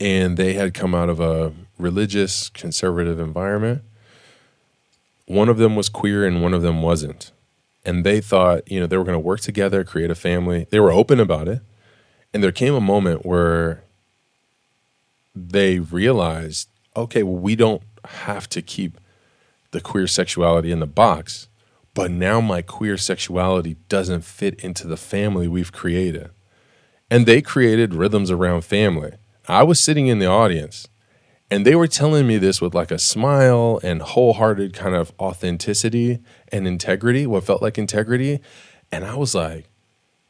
and 0.00 0.38
they 0.38 0.54
had 0.54 0.72
come 0.72 0.94
out 0.94 1.10
of 1.10 1.20
a 1.20 1.52
religious, 1.76 2.48
conservative 2.48 3.20
environment. 3.20 3.82
One 5.26 5.50
of 5.50 5.58
them 5.58 5.76
was 5.76 5.90
queer, 5.90 6.26
and 6.26 6.42
one 6.42 6.54
of 6.54 6.62
them 6.62 6.80
wasn't. 6.80 7.32
And 7.84 8.02
they 8.02 8.22
thought, 8.22 8.62
you 8.72 8.80
know, 8.80 8.86
they 8.86 8.96
were 8.96 9.04
going 9.04 9.12
to 9.12 9.18
work 9.18 9.40
together, 9.40 9.84
create 9.84 10.10
a 10.10 10.14
family. 10.14 10.66
They 10.70 10.80
were 10.80 10.90
open 10.90 11.20
about 11.20 11.48
it. 11.48 11.60
And 12.32 12.42
there 12.42 12.50
came 12.50 12.72
a 12.72 12.80
moment 12.80 13.26
where 13.26 13.84
they 15.34 15.80
realized, 15.80 16.70
okay, 16.96 17.22
well, 17.22 17.42
we 17.42 17.56
don't 17.56 17.82
have 18.06 18.48
to 18.48 18.62
keep 18.62 18.96
the 19.72 19.80
queer 19.80 20.06
sexuality 20.06 20.70
in 20.70 20.80
the 20.80 20.86
box, 20.86 21.48
but 21.94 22.10
now 22.10 22.40
my 22.40 22.62
queer 22.62 22.96
sexuality 22.96 23.76
doesn't 23.88 24.24
fit 24.24 24.58
into 24.60 24.86
the 24.86 24.96
family 24.96 25.48
we've 25.48 25.72
created. 25.72 26.30
And 27.10 27.26
they 27.26 27.42
created 27.42 27.94
rhythms 27.94 28.30
around 28.30 28.64
family. 28.64 29.12
I 29.48 29.64
was 29.64 29.80
sitting 29.80 30.06
in 30.06 30.18
the 30.18 30.26
audience 30.26 30.88
and 31.50 31.66
they 31.66 31.74
were 31.74 31.86
telling 31.86 32.26
me 32.26 32.38
this 32.38 32.62
with 32.62 32.74
like 32.74 32.90
a 32.90 32.98
smile 32.98 33.78
and 33.82 34.00
wholehearted 34.00 34.72
kind 34.72 34.94
of 34.94 35.12
authenticity 35.20 36.20
and 36.50 36.66
integrity, 36.66 37.26
what 37.26 37.44
felt 37.44 37.60
like 37.60 37.76
integrity. 37.76 38.40
And 38.90 39.04
I 39.04 39.16
was 39.16 39.34
like, 39.34 39.66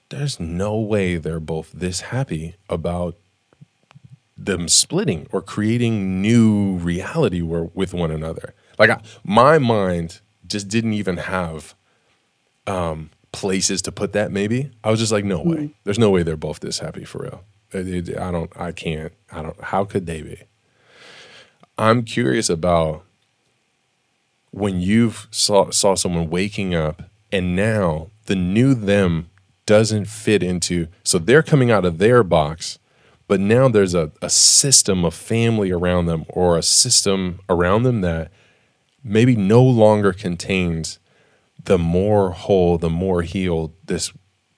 there's 0.08 0.40
no 0.40 0.76
way 0.80 1.16
they're 1.16 1.38
both 1.38 1.70
this 1.72 2.00
happy 2.00 2.56
about 2.68 3.16
them 4.36 4.66
splitting 4.66 5.28
or 5.30 5.42
creating 5.42 6.20
new 6.20 6.76
reality 6.78 7.40
with 7.40 7.94
one 7.94 8.10
another. 8.10 8.54
Like 8.88 8.98
I, 8.98 9.00
my 9.24 9.58
mind 9.58 10.20
just 10.46 10.68
didn't 10.68 10.92
even 10.94 11.16
have 11.18 11.74
um, 12.66 13.10
places 13.32 13.80
to 13.82 13.92
put 13.92 14.12
that. 14.12 14.30
Maybe 14.32 14.70
I 14.84 14.90
was 14.90 15.00
just 15.00 15.12
like, 15.12 15.24
no 15.24 15.40
way. 15.42 15.70
There's 15.84 15.98
no 15.98 16.10
way 16.10 16.22
they're 16.22 16.36
both 16.36 16.60
this 16.60 16.80
happy 16.80 17.04
for 17.04 17.22
real. 17.22 17.44
It- 17.72 18.08
it- 18.08 18.18
I 18.18 18.30
don't. 18.30 18.50
I 18.56 18.72
can't. 18.72 19.12
I 19.30 19.42
don't. 19.42 19.60
How 19.62 19.84
could 19.84 20.06
they 20.06 20.20
be? 20.22 20.38
I'm 21.78 22.02
curious 22.02 22.50
about 22.50 23.04
when 24.50 24.80
you've 24.80 25.26
saw 25.30 25.70
saw 25.70 25.94
someone 25.94 26.28
waking 26.28 26.74
up 26.74 27.02
and 27.30 27.56
now 27.56 28.08
the 28.26 28.36
new 28.36 28.74
them 28.74 29.30
doesn't 29.64 30.04
fit 30.06 30.42
into 30.42 30.88
so 31.04 31.18
they're 31.18 31.42
coming 31.42 31.70
out 31.70 31.84
of 31.86 31.96
their 31.98 32.22
box 32.22 32.78
but 33.26 33.40
now 33.40 33.68
there's 33.68 33.94
a, 33.94 34.12
a 34.20 34.28
system 34.28 35.04
of 35.06 35.14
family 35.14 35.70
around 35.70 36.04
them 36.06 36.26
or 36.28 36.58
a 36.58 36.62
system 36.62 37.40
around 37.48 37.84
them 37.84 38.02
that 38.02 38.30
maybe 39.04 39.36
no 39.36 39.62
longer 39.62 40.12
contains 40.12 40.98
the 41.64 41.78
more 41.78 42.30
whole 42.32 42.78
the 42.78 42.90
more 42.90 43.22
healed 43.22 43.72
this 43.84 44.12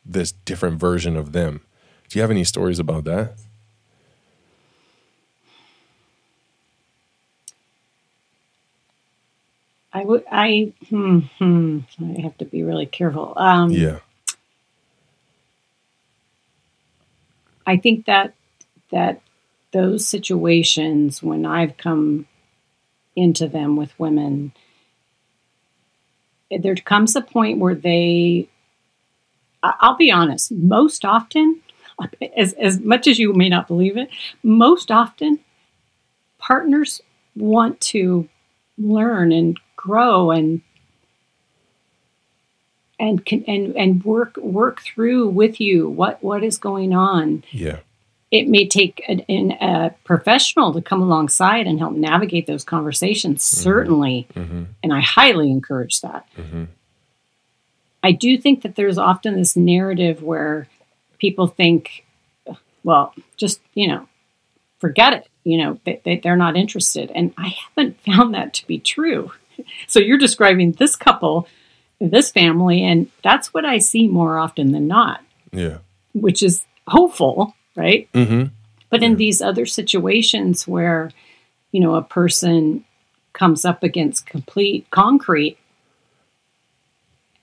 this 0.04 0.32
different 0.32 0.78
version 0.78 1.16
of 1.16 1.32
them 1.32 1.60
do 2.08 2.18
you 2.18 2.22
have 2.22 2.30
any 2.30 2.44
stories 2.44 2.78
about 2.78 3.04
that 3.04 3.34
I 9.96 10.02
would. 10.02 10.24
I. 10.28 10.72
Hmm, 10.90 11.20
hmm, 11.38 11.78
I 12.00 12.22
have 12.22 12.36
to 12.38 12.44
be 12.44 12.64
really 12.64 12.86
careful. 12.86 13.32
Um, 13.36 13.70
yeah 13.70 14.00
I 17.66 17.76
think 17.76 18.06
that 18.06 18.34
that 18.90 19.20
those 19.72 20.06
situations 20.06 21.22
when 21.22 21.46
I've 21.46 21.76
come 21.76 22.26
into 23.16 23.48
them 23.48 23.76
with 23.76 23.98
women, 23.98 24.52
there 26.50 26.74
comes 26.76 27.16
a 27.16 27.20
point 27.20 27.58
where 27.58 27.74
they. 27.74 28.48
I'll 29.62 29.96
be 29.96 30.12
honest. 30.12 30.52
Most 30.52 31.04
often, 31.04 31.62
as 32.36 32.52
as 32.54 32.80
much 32.80 33.06
as 33.06 33.18
you 33.18 33.32
may 33.32 33.48
not 33.48 33.66
believe 33.66 33.96
it, 33.96 34.10
most 34.42 34.90
often, 34.90 35.40
partners 36.38 37.00
want 37.34 37.80
to 37.80 38.28
learn 38.76 39.32
and 39.32 39.58
grow 39.76 40.30
and 40.30 40.60
and 42.98 43.24
can 43.24 43.44
and 43.46 43.76
and 43.76 44.04
work 44.04 44.36
work 44.36 44.80
through 44.82 45.28
with 45.28 45.60
you 45.60 45.88
what 45.88 46.22
what 46.22 46.42
is 46.44 46.58
going 46.58 46.94
on 46.94 47.44
yeah 47.50 47.78
it 48.34 48.48
may 48.48 48.66
take 48.66 49.04
an, 49.06 49.20
an, 49.28 49.52
a 49.52 49.94
professional 50.04 50.72
to 50.72 50.82
come 50.82 51.00
alongside 51.00 51.66
and 51.66 51.78
help 51.78 51.92
navigate 51.94 52.46
those 52.46 52.64
conversations 52.64 53.42
certainly 53.42 54.26
mm-hmm. 54.34 54.64
and 54.82 54.92
i 54.92 55.00
highly 55.00 55.50
encourage 55.50 56.00
that 56.00 56.26
Mm-hmm. 56.36 56.64
i 58.02 58.12
do 58.12 58.36
think 58.36 58.62
that 58.62 58.76
there's 58.76 58.98
often 58.98 59.36
this 59.36 59.56
narrative 59.56 60.22
where 60.22 60.68
people 61.18 61.46
think 61.46 62.04
well, 62.84 63.14
just, 63.36 63.60
you 63.72 63.88
know, 63.88 64.06
forget 64.78 65.14
it. 65.14 65.28
You 65.42 65.58
know, 65.58 65.80
they, 65.84 66.20
they're 66.22 66.36
not 66.36 66.56
interested. 66.56 67.10
And 67.14 67.34
I 67.36 67.56
haven't 67.76 67.98
found 68.06 68.34
that 68.34 68.54
to 68.54 68.66
be 68.66 68.78
true. 68.78 69.32
So 69.86 69.98
you're 69.98 70.18
describing 70.18 70.72
this 70.72 70.94
couple, 70.94 71.48
this 72.00 72.30
family, 72.30 72.84
and 72.84 73.10
that's 73.22 73.54
what 73.54 73.64
I 73.64 73.78
see 73.78 74.08
more 74.08 74.38
often 74.38 74.72
than 74.72 74.86
not. 74.86 75.20
Yeah. 75.52 75.78
Which 76.12 76.42
is 76.42 76.64
hopeful, 76.88 77.54
right? 77.76 78.08
Mm-hmm. 78.12 78.44
But 78.90 79.02
in 79.02 79.16
these 79.16 79.42
other 79.42 79.66
situations 79.66 80.68
where, 80.68 81.10
you 81.72 81.80
know, 81.80 81.94
a 81.96 82.02
person 82.02 82.84
comes 83.32 83.64
up 83.64 83.82
against 83.82 84.26
complete 84.26 84.88
concrete 84.90 85.58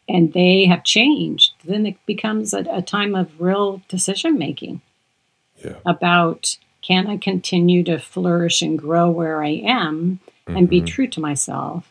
and 0.07 0.32
they 0.34 0.65
have 0.65 0.84
changed, 0.84 1.51
then 1.65 1.86
it 1.86 1.97
becomes 2.05 2.53
a, 2.53 2.59
a 2.71 2.82
time 2.82 3.15
of 3.15 3.39
real 3.41 3.82
decision 3.89 4.38
making 4.38 4.82
Yeah. 5.63 5.75
about 5.86 6.57
can 6.82 7.07
I 7.07 7.17
continue 7.17 7.84
to 7.84 7.99
flourish 7.99 8.61
and 8.61 8.79
grow 8.79 9.09
where 9.11 9.43
I 9.43 9.61
am 9.63 10.19
and 10.47 10.67
be 10.69 10.82
Mhm. 10.82 10.88
true 10.88 11.07
to 11.07 11.19
myself 11.19 11.88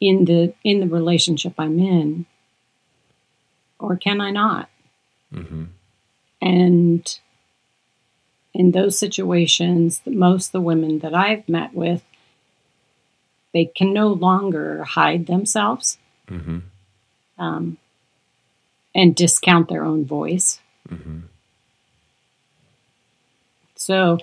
in 0.00 0.26
the 0.26 0.52
in 0.62 0.80
the 0.80 0.86
relationship 0.86 1.54
I'm 1.58 1.78
in 1.80 2.26
or 3.78 3.96
can 3.96 4.20
I 4.20 4.30
not? 4.30 4.68
Mm-hmm. 5.34 5.64
And 6.40 7.18
in 8.54 8.70
those 8.72 8.98
situations, 8.98 10.00
most 10.06 10.48
of 10.48 10.52
the 10.52 10.60
women 10.60 11.00
that 11.00 11.14
I've 11.14 11.48
met 11.48 11.74
with, 11.74 12.02
they 13.52 13.64
can 13.66 13.92
no 13.92 14.08
longer 14.08 14.84
hide 14.84 15.26
themselves 15.26 15.98
Mm-hmm. 16.28 16.58
um, 17.38 17.78
and 18.94 19.14
discount 19.14 19.68
their 19.68 19.84
own 19.84 20.04
voice. 20.04 20.58
Mm-hmm. 20.88 21.20
So, 23.76 24.18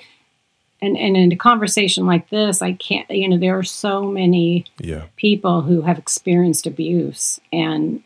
and, 0.81 0.97
and 0.97 1.15
in 1.15 1.31
a 1.31 1.37
conversation 1.37 2.05
like 2.05 2.29
this, 2.29 2.61
I 2.61 2.73
can't, 2.73 3.09
you 3.09 3.29
know, 3.29 3.37
there 3.37 3.57
are 3.57 3.63
so 3.63 4.03
many 4.03 4.65
Yeah. 4.79 5.05
people 5.15 5.61
who 5.61 5.83
have 5.83 5.97
experienced 5.97 6.67
abuse 6.67 7.39
and 7.53 8.03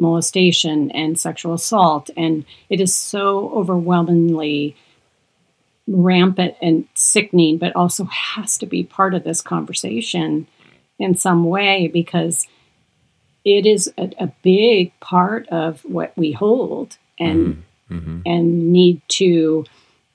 molestation 0.00 0.90
and 0.92 1.18
sexual 1.18 1.54
assault, 1.54 2.10
and 2.16 2.44
it 2.68 2.80
is 2.80 2.94
so 2.94 3.50
overwhelmingly 3.50 4.76
rampant 5.86 6.54
and 6.62 6.86
sickening, 6.94 7.58
but 7.58 7.74
also 7.74 8.04
has 8.04 8.56
to 8.58 8.66
be 8.66 8.84
part 8.84 9.14
of 9.14 9.24
this 9.24 9.42
conversation 9.42 10.46
in 10.98 11.14
some 11.16 11.44
way 11.44 11.88
because 11.88 12.46
it 13.44 13.66
is 13.66 13.92
a, 13.98 14.10
a 14.18 14.32
big 14.42 14.98
part 15.00 15.48
of 15.48 15.80
what 15.84 16.16
we 16.16 16.32
hold 16.32 16.96
and 17.18 17.62
Mm-hmm. 17.92 18.20
and 18.24 18.72
need 18.72 19.02
to 19.08 19.66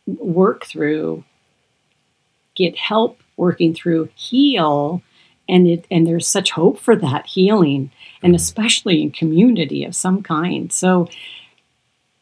work 0.07 0.65
through, 0.65 1.23
get 2.55 2.75
help 2.75 3.21
working 3.35 3.75
through, 3.75 4.09
heal, 4.15 5.03
and 5.47 5.67
it 5.67 5.85
and 5.91 6.07
there's 6.07 6.27
such 6.27 6.51
hope 6.51 6.79
for 6.79 6.95
that 6.95 7.27
healing, 7.27 7.91
and 8.23 8.35
especially 8.35 9.01
in 9.01 9.11
community 9.11 9.83
of 9.85 9.95
some 9.95 10.21
kind. 10.23 10.71
So 10.73 11.07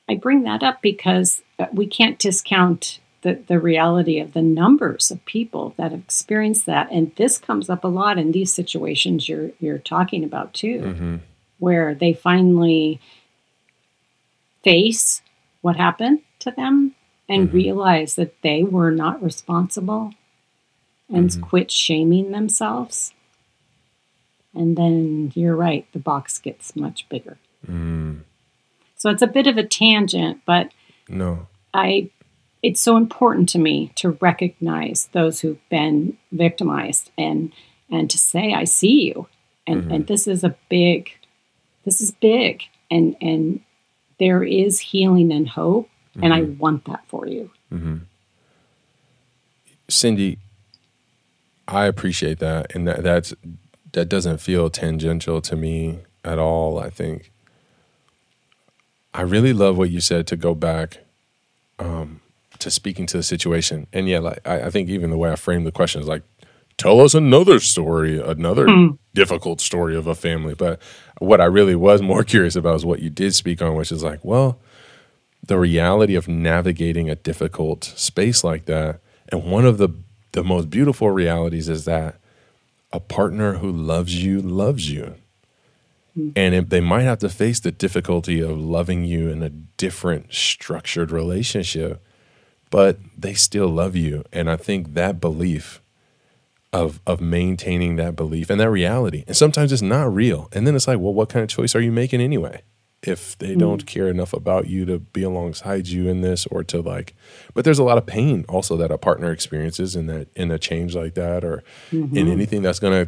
I 0.09 0.15
bring 0.15 0.43
that 0.43 0.61
up 0.61 0.81
because 0.81 1.41
we 1.73 1.87
can't 1.87 2.19
discount 2.19 2.99
the, 3.21 3.41
the 3.47 3.59
reality 3.59 4.19
of 4.19 4.33
the 4.33 4.41
numbers 4.43 5.09
of 5.09 5.25
people 5.25 5.73
that 5.77 5.89
have 5.91 6.01
experienced 6.01 6.67
that. 6.67 6.91
And 6.91 7.11
this 7.15 7.39
comes 7.39 7.69
up 7.71 7.83
a 7.83 7.87
lot 7.87 8.19
in 8.19 8.31
these 8.31 8.53
situations 8.53 9.27
you're 9.27 9.49
you're 9.59 9.79
talking 9.79 10.23
about 10.23 10.53
too 10.53 10.79
Mm-hmm. 10.81 11.15
where 11.57 11.95
they 11.95 12.13
finally 12.13 12.99
face 14.63 15.21
what 15.61 15.75
happened 15.75 16.19
to 16.39 16.51
them 16.51 16.93
and 17.27 17.49
Mhm. 17.49 17.53
realize 17.53 18.13
that 18.15 18.39
they 18.43 18.61
were 18.61 18.91
not 18.91 19.23
responsible 19.23 20.13
and 21.09 21.29
Mhm. 21.31 21.41
quit 21.41 21.71
shaming 21.71 22.31
themselves. 22.31 23.13
And 24.55 24.77
then 24.77 25.31
you're 25.35 25.55
right, 25.55 25.87
the 25.91 25.99
box 25.99 26.39
gets 26.39 26.75
much 26.75 27.07
bigger. 27.09 27.37
Mm. 27.67 28.21
So 28.95 29.09
it's 29.09 29.21
a 29.21 29.27
bit 29.27 29.47
of 29.47 29.57
a 29.57 29.63
tangent, 29.63 30.41
but 30.45 30.71
No. 31.09 31.47
I 31.73 32.09
it's 32.63 32.81
so 32.81 32.97
important 32.97 33.47
to 33.49 33.59
me 33.59 33.91
to 33.95 34.11
recognize 34.21 35.09
those 35.11 35.41
who've 35.41 35.69
been 35.69 36.17
victimized 36.31 37.11
and 37.17 37.51
and 37.91 38.09
to 38.09 38.17
say 38.17 38.53
I 38.53 38.63
see 38.63 39.05
you 39.07 39.27
and 39.67 39.91
and 39.91 40.07
this 40.07 40.27
is 40.27 40.43
a 40.43 40.55
big 40.69 41.11
this 41.83 42.01
is 42.01 42.11
big 42.11 42.63
and 42.89 43.15
and 43.21 43.59
there 44.19 44.43
is 44.43 44.79
healing 44.79 45.31
and 45.31 45.47
hope 45.47 45.89
and 46.21 46.33
I 46.33 46.41
want 46.43 46.85
that 46.85 47.03
for 47.07 47.27
you. 47.27 47.51
Mm-hmm. 47.71 47.97
Cindy, 49.89 50.39
I 51.67 51.85
appreciate 51.85 52.39
that, 52.39 52.73
and 52.75 52.87
that 52.87 53.03
that's 53.03 53.33
that 53.95 54.09
doesn't 54.09 54.39
feel 54.39 54.69
tangential 54.69 55.41
to 55.41 55.55
me 55.55 55.99
at 56.25 56.37
all. 56.37 56.77
I 56.77 56.89
think 56.89 57.31
I 59.13 59.21
really 59.21 59.53
love 59.53 59.77
what 59.77 59.89
you 59.89 60.01
said 60.01 60.27
to 60.27 60.35
go 60.35 60.53
back 60.53 60.97
um, 61.79 62.19
to 62.59 62.69
speaking 62.69 63.05
to 63.07 63.17
the 63.17 63.23
situation, 63.23 63.87
and 63.93 64.07
yeah, 64.09 64.19
like 64.19 64.45
I, 64.45 64.63
I 64.63 64.69
think 64.69 64.89
even 64.89 65.11
the 65.11 65.17
way 65.17 65.31
I 65.31 65.37
framed 65.37 65.65
the 65.65 65.71
question 65.71 66.01
is 66.01 66.09
like, 66.09 66.23
tell 66.77 66.99
us 66.99 67.13
another 67.13 67.61
story, 67.61 68.21
another 68.21 68.67
difficult 69.13 69.61
story 69.61 69.95
of 69.95 70.07
a 70.07 70.15
family. 70.15 70.55
But 70.55 70.81
what 71.19 71.39
I 71.39 71.45
really 71.45 71.75
was 71.75 72.01
more 72.01 72.23
curious 72.33 72.57
about 72.57 72.75
is 72.75 72.85
what 72.85 72.99
you 72.99 73.09
did 73.09 73.33
speak 73.33 73.61
on, 73.61 73.75
which 73.75 73.93
is 73.93 74.03
like, 74.03 74.25
well, 74.25 74.59
the 75.41 75.57
reality 75.57 76.15
of 76.15 76.27
navigating 76.27 77.09
a 77.09 77.15
difficult 77.15 77.85
space 77.85 78.43
like 78.43 78.65
that. 78.65 78.99
And 79.31 79.45
one 79.45 79.65
of 79.65 79.77
the 79.77 79.89
the 80.33 80.43
most 80.43 80.69
beautiful 80.69 81.11
realities 81.11 81.69
is 81.69 81.85
that 81.85 82.19
a 82.95 82.99
partner 82.99 83.55
who 83.55 83.71
loves 83.71 84.23
you 84.23 84.41
loves 84.41 84.89
you. 84.89 85.15
Hmm. 86.13 86.29
And 86.35 86.55
if 86.55 86.69
they 86.69 86.79
might 86.79 87.03
have 87.03 87.19
to 87.19 87.29
face 87.29 87.59
the 87.59 87.71
difficulty 87.71 88.39
of 88.39 88.57
loving 88.57 89.03
you 89.03 89.29
in 89.29 89.43
a 89.43 89.49
different 89.49 90.33
structured 90.33 91.11
relationship, 91.11 92.01
but 92.69 92.99
they 93.17 93.33
still 93.33 93.67
love 93.67 93.95
you. 93.95 94.23
And 94.31 94.49
I 94.49 94.55
think 94.55 94.93
that 94.93 95.19
belief 95.19 95.81
of 96.71 97.01
of 97.05 97.19
maintaining 97.19 97.97
that 97.97 98.15
belief 98.15 98.49
and 98.49 98.59
that 98.61 98.69
reality. 98.69 99.25
And 99.27 99.35
sometimes 99.35 99.73
it's 99.73 99.81
not 99.81 100.13
real. 100.13 100.47
And 100.53 100.65
then 100.65 100.75
it's 100.75 100.87
like, 100.87 100.99
well, 100.99 101.13
what 101.13 101.29
kind 101.29 101.43
of 101.43 101.49
choice 101.49 101.75
are 101.75 101.81
you 101.81 101.91
making 101.91 102.21
anyway? 102.21 102.61
If 103.07 103.37
they 103.37 103.55
mm. 103.55 103.59
don't 103.59 103.85
care 103.85 104.07
enough 104.07 104.33
about 104.33 104.67
you 104.67 104.85
to 104.85 104.99
be 104.99 105.23
alongside 105.23 105.87
you 105.87 106.09
in 106.09 106.21
this 106.21 106.45
or 106.47 106.63
to 106.65 106.81
like 106.81 107.15
but 107.53 107.63
there's 107.63 107.79
a 107.79 107.83
lot 107.83 107.97
of 107.97 108.05
pain 108.05 108.45
also 108.49 108.75
that 108.77 108.91
a 108.91 108.97
partner 108.97 109.31
experiences 109.31 109.95
in 109.95 110.07
that 110.07 110.27
in 110.35 110.51
a 110.51 110.59
change 110.59 110.95
like 110.95 111.13
that 111.15 111.43
or 111.43 111.63
in 111.91 112.09
mm-hmm. 112.09 112.31
anything 112.31 112.61
that's 112.61 112.79
gonna 112.79 113.07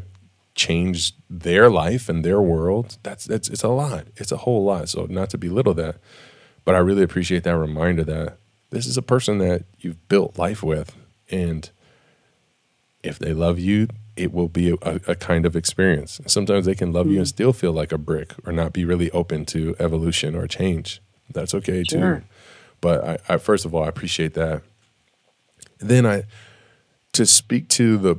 change 0.58 1.14
their 1.30 1.70
life 1.70 2.10
and 2.10 2.26
their 2.26 2.42
world. 2.42 2.98
That's 3.04 3.26
that's 3.26 3.48
it's 3.48 3.64
a 3.64 3.70
lot. 3.70 4.08
It's 4.18 4.32
a 4.32 4.38
whole 4.38 4.66
lot. 4.66 4.90
So 4.90 5.06
not 5.10 5.30
to 5.30 5.38
belittle 5.38 5.76
that, 5.76 5.98
but 6.66 6.76
I 6.76 6.80
really 6.80 7.04
appreciate 7.04 7.44
that 7.44 7.58
reminder 7.58 8.04
that 8.04 8.38
this 8.72 8.86
is 8.86 8.98
a 8.98 9.02
person 9.02 9.38
that 9.38 9.64
you've 9.78 10.06
built 10.10 10.38
life 10.38 10.62
with 10.62 10.96
and 11.30 11.70
if 13.04 13.20
they 13.20 13.34
love 13.34 13.60
you, 13.60 13.88
it 14.18 14.34
will 14.34 14.48
be 14.48 14.72
a, 14.72 15.00
a 15.08 15.16
kind 15.16 15.46
of 15.46 15.56
experience. 15.56 16.20
Sometimes 16.26 16.66
they 16.66 16.76
can 16.76 16.92
love 16.92 17.08
you 17.10 17.18
and 17.20 17.28
still 17.28 17.54
feel 17.54 17.72
like 17.72 17.92
a 17.92 17.98
brick 17.98 18.34
or 18.46 18.52
not 18.52 18.74
be 18.74 18.84
really 18.86 19.12
open 19.12 19.46
to 19.48 19.76
evolution 19.80 20.36
or 20.36 20.48
change. 20.48 21.02
That's 21.32 21.54
okay 21.54 21.84
too. 21.84 21.98
But 22.82 23.04
I, 23.30 23.34
I 23.36 23.38
first 23.38 23.66
of 23.66 23.74
all, 23.76 23.84
I 23.84 23.88
appreciate 23.88 24.34
that. 24.36 24.62
Then 25.80 26.06
I 26.06 26.24
to 27.14 27.26
speak 27.26 27.68
to 27.70 27.98
the, 27.98 28.16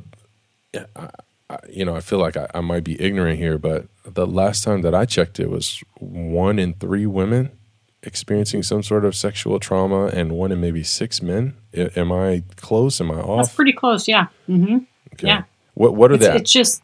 I, 0.96 1.08
I, 1.50 1.58
you 1.68 1.84
know, 1.84 1.94
I 1.96 2.00
feel 2.00 2.18
like 2.18 2.36
I, 2.36 2.48
I 2.54 2.60
might 2.60 2.84
be 2.84 3.00
ignorant 3.00 3.38
here, 3.38 3.58
but 3.58 3.86
the 4.04 4.26
last 4.26 4.64
time 4.64 4.82
that 4.82 4.94
I 4.94 5.04
checked, 5.04 5.38
it 5.40 5.50
was 5.50 5.82
one 5.98 6.58
in 6.58 6.74
three 6.74 7.06
women 7.06 7.50
experiencing 8.02 8.62
some 8.62 8.82
sort 8.82 9.04
of 9.04 9.14
sexual 9.16 9.58
trauma, 9.58 10.06
and 10.06 10.32
one 10.32 10.52
in 10.52 10.60
maybe 10.60 10.82
six 10.82 11.20
men. 11.20 11.54
I, 11.76 11.90
am 11.96 12.12
I 12.12 12.42
close? 12.56 13.00
Am 13.00 13.10
I 13.10 13.16
off? 13.16 13.46
That's 13.46 13.54
pretty 13.56 13.72
close, 13.72 14.06
yeah. 14.08 14.26
hmm 14.46 14.78
Okay. 15.14 15.26
yeah. 15.28 15.42
What 15.78 15.94
What 15.94 16.10
are 16.10 16.14
It's, 16.14 16.26
that? 16.26 16.36
it's 16.36 16.52
just 16.52 16.82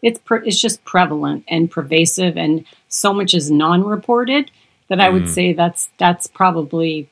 it's 0.00 0.18
pre- 0.18 0.46
it's 0.46 0.60
just 0.60 0.84
prevalent 0.84 1.44
and 1.48 1.70
pervasive, 1.70 2.36
and 2.36 2.64
so 2.88 3.12
much 3.12 3.34
is 3.34 3.50
non-reported 3.50 4.50
that 4.88 5.00
I 5.00 5.08
would 5.08 5.24
hmm. 5.24 5.28
say 5.28 5.52
that's 5.52 5.90
that's 5.98 6.26
probably 6.28 7.08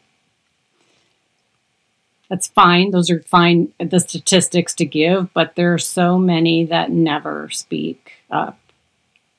that's 2.29 2.47
fine. 2.49 2.93
Those 2.93 3.11
are 3.11 3.23
fine 3.23 3.73
the 3.79 3.99
statistics 3.99 4.75
to 4.75 4.85
give, 4.85 5.33
but 5.35 5.57
there 5.57 5.75
are 5.75 5.79
so 5.79 6.17
many 6.17 6.65
that 6.67 6.91
never 6.91 7.51
speak 7.51 8.13
up, 8.31 8.59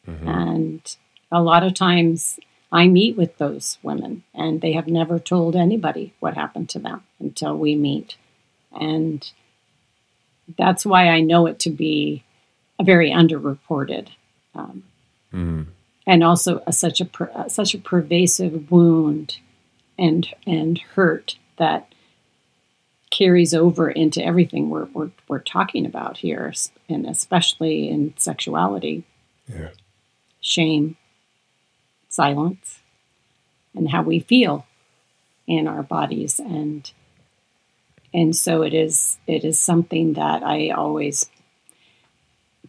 mm-hmm. 0.05 0.28
and 0.28 0.97
a 1.32 1.41
lot 1.41 1.63
of 1.63 1.74
times 1.74 2.38
I 2.69 2.88
meet 2.88 3.15
with 3.15 3.38
those 3.38 3.78
women, 3.82 4.24
and 4.34 4.59
they 4.59 4.74
have 4.74 4.88
never 4.88 5.19
told 5.19 5.55
anybody 5.55 6.13
what 6.19 6.36
happened 6.36 6.69
to 6.69 6.80
them 6.80 7.03
until 7.19 7.57
we 7.57 7.76
meet, 7.76 8.17
and 8.74 9.32
that's 10.58 10.86
why 10.86 11.08
I 11.08 11.22
know 11.22 11.47
it 11.47 11.60
to 11.60 11.70
be 11.70 12.24
a 12.80 12.84
very 12.84 13.12
underreported, 13.12 14.08
um, 14.56 14.84
Mm. 15.34 15.68
and 16.06 16.24
also 16.24 16.62
a, 16.68 16.74
such 16.74 16.99
a 16.99 17.06
per, 17.06 17.32
such 17.47 17.74
a 17.74 17.78
pervasive 17.78 18.70
wound 18.70 19.38
and 19.97 20.28
and 20.45 20.78
hurt 20.95 21.38
that 21.58 21.88
carries 23.12 23.54
over 23.54 23.89
into 23.89 24.24
everything 24.24 24.70
we're, 24.70 24.88
we're, 24.93 25.12
we're 25.28 25.39
talking 25.39 25.86
about 25.86 26.18
here, 26.18 26.54
and 26.89 27.06
especially 27.06 27.89
in 27.89 28.14
sexuality. 28.18 29.04
Yeah. 29.47 29.70
Shame, 30.39 30.95
silence, 32.10 32.80
and 33.76 33.89
how 33.89 34.02
we 34.02 34.20
feel 34.20 34.66
in 35.45 35.68
our 35.68 35.84
bodies, 35.84 36.39
and 36.39 36.89
and 38.14 38.36
so 38.36 38.62
it 38.62 38.74
is 38.74 39.18
it 39.28 39.43
is 39.43 39.59
something 39.59 40.14
that 40.14 40.43
I 40.43 40.70
always 40.70 41.30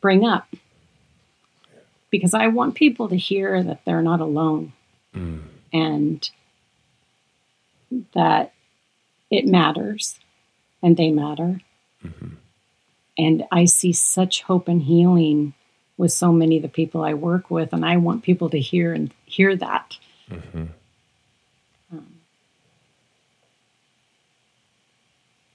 bring 0.01 0.25
up 0.25 0.47
because 2.11 2.35
I 2.35 2.49
want 2.49 2.75
people 2.75 3.09
to 3.09 3.17
hear 3.17 3.63
that 3.63 3.85
they're 3.85 4.03
not 4.03 4.21
alone 4.21 4.73
Mm. 5.15 5.43
and 5.73 6.31
that 8.15 8.53
it 9.31 9.47
matters 9.47 10.19
and 10.83 10.97
they 10.97 11.11
matter. 11.11 11.61
Mhm. 12.03 12.37
And 13.19 13.45
I 13.53 13.67
see 13.67 13.93
such 13.93 14.43
hope 14.43 14.69
and 14.69 14.83
healing 14.83 15.53
with 15.99 16.13
so 16.13 16.33
many 16.33 16.57
of 16.57 16.63
the 16.63 16.69
people 16.69 17.05
I 17.05 17.13
work 17.15 17.51
with, 17.51 17.73
and 17.75 17.85
I 17.85 17.99
want 17.99 18.23
people 18.25 18.49
to 18.51 18.59
hear 18.59 18.95
and 18.95 19.13
hear 19.27 19.55
that. 19.57 19.99
Mhm. 20.31 20.69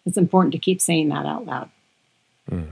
It's 0.08 0.18
important 0.18 0.54
to 0.54 0.58
keep 0.58 0.82
saying 0.82 1.10
that 1.10 1.26
out 1.26 1.46
loud. 1.46 1.70
Mm. 2.50 2.68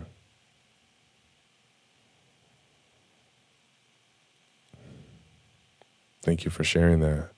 Thank 6.23 6.45
you 6.45 6.49
for 6.49 6.63
sharing 6.63 7.01
that. 7.01 7.29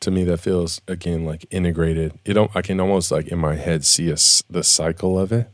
To 0.00 0.10
me, 0.10 0.24
that 0.24 0.38
feels 0.38 0.80
again 0.88 1.24
like 1.24 1.46
integrated. 1.50 2.18
You 2.24 2.34
don't. 2.34 2.54
I 2.54 2.60
can 2.60 2.80
almost 2.80 3.10
like 3.10 3.28
in 3.28 3.38
my 3.38 3.54
head 3.54 3.84
see 3.84 4.10
a 4.10 4.16
the 4.50 4.62
cycle 4.62 5.18
of 5.18 5.32
it, 5.32 5.48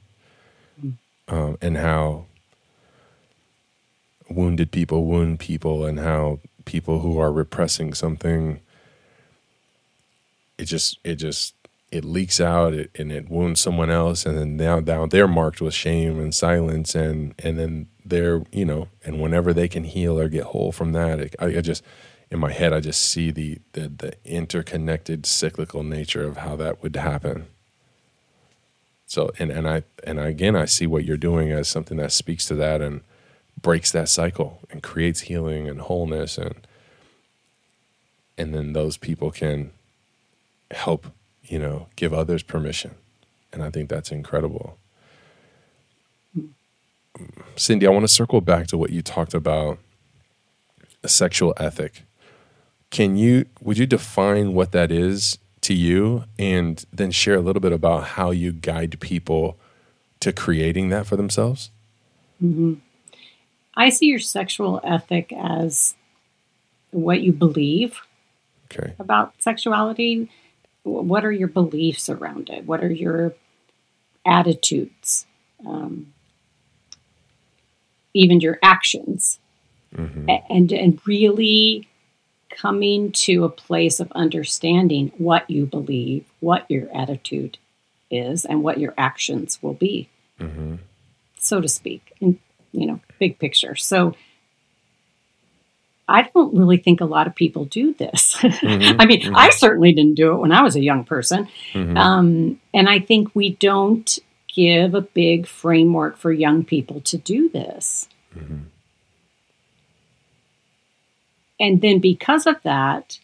um, 1.29 1.57
and 1.61 1.77
how 1.77 2.27
wounded 4.29 4.71
people 4.71 5.05
wound 5.05 5.39
people, 5.39 5.85
and 5.85 6.01
how 6.01 6.41
people 6.65 7.01
who 7.01 7.19
are 7.19 7.33
repressing 7.33 7.95
something, 7.95 8.61
it 10.59 10.65
just 10.65 10.99
it 11.05 11.17
just 11.17 11.55
it 11.95 12.05
leaks 12.05 12.41
out 12.41 12.73
and 12.73 13.13
it 13.13 13.29
wounds 13.29 13.61
someone 13.61 13.91
else 13.91 14.27
and 14.27 14.37
then 14.37 14.57
now 14.57 14.81
now 14.81 15.07
they're 15.07 15.29
marked 15.29 15.61
with 15.61 15.75
shame 15.75 16.19
and 16.19 16.35
silence 16.35 16.95
and 16.95 17.35
and 17.39 17.59
then 17.59 17.89
they're 18.05 18.43
you 18.53 18.65
know 18.65 18.89
and 19.05 19.21
whenever 19.21 19.53
they 19.53 19.69
can 19.69 19.85
heal 19.85 20.19
or 20.19 20.29
get 20.29 20.45
whole 20.45 20.73
from 20.73 20.93
that 20.93 21.21
it, 21.21 21.35
I, 21.39 21.47
I 21.47 21.61
just 21.61 21.83
in 22.31 22.41
my 22.41 22.53
head 22.53 22.73
I 22.73 22.81
just 22.81 23.01
see 23.01 23.31
the, 23.31 23.59
the 23.73 23.89
the 23.89 24.15
interconnected 24.25 25.25
cyclical 25.25 25.85
nature 25.85 26.25
of 26.25 26.39
how 26.39 26.57
that 26.57 26.83
would 26.83 26.97
happen. 26.97 27.47
So 29.07 29.31
and 29.39 29.51
and 29.51 29.69
I 29.69 29.85
and 30.03 30.19
again 30.19 30.57
I 30.57 30.65
see 30.65 30.87
what 30.87 31.05
you're 31.05 31.17
doing 31.17 31.53
as 31.53 31.69
something 31.69 31.97
that 31.99 32.11
speaks 32.13 32.47
to 32.47 32.57
that 32.57 32.81
and 32.81 33.03
breaks 33.61 33.93
that 33.93 34.09
cycle 34.09 34.61
and 34.71 34.83
creates 34.83 35.23
healing 35.23 35.69
and 35.69 35.81
wholeness 35.81 36.37
and 36.37 36.67
and 38.37 38.53
then 38.53 38.73
those 38.73 38.97
people 38.97 39.31
can 39.31 39.71
help 40.73 41.07
you 41.47 41.59
know 41.59 41.89
give 41.97 42.13
others 42.13 42.43
permission. 42.43 42.95
And 43.53 43.63
i 43.63 43.71
think 43.71 43.89
that's 43.89 44.11
incredible. 44.11 44.79
Cindy 47.57 47.87
i 47.87 47.91
want 47.91 48.05
to 48.05 48.13
circle 48.13 48.41
back 48.41 48.67
to 48.69 48.79
what 48.79 48.91
you 48.91 49.03
talked 49.03 49.35
about 49.35 49.79
a 51.05 51.09
sexual 51.09 51.55
ethic. 51.59 52.03
Can 52.91 53.17
you 53.17 53.47
would 53.61 53.79
you 53.79 53.87
define 53.87 54.55
what 54.55 54.73
that 54.73 54.91
is 54.91 55.39
to 55.61 55.75
you 55.75 56.25
and 56.39 56.85
then 56.93 57.11
share 57.11 57.37
a 57.37 57.41
little 57.41 57.61
bit 57.61 57.73
about 57.73 58.05
how 58.05 58.31
you 58.31 58.53
guide 58.53 58.99
people 59.01 59.57
to 60.21 60.33
creating 60.33 60.89
that 60.89 61.07
for 61.07 61.17
themselves? 61.17 61.71
Mm-hmm. 62.43 62.75
I 63.77 63.89
see 63.91 64.07
your 64.07 64.19
sexual 64.19 64.81
ethic 64.85 65.33
as 65.33 65.95
what 66.91 67.21
you 67.21 67.33
believe 67.33 68.01
okay. 68.73 68.95
about 68.99 69.35
sexuality. 69.39 70.31
Wh- 70.85 71.05
What 71.05 71.25
are 71.25 71.33
your 71.33 71.49
beliefs 71.49 72.09
around 72.09 72.49
it? 72.51 72.65
What 72.65 72.85
are 72.85 72.93
your 72.93 73.35
attitudes? 74.25 75.27
Um, 75.67 76.13
even 78.15 78.41
your 78.41 78.59
actions, 78.63 79.39
hmm 79.95 80.29
and 80.49 80.73
and 80.73 81.01
really 81.07 81.89
coming 82.51 83.11
to 83.11 83.45
a 83.45 83.49
place 83.49 83.99
of 84.01 84.13
understanding 84.13 85.11
what 85.19 85.49
you 85.51 85.67
believe, 85.67 86.25
what 86.41 86.71
your 86.71 86.89
attitude 86.97 87.59
is, 88.11 88.45
and 88.45 88.63
what 88.63 88.79
your 88.79 88.95
actions 88.97 89.59
will 89.63 89.75
be. 89.75 90.09
hmm 90.39 90.77
so 91.39 91.61
to 91.61 91.69
speak, 91.69 92.13
in 92.21 92.39
you 92.73 92.87
know, 92.87 93.01
big 93.19 93.39
picture. 93.39 93.75
So 93.77 94.15
I 96.09 96.23
don't 96.35 96.55
really 96.55 96.77
think 96.77 97.01
a 97.01 97.07
lot 97.07 97.27
of 97.27 97.35
people 97.35 97.65
do 97.65 97.95
this. 97.95 98.35
Mhm, 98.43 98.97
I 98.99 99.07
mean, 99.07 99.21
mhm. 99.23 99.33
I 99.35 99.51
certainly 99.51 99.93
didn't 99.93 100.15
do 100.17 100.33
it 100.33 100.37
when 100.37 100.53
I 100.53 100.63
was 100.63 100.77
a 100.77 100.83
young 100.83 101.05
person. 101.05 101.49
hmm 101.73 101.97
Um, 101.97 102.61
and 102.73 102.89
I 102.89 102.99
think 103.01 103.31
we 103.35 103.51
don't 103.51 104.19
give 104.49 104.95
a 104.95 105.01
big 105.01 105.47
framework 105.47 106.17
for 106.19 106.31
young 106.33 106.65
people 106.65 107.01
to 107.03 107.17
do 107.19 107.49
this. 107.49 108.09
hmm 108.33 108.65
And 111.61 111.81
then 111.81 112.01
because 112.01 112.47
of 112.47 112.57
that, 112.65 113.19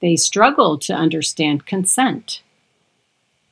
they 0.00 0.16
struggle 0.16 0.76
to 0.78 0.92
understand 0.92 1.66
consent. 1.66 2.42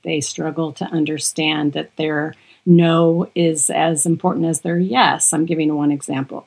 They 0.02 0.20
struggle 0.20 0.72
to 0.74 0.84
understand 0.86 1.72
that 1.74 1.94
their 1.96 2.34
no 2.66 3.30
is 3.34 3.70
as 3.70 4.06
important 4.06 4.46
as 4.46 4.60
their 4.62 4.78
yes. 4.78 5.32
I'm 5.32 5.46
giving 5.46 5.72
one 5.74 5.92
example. 5.92 6.46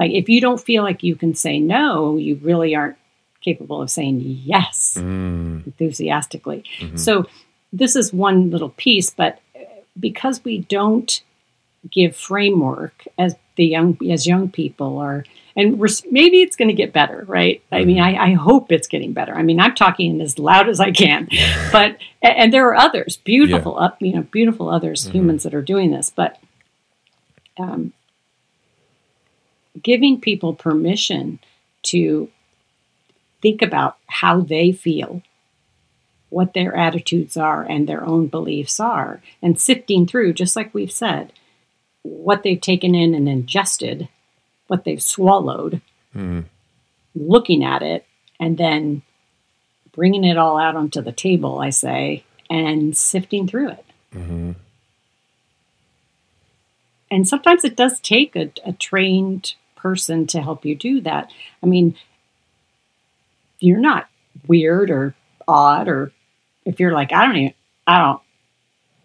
Like, 0.00 0.12
if 0.12 0.28
you 0.28 0.40
don't 0.40 0.60
feel 0.68 0.82
like 0.88 1.02
you 1.02 1.16
can 1.22 1.34
say 1.34 1.54
no, 1.58 2.16
you 2.26 2.32
really 2.50 2.74
aren't 2.78 2.96
capable 3.40 3.80
of 3.82 3.90
saying 3.90 4.16
yes 4.52 4.96
mm 4.98 5.66
enthusiastically. 5.66 6.60
Mhm. 6.80 6.98
So, 7.06 7.12
this 7.80 7.94
is 8.00 8.12
one 8.12 8.38
little 8.50 8.72
piece, 8.84 9.10
but 9.10 9.32
uh, 9.56 9.60
because 10.06 10.36
we 10.44 10.54
don't 10.76 11.10
give 11.90 12.16
framework 12.16 12.96
as 13.18 13.34
the 13.56 13.66
young 13.66 13.96
as 14.10 14.26
young 14.26 14.48
people 14.60 14.98
are 14.98 15.24
and 15.56 15.78
we're, 15.80 15.88
maybe 16.10 16.38
it's 16.42 16.56
going 16.56 16.68
to 16.74 16.74
get 16.82 16.92
better 16.92 17.24
right 17.28 17.62
i 17.72 17.84
mean 17.84 18.00
I, 18.00 18.10
I 18.28 18.30
hope 18.34 18.70
it's 18.72 18.88
getting 18.88 19.12
better 19.12 19.34
i 19.34 19.42
mean 19.42 19.58
i'm 19.64 19.74
talking 19.74 20.20
as 20.20 20.38
loud 20.38 20.68
as 20.68 20.80
i 20.80 20.90
can 21.02 21.28
but 21.72 21.96
and 22.22 22.52
there 22.52 22.66
are 22.68 22.76
others 22.76 23.16
beautiful 23.32 23.78
up 23.78 23.94
you 24.02 24.12
know 24.14 24.22
beautiful 24.38 24.68
others 24.68 24.98
Mhm. 25.08 25.12
humans 25.16 25.42
that 25.44 25.54
are 25.54 25.62
doing 25.74 25.90
this 25.92 26.10
but 26.10 26.38
um, 27.58 27.92
giving 29.82 30.20
people 30.20 30.54
permission 30.54 31.38
to 31.82 32.30
think 33.40 33.62
about 33.62 33.96
how 34.06 34.40
they 34.40 34.72
feel 34.72 35.22
what 36.30 36.52
their 36.52 36.76
attitudes 36.76 37.36
are 37.36 37.62
and 37.62 37.88
their 37.88 38.04
own 38.04 38.26
beliefs 38.26 38.78
are 38.80 39.22
and 39.40 39.60
sifting 39.60 40.06
through 40.06 40.32
just 40.32 40.56
like 40.56 40.74
we've 40.74 40.92
said 40.92 41.32
what 42.02 42.42
they've 42.42 42.60
taken 42.60 42.94
in 42.94 43.14
and 43.14 43.28
ingested 43.28 44.08
what 44.66 44.84
they've 44.84 45.02
swallowed 45.02 45.80
mm 46.14 46.44
looking 47.14 47.64
at 47.64 47.82
it 47.82 48.06
and 48.38 48.56
then 48.58 49.02
bringing 49.92 50.24
it 50.24 50.38
all 50.38 50.58
out 50.58 50.76
onto 50.76 51.02
the 51.02 51.12
table, 51.12 51.58
I 51.58 51.70
say, 51.70 52.24
and 52.48 52.96
sifting 52.96 53.46
through 53.46 53.70
it. 53.70 53.84
hmm 54.12 54.52
And 57.10 57.26
sometimes 57.28 57.64
it 57.64 57.76
does 57.76 58.00
take 58.00 58.36
a, 58.36 58.50
a 58.64 58.72
trained 58.72 59.54
person 59.76 60.26
to 60.28 60.42
help 60.42 60.64
you 60.64 60.74
do 60.74 61.00
that. 61.02 61.30
I 61.62 61.66
mean, 61.66 61.94
you're 63.60 63.78
not 63.80 64.08
weird 64.46 64.90
or 64.90 65.14
odd, 65.46 65.88
or 65.88 66.12
if 66.64 66.78
you're 66.80 66.92
like, 66.92 67.12
I 67.12 67.26
don't 67.26 67.36
even, 67.36 67.54
I 67.86 67.98
don't, 67.98 68.20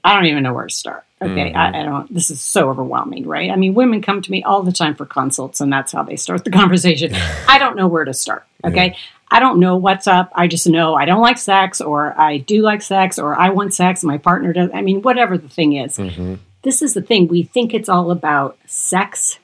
I 0.04 0.16
don't 0.16 0.26
even 0.26 0.44
know 0.44 0.54
where 0.54 0.68
to 0.68 0.74
start. 0.74 1.04
Okay, 1.22 1.52
Mhm. 1.52 1.56
I, 1.56 1.80
I 1.80 1.84
don't. 1.84 2.14
This 2.14 2.30
is 2.30 2.42
so 2.42 2.70
overwhelming, 2.70 3.26
right? 3.26 3.50
I 3.50 3.56
mean, 3.56 3.74
women 3.74 4.02
come 4.02 4.22
to 4.22 4.30
me 4.32 4.44
all 4.44 4.62
the 4.62 4.74
time 4.74 4.94
for 4.94 5.06
consults, 5.06 5.62
and 5.62 5.72
that's 5.72 5.94
how 5.94 6.04
they 6.04 6.18
start 6.18 6.44
the 6.44 6.52
conversation. 6.60 7.14
I 7.48 7.58
don't 7.58 7.78
know 7.78 7.88
where 7.88 8.04
to 8.04 8.14
start. 8.14 8.46
Okay, 8.66 8.98
I 9.32 9.40
don't 9.40 9.60
know 9.60 9.78
what's 9.78 10.06
up. 10.06 10.32
I 10.36 10.48
just 10.48 10.68
know 10.68 10.96
I 10.96 11.06
don't 11.06 11.22
like 11.22 11.38
sex, 11.38 11.80
or 11.80 12.20
I 12.20 12.40
do 12.40 12.62
like 12.62 12.82
sex, 12.82 13.18
or 13.20 13.40
I 13.40 13.50
want 13.52 13.74
sex, 13.74 14.04
and 14.04 14.12
my 14.12 14.18
partner 14.18 14.52
does. 14.52 14.70
I 14.74 14.82
mean, 14.82 15.02
whatever 15.02 15.38
the 15.38 15.48
thing 15.48 15.74
is, 15.78 15.96
hmm 15.96 16.36
this 16.64 16.82
is 16.82 16.94
the 16.94 17.02
thing. 17.02 17.28
We 17.28 17.44
think 17.44 17.74
it's 17.74 17.90
all 17.90 18.12
about 18.12 18.58
sex. 18.66 19.40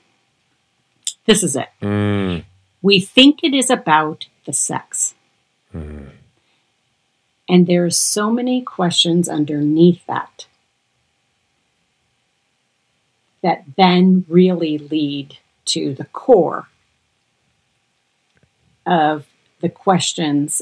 This 1.26 1.44
is 1.44 1.56
it. 1.56 1.70
mm 1.82 2.44
We 2.82 3.00
think 3.00 3.44
it 3.44 3.54
is 3.54 3.70
about 3.70 4.28
the 4.46 4.54
sex. 4.54 5.16
Mhm. 5.74 6.12
And 7.48 7.70
are 7.70 7.90
so 7.90 8.32
many 8.32 8.62
questions 8.62 9.28
underneath 9.28 10.06
that 10.06 10.48
that 13.42 13.64
then 13.78 14.26
really 14.28 14.78
lead 14.78 15.38
to 15.66 15.94
the 15.94 16.06
core 16.06 16.68
of 18.86 19.28
the 19.62 19.70
questions 19.70 20.62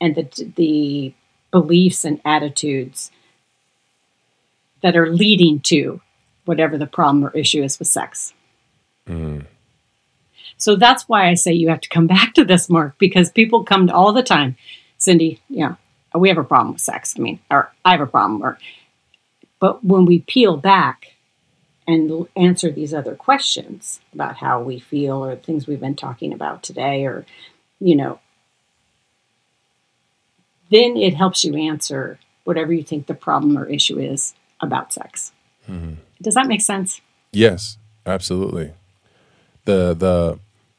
and 0.00 0.14
the 0.14 0.52
the 0.56 1.14
beliefs 1.50 2.04
and 2.04 2.20
attitudes 2.24 3.10
that 4.84 4.98
are 4.98 5.08
leading 5.08 5.58
to 5.60 5.98
whatever 6.44 6.76
the 6.76 6.86
problem 6.86 7.24
or 7.24 7.30
issue 7.30 7.62
is 7.62 7.78
with 7.78 7.88
sex. 7.88 8.34
Mm. 9.08 9.46
So 10.58 10.76
that's 10.76 11.08
why 11.08 11.26
I 11.26 11.34
say 11.34 11.54
you 11.54 11.70
have 11.70 11.80
to 11.80 11.88
come 11.88 12.06
back 12.16 12.34
to 12.34 12.44
this, 12.44 12.68
Mark, 12.68 12.98
because 12.98 13.30
people 13.30 13.64
come 13.64 13.88
all 13.88 14.12
the 14.12 14.22
time. 14.22 14.56
Cindy, 14.98 15.40
yeah, 15.48 15.76
we 16.14 16.28
have 16.28 16.36
a 16.36 16.44
problem 16.44 16.74
with 16.74 16.82
sex. 16.82 17.14
I 17.16 17.22
mean, 17.22 17.40
or 17.50 17.72
I 17.82 17.92
have 17.92 18.02
a 18.02 18.06
problem. 18.06 18.42
Or, 18.42 18.58
but 19.58 19.82
when 19.82 20.04
we 20.04 20.18
peel 20.18 20.58
back 20.58 21.14
and 21.88 22.28
answer 22.36 22.70
these 22.70 22.92
other 22.92 23.14
questions 23.14 24.00
about 24.12 24.36
how 24.36 24.60
we 24.60 24.78
feel 24.78 25.24
or 25.24 25.34
things 25.34 25.66
we've 25.66 25.80
been 25.80 25.96
talking 25.96 26.34
about 26.34 26.62
today, 26.62 27.06
or 27.06 27.24
you 27.80 27.96
know, 27.96 28.20
then 30.70 30.98
it 30.98 31.14
helps 31.14 31.42
you 31.42 31.54
answer 31.54 32.18
whatever 32.44 32.74
you 32.74 32.82
think 32.82 33.06
the 33.06 33.14
problem 33.14 33.56
or 33.56 33.64
issue 33.64 33.98
is 33.98 34.34
about 34.60 34.92
sex. 34.92 35.32
Mm-hmm. 35.68 35.94
Does 36.20 36.34
that 36.34 36.46
make 36.46 36.60
sense? 36.60 37.00
Yes, 37.32 37.78
absolutely. 38.06 38.72
The 39.64 39.94
the 39.94 40.38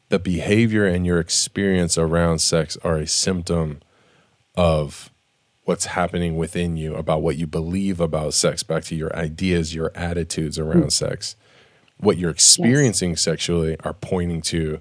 the 0.09 0.19
behavior 0.19 0.85
and 0.85 1.05
your 1.05 1.19
experience 1.19 1.97
around 1.97 2.39
sex 2.39 2.77
are 2.83 2.97
a 2.97 3.07
symptom 3.07 3.81
of 4.55 5.09
what's 5.63 5.85
happening 5.85 6.37
within 6.37 6.77
you 6.77 6.95
about 6.95 7.21
what 7.21 7.37
you 7.37 7.47
believe 7.47 7.99
about 7.99 8.33
sex 8.33 8.63
back 8.63 8.83
to 8.83 8.95
your 8.95 9.13
ideas 9.15 9.73
your 9.73 9.91
attitudes 9.95 10.59
around 10.59 10.85
mm. 10.85 10.91
sex 10.91 11.35
what 11.97 12.17
you're 12.17 12.29
experiencing 12.29 13.11
yes. 13.11 13.21
sexually 13.21 13.75
are 13.83 13.93
pointing 13.93 14.41
to 14.41 14.79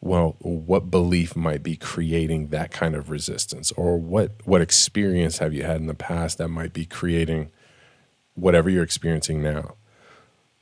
well 0.00 0.36
what 0.40 0.90
belief 0.90 1.36
might 1.36 1.62
be 1.62 1.76
creating 1.76 2.48
that 2.48 2.70
kind 2.72 2.96
of 2.96 3.08
resistance 3.08 3.70
or 3.72 3.96
what 3.96 4.32
what 4.44 4.60
experience 4.60 5.38
have 5.38 5.54
you 5.54 5.62
had 5.62 5.76
in 5.76 5.86
the 5.86 5.94
past 5.94 6.38
that 6.38 6.48
might 6.48 6.72
be 6.72 6.84
creating 6.84 7.50
whatever 8.36 8.70
you're 8.70 8.84
experiencing 8.84 9.42
now 9.42 9.74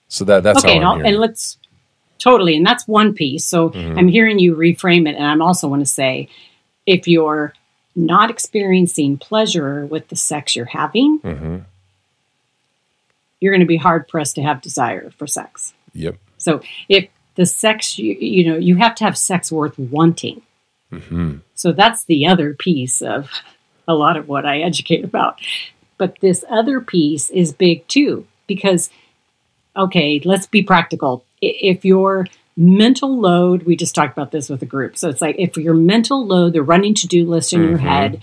so 0.08 0.24
that 0.26 0.42
that's 0.42 0.64
okay, 0.64 0.78
and, 0.78 1.06
and 1.06 1.16
let's 1.18 1.58
totally, 2.18 2.56
and 2.56 2.64
that's 2.64 2.86
one 2.86 3.14
piece. 3.14 3.44
So 3.44 3.70
mm-hmm. 3.70 3.98
I'm 3.98 4.08
hearing 4.08 4.38
you 4.38 4.54
reframe 4.54 5.08
it, 5.08 5.16
and 5.16 5.24
I'm 5.24 5.42
also 5.42 5.66
want 5.66 5.80
to 5.80 5.86
say, 5.86 6.28
if 6.86 7.08
you're 7.08 7.52
not 7.96 8.30
experiencing 8.30 9.18
pleasure 9.18 9.86
with 9.86 10.08
the 10.08 10.16
sex 10.16 10.54
you're 10.54 10.66
having, 10.66 11.18
mm-hmm. 11.20 11.58
you're 13.40 13.52
going 13.52 13.60
to 13.60 13.66
be 13.66 13.76
hard 13.76 14.06
pressed 14.06 14.36
to 14.36 14.42
have 14.42 14.60
desire 14.62 15.10
for 15.10 15.26
sex. 15.26 15.74
Yep. 15.94 16.16
So 16.38 16.60
if 16.88 17.08
the 17.34 17.46
sex 17.46 17.98
you 17.98 18.14
you 18.14 18.48
know 18.48 18.56
you 18.56 18.76
have 18.76 18.94
to 18.96 19.04
have 19.04 19.18
sex 19.18 19.50
worth 19.50 19.76
wanting. 19.78 20.42
Mm-hmm. 20.92 21.38
So 21.54 21.72
that's 21.72 22.04
the 22.04 22.26
other 22.26 22.54
piece 22.54 23.02
of 23.02 23.30
a 23.88 23.94
lot 23.94 24.16
of 24.16 24.28
what 24.28 24.46
I 24.46 24.60
educate 24.60 25.04
about. 25.04 25.40
But 26.04 26.20
this 26.20 26.44
other 26.50 26.82
piece 26.82 27.30
is 27.30 27.54
big 27.54 27.88
too 27.88 28.26
because 28.46 28.90
okay, 29.74 30.20
let's 30.22 30.46
be 30.46 30.62
practical. 30.62 31.24
If 31.40 31.82
your 31.82 32.26
mental 32.58 33.18
load, 33.18 33.62
we 33.62 33.74
just 33.74 33.94
talked 33.94 34.12
about 34.12 34.30
this 34.30 34.50
with 34.50 34.60
a 34.60 34.66
group. 34.66 34.98
So 34.98 35.08
it's 35.08 35.22
like 35.22 35.36
if 35.38 35.56
your 35.56 35.72
mental 35.72 36.26
load, 36.26 36.52
the 36.52 36.62
running 36.62 36.92
to 36.96 37.06
do 37.06 37.26
list 37.26 37.54
in 37.54 37.60
mm-hmm. 37.60 37.70
your 37.70 37.78
head 37.78 38.20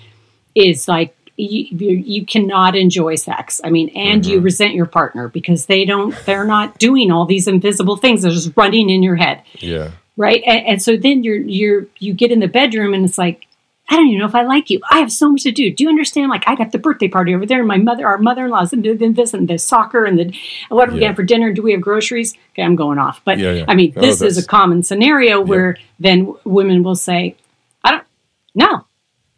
is 0.54 0.88
like 0.88 1.16
you, 1.38 1.66
you, 1.72 2.24
cannot 2.24 2.76
enjoy 2.76 3.16
sex. 3.16 3.60
I 3.64 3.72
mean, 3.72 3.90
and 3.96 4.22
mm-hmm. 4.22 4.32
you 4.32 4.40
resent 4.42 4.76
your 4.76 4.86
partner 4.86 5.28
because 5.28 5.66
they 5.66 5.84
don't, 5.84 6.16
they're 6.28 6.46
not 6.46 6.78
doing 6.78 7.10
all 7.10 7.26
these 7.26 7.48
invisible 7.48 7.98
things. 7.98 8.22
They're 8.22 8.32
just 8.32 8.56
running 8.56 8.92
in 8.92 9.02
your 9.02 9.16
head. 9.16 9.42
Yeah. 9.56 9.90
Right. 10.18 10.44
And, 10.46 10.68
and 10.68 10.82
so 10.84 10.98
then 10.98 11.24
you're, 11.24 11.38
you're, 11.38 11.88
you 11.98 12.14
get 12.14 12.32
in 12.32 12.42
the 12.42 12.48
bedroom 12.48 12.94
and 12.94 13.04
it's 13.04 13.18
like, 13.18 13.48
I 13.92 13.98
don't 13.98 14.08
even 14.08 14.20
know 14.20 14.26
if 14.26 14.36
I 14.36 14.44
like 14.44 14.70
you. 14.70 14.80
I 14.90 15.00
have 15.00 15.12
so 15.12 15.30
much 15.30 15.44
to 15.44 15.52
do. 15.52 15.70
Do 15.70 15.84
you 15.84 15.90
understand? 15.90 16.30
Like 16.30 16.46
I 16.48 16.56
got 16.56 16.72
the 16.72 16.78
birthday 16.78 17.10
party 17.10 17.36
over 17.36 17.46
there, 17.46 17.60
and 17.60 17.68
my 17.68 17.78
mother, 17.78 18.08
our 18.08 18.18
mother-in-law's 18.18 18.72
and 18.72 18.86
this 18.86 19.34
and 19.34 19.50
the 19.50 19.58
soccer 19.58 20.06
and 20.06 20.18
the 20.18 20.34
what 20.70 20.88
are 20.88 20.94
we 20.94 21.00
yeah. 21.00 21.08
getting 21.08 21.16
for 21.18 21.24
dinner? 21.24 21.52
Do 21.52 21.62
we 21.62 21.74
have 21.74 21.82
groceries? 21.82 22.34
Okay, 22.54 22.64
I'm 22.64 22.78
going 22.78 22.98
off. 22.98 23.22
But 23.26 23.38
yeah, 23.38 23.52
yeah. 23.52 23.66
I 23.68 23.76
mean, 23.76 23.92
this 23.92 24.22
is 24.22 24.38
a 24.38 24.48
common 24.48 24.84
scenario 24.84 25.42
where 25.42 25.76
then 26.00 26.34
women 26.46 26.84
will 26.84 26.96
say, 26.96 27.36
I 27.84 27.92
don't 27.92 28.08
no. 28.56 28.86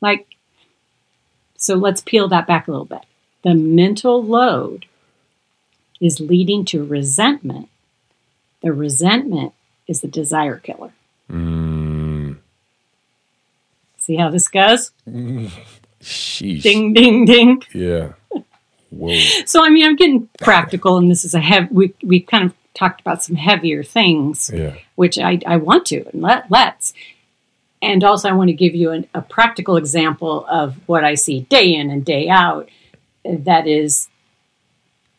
Like 0.02 0.28
so 1.58 1.74
let's 1.74 2.02
peel 2.02 2.28
that 2.28 2.46
back 2.46 2.68
a 2.68 2.72
little 2.72 2.86
bit. 2.86 3.06
The 3.42 3.56
mental 3.56 4.24
load 4.24 4.86
is 6.00 6.20
leading 6.20 6.64
to 6.66 6.86
resentment. 6.86 7.70
The 8.62 8.72
resentment 8.72 9.54
is 9.88 10.02
the 10.02 10.08
desire 10.08 10.58
killer. 10.58 10.94
Mm. 11.32 11.83
See 14.04 14.18
how 14.18 14.30
this 14.30 14.50
goes? 14.50 14.92
Sheesh. 16.02 16.62
Ding, 16.62 16.94
ding, 16.94 17.24
ding. 17.24 17.64
Yeah. 17.74 18.14
Whoa. 18.90 19.18
So 19.46 19.64
I 19.64 19.70
mean, 19.70 19.86
I'm 19.86 19.96
getting 19.96 20.28
practical, 20.40 20.98
and 20.98 21.10
this 21.10 21.24
is 21.24 21.34
a 21.34 21.40
heavy. 21.40 21.68
We 21.72 21.94
we 22.04 22.20
kind 22.20 22.44
of 22.44 22.54
talked 22.74 23.00
about 23.00 23.24
some 23.24 23.38
heavier 23.38 23.82
things, 23.82 24.52
yeah. 24.54 24.76
which 24.96 25.18
I 25.18 25.40
I 25.48 25.56
want 25.56 25.86
to 25.88 26.06
and 26.12 26.22
let 26.22 26.52
let's. 26.52 26.94
And 27.82 28.04
also, 28.04 28.28
I 28.28 28.34
want 28.34 28.50
to 28.50 28.54
give 28.54 28.76
you 28.76 28.92
an, 28.92 29.08
a 29.14 29.22
practical 29.22 29.78
example 29.78 30.46
of 30.50 30.76
what 30.86 31.06
I 31.06 31.16
see 31.16 31.42
day 31.42 31.74
in 31.74 31.90
and 31.90 32.04
day 32.04 32.28
out. 32.28 32.68
That 33.24 33.68
is, 33.68 34.10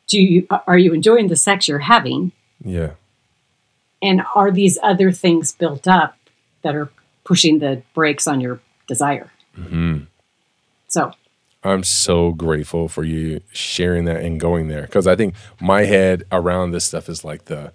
do 0.08 0.20
you 0.20 0.46
are 0.66 0.76
you 0.76 0.92
enjoying 0.92 1.28
the 1.28 1.36
sex 1.36 1.68
you're 1.68 1.78
having? 1.78 2.32
Yeah. 2.62 2.92
And 4.02 4.22
are 4.34 4.50
these 4.50 4.78
other 4.82 5.10
things 5.10 5.52
built 5.52 5.88
up 5.88 6.18
that 6.60 6.74
are 6.74 6.90
pushing 7.24 7.60
the 7.60 7.82
brakes 7.94 8.26
on 8.26 8.42
your 8.42 8.60
desire. 8.86 9.30
Mm-hmm. 9.56 10.04
So 10.88 11.12
I'm 11.64 11.82
so 11.82 12.32
grateful 12.32 12.88
for 12.88 13.04
you 13.04 13.40
sharing 13.52 14.04
that 14.04 14.22
and 14.22 14.38
going 14.38 14.68
there 14.68 14.82
because 14.82 15.06
I 15.06 15.16
think 15.16 15.34
my 15.60 15.84
head 15.84 16.24
around 16.30 16.72
this 16.72 16.84
stuff 16.84 17.08
is 17.08 17.24
like 17.24 17.46
the 17.46 17.72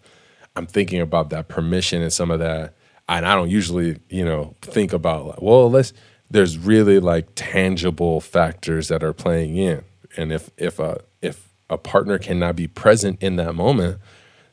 I'm 0.55 0.67
thinking 0.67 1.01
about 1.01 1.29
that 1.31 1.47
permission 1.47 2.01
and 2.01 2.13
some 2.13 2.31
of 2.31 2.39
that, 2.39 2.75
and 3.07 3.25
I 3.25 3.35
don't 3.35 3.49
usually 3.49 3.99
you 4.09 4.23
know 4.23 4.55
think 4.61 4.93
about 4.93 5.25
like 5.25 5.41
well 5.41 5.69
let's 5.69 5.93
there's 6.29 6.57
really 6.57 6.99
like 6.99 7.29
tangible 7.33 8.21
factors 8.21 8.87
that 8.89 9.03
are 9.03 9.13
playing 9.13 9.57
in, 9.57 9.83
and 10.15 10.31
if 10.31 10.51
if 10.57 10.79
a 10.79 11.01
if 11.21 11.49
a 11.69 11.77
partner 11.77 12.19
cannot 12.19 12.55
be 12.55 12.67
present 12.67 13.21
in 13.21 13.37
that 13.37 13.55
moment, 13.55 13.99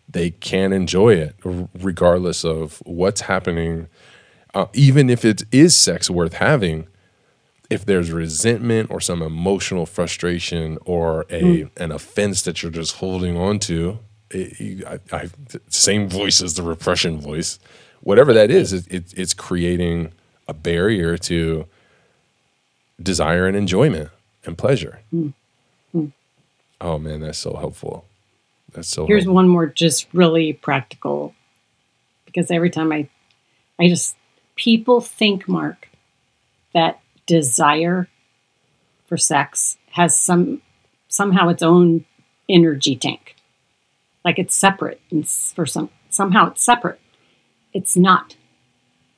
they 0.09 0.31
can't 0.31 0.73
enjoy 0.73 1.15
it 1.15 1.35
regardless 1.79 2.45
of 2.45 2.83
what's 2.87 3.23
happening 3.23 3.89
uh, 4.57 4.67
even 4.73 5.11
if 5.11 5.23
it 5.23 5.43
is 5.53 5.77
sex 5.77 6.09
worth 6.09 6.33
having, 6.33 6.87
if 7.69 7.85
there's 7.85 8.11
resentment 8.11 8.91
or 8.91 9.03
some 9.03 9.21
emotional 9.21 9.85
frustration 9.85 10.79
or 10.87 11.27
a 11.29 11.43
mm. 11.43 11.71
an 11.77 11.93
offense 11.93 12.41
that 12.43 12.63
you're 12.63 12.73
just 12.73 12.97
holding 12.97 13.37
on 13.37 13.59
to, 13.59 13.99
it, 14.31 14.83
I, 14.87 14.99
I, 15.15 15.29
same 15.69 16.09
voice 16.09 16.41
as 16.41 16.55
the 16.55 16.63
repression 16.63 17.21
voice, 17.21 17.59
whatever 18.01 18.33
that 18.33 18.51
is, 18.51 18.73
it, 18.73 18.91
it, 18.91 19.15
it's 19.15 19.35
creating 19.35 20.13
a 20.49 20.55
barrier 20.55 21.19
to 21.19 21.67
desire 23.03 23.47
and 23.47 23.59
enjoyment 23.59 24.09
and 24.47 24.57
pleasure. 24.57 25.01
Mm. 25.13 25.35
Mm. 25.95 26.13
Oh 26.81 26.99
man, 26.99 27.21
that's 27.21 27.37
so 27.39 27.57
helpful. 27.57 28.07
That's 28.73 28.89
so. 28.89 29.07
Here's 29.07 29.25
helpful. 29.25 29.35
one 29.35 29.49
more, 29.49 29.67
just 29.67 30.07
really 30.15 30.55
practical, 30.55 31.35
because 32.25 32.51
every 32.51 32.71
time 32.71 32.91
I, 32.91 33.11
I 33.79 33.89
just 33.89 34.17
people 34.57 35.01
think, 35.01 35.49
Mark, 35.49 35.89
that 36.75 37.01
desire 37.27 38.09
for 39.07 39.17
sex 39.17 39.79
has 39.93 40.19
some 40.19 40.61
somehow 41.09 41.49
its 41.49 41.63
own 41.63 42.05
energy 42.49 42.97
tank. 42.97 43.37
Like 44.25 44.39
it's 44.39 44.55
separate 44.55 45.01
and 45.11 45.29
for 45.29 45.67
some 45.67 45.91
somehow 46.11 46.51
it's 46.51 46.65
separate. 46.65 47.01
It's 47.73 47.97
not. 47.97 48.37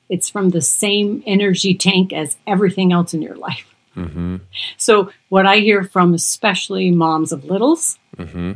It's 0.09 0.29
from 0.29 0.49
the 0.49 0.61
same 0.61 1.23
energy 1.25 1.73
tank 1.75 2.11
as 2.13 2.37
everything 2.47 2.91
else 2.91 3.13
in 3.13 3.21
your 3.21 3.35
life. 3.35 3.73
Mm-hmm. 3.95 4.37
So 4.77 5.11
what 5.29 5.45
I 5.45 5.57
hear 5.57 5.83
from 5.83 6.13
especially 6.13 6.91
moms 6.91 7.31
of 7.31 7.45
littles 7.45 7.97
mm-hmm. 8.17 8.53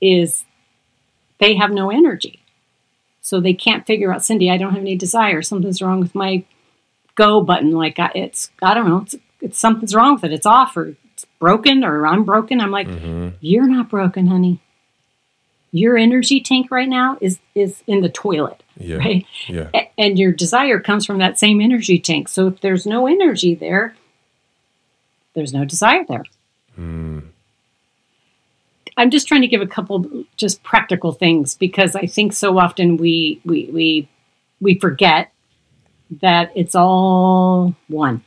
is 0.00 0.44
they 1.38 1.56
have 1.56 1.72
no 1.72 1.90
energy. 1.90 2.41
So 3.22 3.40
they 3.40 3.54
can't 3.54 3.86
figure 3.86 4.12
out, 4.12 4.24
Cindy, 4.24 4.50
I 4.50 4.58
don't 4.58 4.72
have 4.72 4.82
any 4.82 4.96
desire. 4.96 5.42
Something's 5.42 5.80
wrong 5.80 6.00
with 6.00 6.14
my 6.14 6.44
go 7.14 7.40
button. 7.40 7.70
Like 7.70 7.98
I, 7.98 8.10
it's, 8.14 8.50
I 8.60 8.74
don't 8.74 8.88
know, 8.88 8.98
it's, 8.98 9.14
it's 9.40 9.58
something's 9.58 9.94
wrong 9.94 10.14
with 10.14 10.24
it. 10.24 10.32
It's 10.32 10.44
off 10.44 10.76
or 10.76 10.94
it's 11.14 11.24
broken 11.38 11.84
or 11.84 12.06
I'm 12.06 12.24
broken. 12.24 12.60
I'm 12.60 12.72
like, 12.72 12.88
mm-hmm. 12.88 13.28
you're 13.40 13.68
not 13.68 13.88
broken, 13.88 14.26
honey. 14.26 14.60
Your 15.70 15.96
energy 15.96 16.40
tank 16.40 16.70
right 16.70 16.88
now 16.88 17.16
is 17.22 17.38
is 17.54 17.82
in 17.86 18.02
the 18.02 18.10
toilet, 18.10 18.62
yeah. 18.76 18.96
right? 18.96 19.26
Yeah. 19.48 19.70
A- 19.72 19.90
and 19.96 20.18
your 20.18 20.30
desire 20.30 20.78
comes 20.78 21.06
from 21.06 21.16
that 21.18 21.38
same 21.38 21.62
energy 21.62 21.98
tank. 21.98 22.28
So 22.28 22.48
if 22.48 22.60
there's 22.60 22.84
no 22.84 23.06
energy 23.06 23.54
there, 23.54 23.96
there's 25.32 25.54
no 25.54 25.64
desire 25.64 26.04
there. 26.06 26.24
Mm. 26.78 27.28
I'm 28.96 29.10
just 29.10 29.26
trying 29.26 29.42
to 29.42 29.48
give 29.48 29.60
a 29.62 29.66
couple 29.66 30.24
just 30.36 30.62
practical 30.62 31.12
things 31.12 31.54
because 31.54 31.96
I 31.96 32.06
think 32.06 32.32
so 32.32 32.58
often 32.58 32.96
we 32.96 33.40
we 33.44 33.70
we 33.72 34.08
we 34.60 34.78
forget 34.78 35.32
that 36.20 36.50
it's 36.54 36.74
all 36.74 37.74
one. 37.88 38.22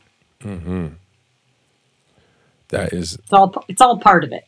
That 2.70 2.94
is 2.94 3.16
It's 3.16 3.34
all 3.34 3.54
it's 3.68 3.82
all 3.82 3.98
part 4.00 4.24
of 4.24 4.32
it. 4.32 4.46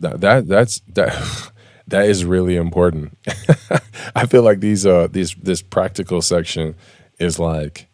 that, 0.00 0.20
that 0.20 0.48
that's 0.48 0.80
that 0.94 1.50
that 1.88 2.06
is 2.06 2.24
really 2.24 2.56
important. 2.56 3.16
I 4.16 4.26
feel 4.26 4.42
like 4.42 4.60
these 4.60 4.86
uh 4.86 5.08
these 5.10 5.34
this 5.34 5.62
practical 5.62 6.22
section 6.22 6.74
is 7.18 7.38
like 7.38 7.88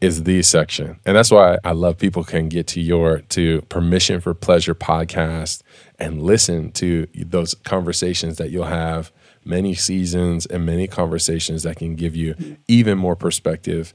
is 0.00 0.24
the 0.24 0.42
section. 0.42 0.98
And 1.04 1.16
that's 1.16 1.30
why 1.30 1.58
I 1.62 1.72
love 1.72 1.98
people 1.98 2.24
can 2.24 2.48
get 2.48 2.66
to 2.68 2.80
your 2.80 3.20
to 3.30 3.60
Permission 3.62 4.20
for 4.20 4.32
Pleasure 4.34 4.74
podcast 4.74 5.62
and 6.00 6.22
listen 6.22 6.72
to 6.72 7.06
those 7.14 7.54
conversations 7.54 8.38
that 8.38 8.50
you'll 8.50 8.64
have 8.64 9.12
many 9.44 9.74
seasons 9.74 10.46
and 10.46 10.64
many 10.66 10.86
conversations 10.86 11.62
that 11.62 11.76
can 11.76 11.94
give 11.94 12.16
you 12.16 12.56
even 12.66 12.98
more 12.98 13.14
perspective 13.14 13.94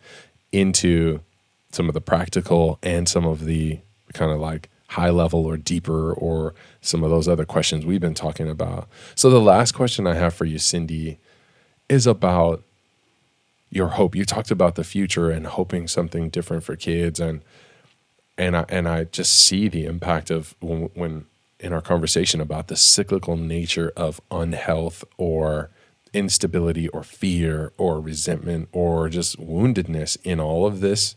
into 0.52 1.20
some 1.72 1.88
of 1.88 1.94
the 1.94 2.02
practical 2.02 2.80
and 2.84 3.10
some 3.10 3.26
of 3.26 3.46
the 3.46 3.80
kind 4.14 4.32
of 4.32 4.40
like 4.40 4.70
high 4.90 5.10
level 5.10 5.46
or 5.46 5.58
deeper 5.58 6.14
or 6.14 6.54
some 6.80 7.04
of 7.04 7.10
those 7.10 7.28
other 7.28 7.46
questions 7.46 7.86
we've 7.86 8.00
been 8.00 8.14
talking 8.14 8.50
about. 8.50 8.88
So 9.16 9.30
the 9.30 9.42
last 9.42 9.74
question 9.74 10.08
I 10.08 10.14
have 10.14 10.34
for 10.34 10.46
you 10.46 10.60
Cindy 10.60 11.18
is 11.90 12.08
about 12.08 12.64
your 13.70 13.90
hope. 13.90 14.16
You 14.16 14.26
talked 14.26 14.52
about 14.52 14.76
the 14.76 14.84
future 14.84 15.30
and 15.30 15.48
hoping 15.48 15.88
something 15.88 16.30
different 16.30 16.64
for 16.64 16.76
kids, 16.76 17.20
and 17.20 17.44
and 18.38 18.56
I 18.56 18.66
and 18.70 18.88
I 18.88 19.06
just 19.06 19.34
see 19.34 19.68
the 19.68 19.86
impact 19.86 20.30
of 20.30 20.56
when, 20.60 20.90
when 20.94 21.26
in 21.66 21.74
our 21.74 21.82
conversation 21.82 22.40
about 22.40 22.68
the 22.68 22.76
cyclical 22.76 23.36
nature 23.36 23.92
of 23.98 24.22
unhealth 24.30 25.04
or 25.18 25.72
instability 26.14 26.88
or 26.90 27.02
fear 27.02 27.74
or 27.76 28.00
resentment 28.00 28.70
or 28.72 29.10
just 29.10 29.40
woundedness 29.40 30.16
in 30.24 30.40
all 30.40 30.68
of 30.68 30.80
this. 30.80 31.16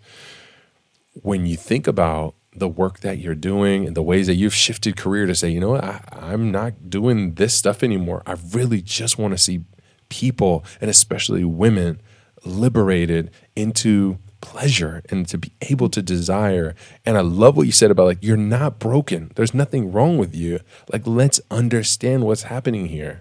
When 1.13 1.45
you 1.45 1.59
think 1.59 1.87
about 1.87 2.35
the 2.57 2.67
work 2.67 3.01
that 3.01 3.19
you're 3.19 3.35
doing 3.35 3.87
and 3.87 3.95
the 3.95 4.03
ways 4.03 4.27
that 4.27 4.37
you've 4.37 4.55
shifted 4.55 4.97
career 4.97 5.27
to 5.27 5.35
say, 5.35 5.51
you 5.51 5.61
know 5.61 5.73
what, 5.73 5.85
I, 5.85 6.03
I'm 6.13 6.51
not 6.51 6.89
doing 6.89 7.35
this 7.35 7.53
stuff 7.53 7.83
anymore. 7.83 8.23
I 8.27 8.37
really 8.51 8.81
just 8.81 9.19
want 9.19 9.33
to 9.33 9.39
see 9.39 9.65
people 10.09 10.65
and 10.81 10.89
especially 10.89 11.45
women 11.45 12.01
liberated 12.43 13.31
into 13.55 14.19
pleasure 14.49 15.03
and 15.11 15.29
to 15.29 15.37
be 15.37 15.53
able 15.61 15.91
to 15.91 16.01
desire. 16.01 16.75
And 17.05 17.19
I 17.19 17.21
love 17.21 17.55
what 17.57 17.67
you 17.67 17.73
said 17.73 17.91
about 17.91 18.07
like, 18.07 18.23
you're 18.23 18.37
not 18.39 18.79
broken. 18.79 19.31
There's 19.35 19.53
nothing 19.53 19.93
wrong 19.93 20.17
with 20.17 20.35
you. 20.35 20.61
Like, 20.91 21.07
let's 21.07 21.39
understand 21.51 22.25
what's 22.25 22.45
happening 22.45 22.87
here 22.87 23.21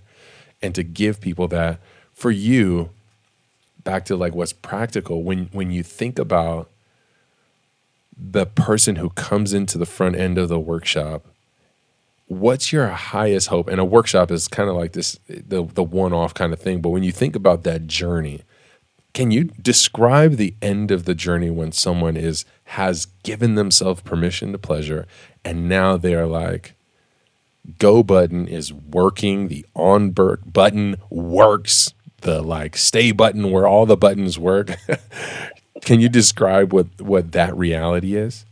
and 0.61 0.73
to 0.73 0.83
give 0.83 1.19
people 1.19 1.49
that 1.49 1.79
for 2.13 2.31
you 2.31 2.91
back 3.83 4.05
to 4.05 4.15
like 4.15 4.33
what's 4.33 4.53
practical 4.53 5.23
when 5.23 5.49
when 5.51 5.69
you 5.69 5.83
think 5.83 6.17
about 6.17 6.69
the 8.17 8.45
person 8.45 8.95
who 8.95 9.09
comes 9.11 9.53
into 9.53 9.77
the 9.77 9.85
front 9.85 10.15
end 10.15 10.37
of 10.37 10.49
the 10.49 10.59
workshop 10.59 11.25
what's 12.27 12.73
your 12.73 12.87
highest 12.87 13.47
hope 13.47 13.67
and 13.67 13.79
a 13.79 13.85
workshop 13.85 14.31
is 14.31 14.47
kind 14.47 14.69
of 14.69 14.75
like 14.75 14.93
this 14.93 15.19
the 15.27 15.63
the 15.73 15.83
one 15.83 16.11
off 16.11 16.33
kind 16.33 16.51
of 16.51 16.59
thing 16.59 16.81
but 16.81 16.89
when 16.89 17.03
you 17.03 17.11
think 17.11 17.35
about 17.35 17.63
that 17.63 17.87
journey 17.87 18.41
can 19.17 19.31
you 19.31 19.45
describe 19.45 20.33
the 20.33 20.53
end 20.61 20.91
of 20.91 21.05
the 21.05 21.15
journey 21.15 21.49
when 21.49 21.71
someone 21.71 22.15
is 22.15 22.45
has 22.65 23.07
given 23.23 23.55
themselves 23.55 23.99
permission 24.01 24.51
to 24.51 24.59
pleasure 24.59 25.07
and 25.43 25.67
now 25.67 25.97
they 25.97 26.13
are 26.13 26.27
like 26.27 26.75
go 27.79 28.03
button 28.03 28.47
is 28.47 28.71
working 28.71 29.47
the 29.47 29.65
on 29.73 30.11
button 30.11 30.97
works 31.09 31.95
the 32.21 32.43
like 32.43 32.77
stay 32.77 33.11
button 33.11 33.49
where 33.49 33.65
all 33.65 33.87
the 33.87 33.97
buttons 33.97 34.37
work 34.37 34.77
can 35.81 35.99
you 35.99 36.09
describe 36.09 36.71
what 36.71 36.85
what 37.01 37.31
that 37.31 37.57
reality 37.57 38.15
is 38.15 38.45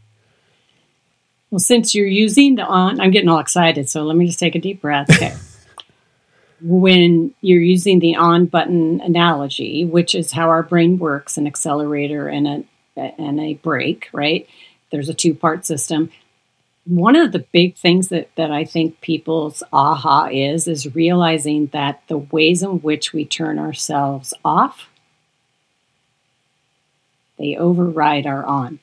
Well, 1.52 1.60
since 1.60 1.94
you're 1.94 2.08
using 2.08 2.56
the 2.56 2.64
on, 2.64 3.00
I'm 3.00 3.12
getting 3.12 3.30
all 3.30 3.38
excited, 3.40 3.88
so 3.88 4.04
let 4.04 4.18
me 4.18 4.26
just 4.26 4.40
take 4.40 4.56
a 4.56 4.60
deep 4.60 4.82
breath. 4.82 5.10
Okay. 5.16 5.36
When 6.62 7.34
you're 7.42 7.62
using 7.62 8.00
the 8.00 8.16
on 8.16 8.46
button 8.46 9.02
analogy, 9.02 9.86
which 9.86 10.16
is 10.16 10.32
how 10.32 10.50
our 10.50 10.64
brain 10.64 10.98
works, 10.98 11.38
an 11.38 11.48
accelerator 11.48 12.28
and 12.28 12.48
a 12.48 12.64
and 12.96 13.40
a 13.40 13.56
brake, 13.56 14.10
right? 14.14 14.48
There's 14.92 15.10
a 15.10 15.14
two 15.14 15.34
part 15.36 15.66
system. 15.66 16.12
One 16.86 17.16
of 17.16 17.32
the 17.32 17.40
big 17.40 17.76
things 17.76 18.10
that, 18.10 18.30
that 18.36 18.52
I 18.52 18.64
think 18.64 19.02
people's 19.02 19.64
aha 19.74 20.30
is 20.32 20.68
is 20.68 20.96
realizing 20.96 21.68
that 21.68 22.04
the 22.08 22.20
ways 22.20 22.62
in 22.62 22.80
which 22.82 23.12
we 23.12 23.26
turn 23.26 23.58
ourselves 23.58 24.34
off, 24.46 24.88
they 27.38 27.58
override 27.58 28.28
our 28.28 28.46
on. 28.46 28.80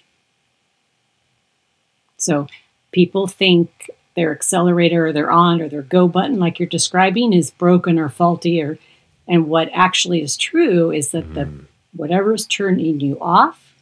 So 2.17 2.49
people 2.91 3.27
think 3.27 3.91
their 4.15 4.33
accelerator 4.33 5.07
or 5.07 5.13
their 5.13 5.31
on 5.31 5.61
or 5.61 5.69
their 5.69 5.83
go 5.83 6.09
button, 6.09 6.39
like 6.39 6.59
you're 6.59 6.69
describing, 6.69 7.33
is 7.33 7.51
broken 7.51 7.99
or 7.99 8.09
faulty. 8.09 8.63
Or 8.63 8.79
and 9.27 9.49
what 9.49 9.71
actually 9.73 10.23
is 10.23 10.37
true 10.37 10.91
is 10.91 11.11
that 11.11 11.35
the 11.35 11.43
mm. 11.43 11.65
whatever 11.95 12.35
is 12.35 12.47
turning 12.47 13.01
you 13.01 13.19
off, 13.21 13.75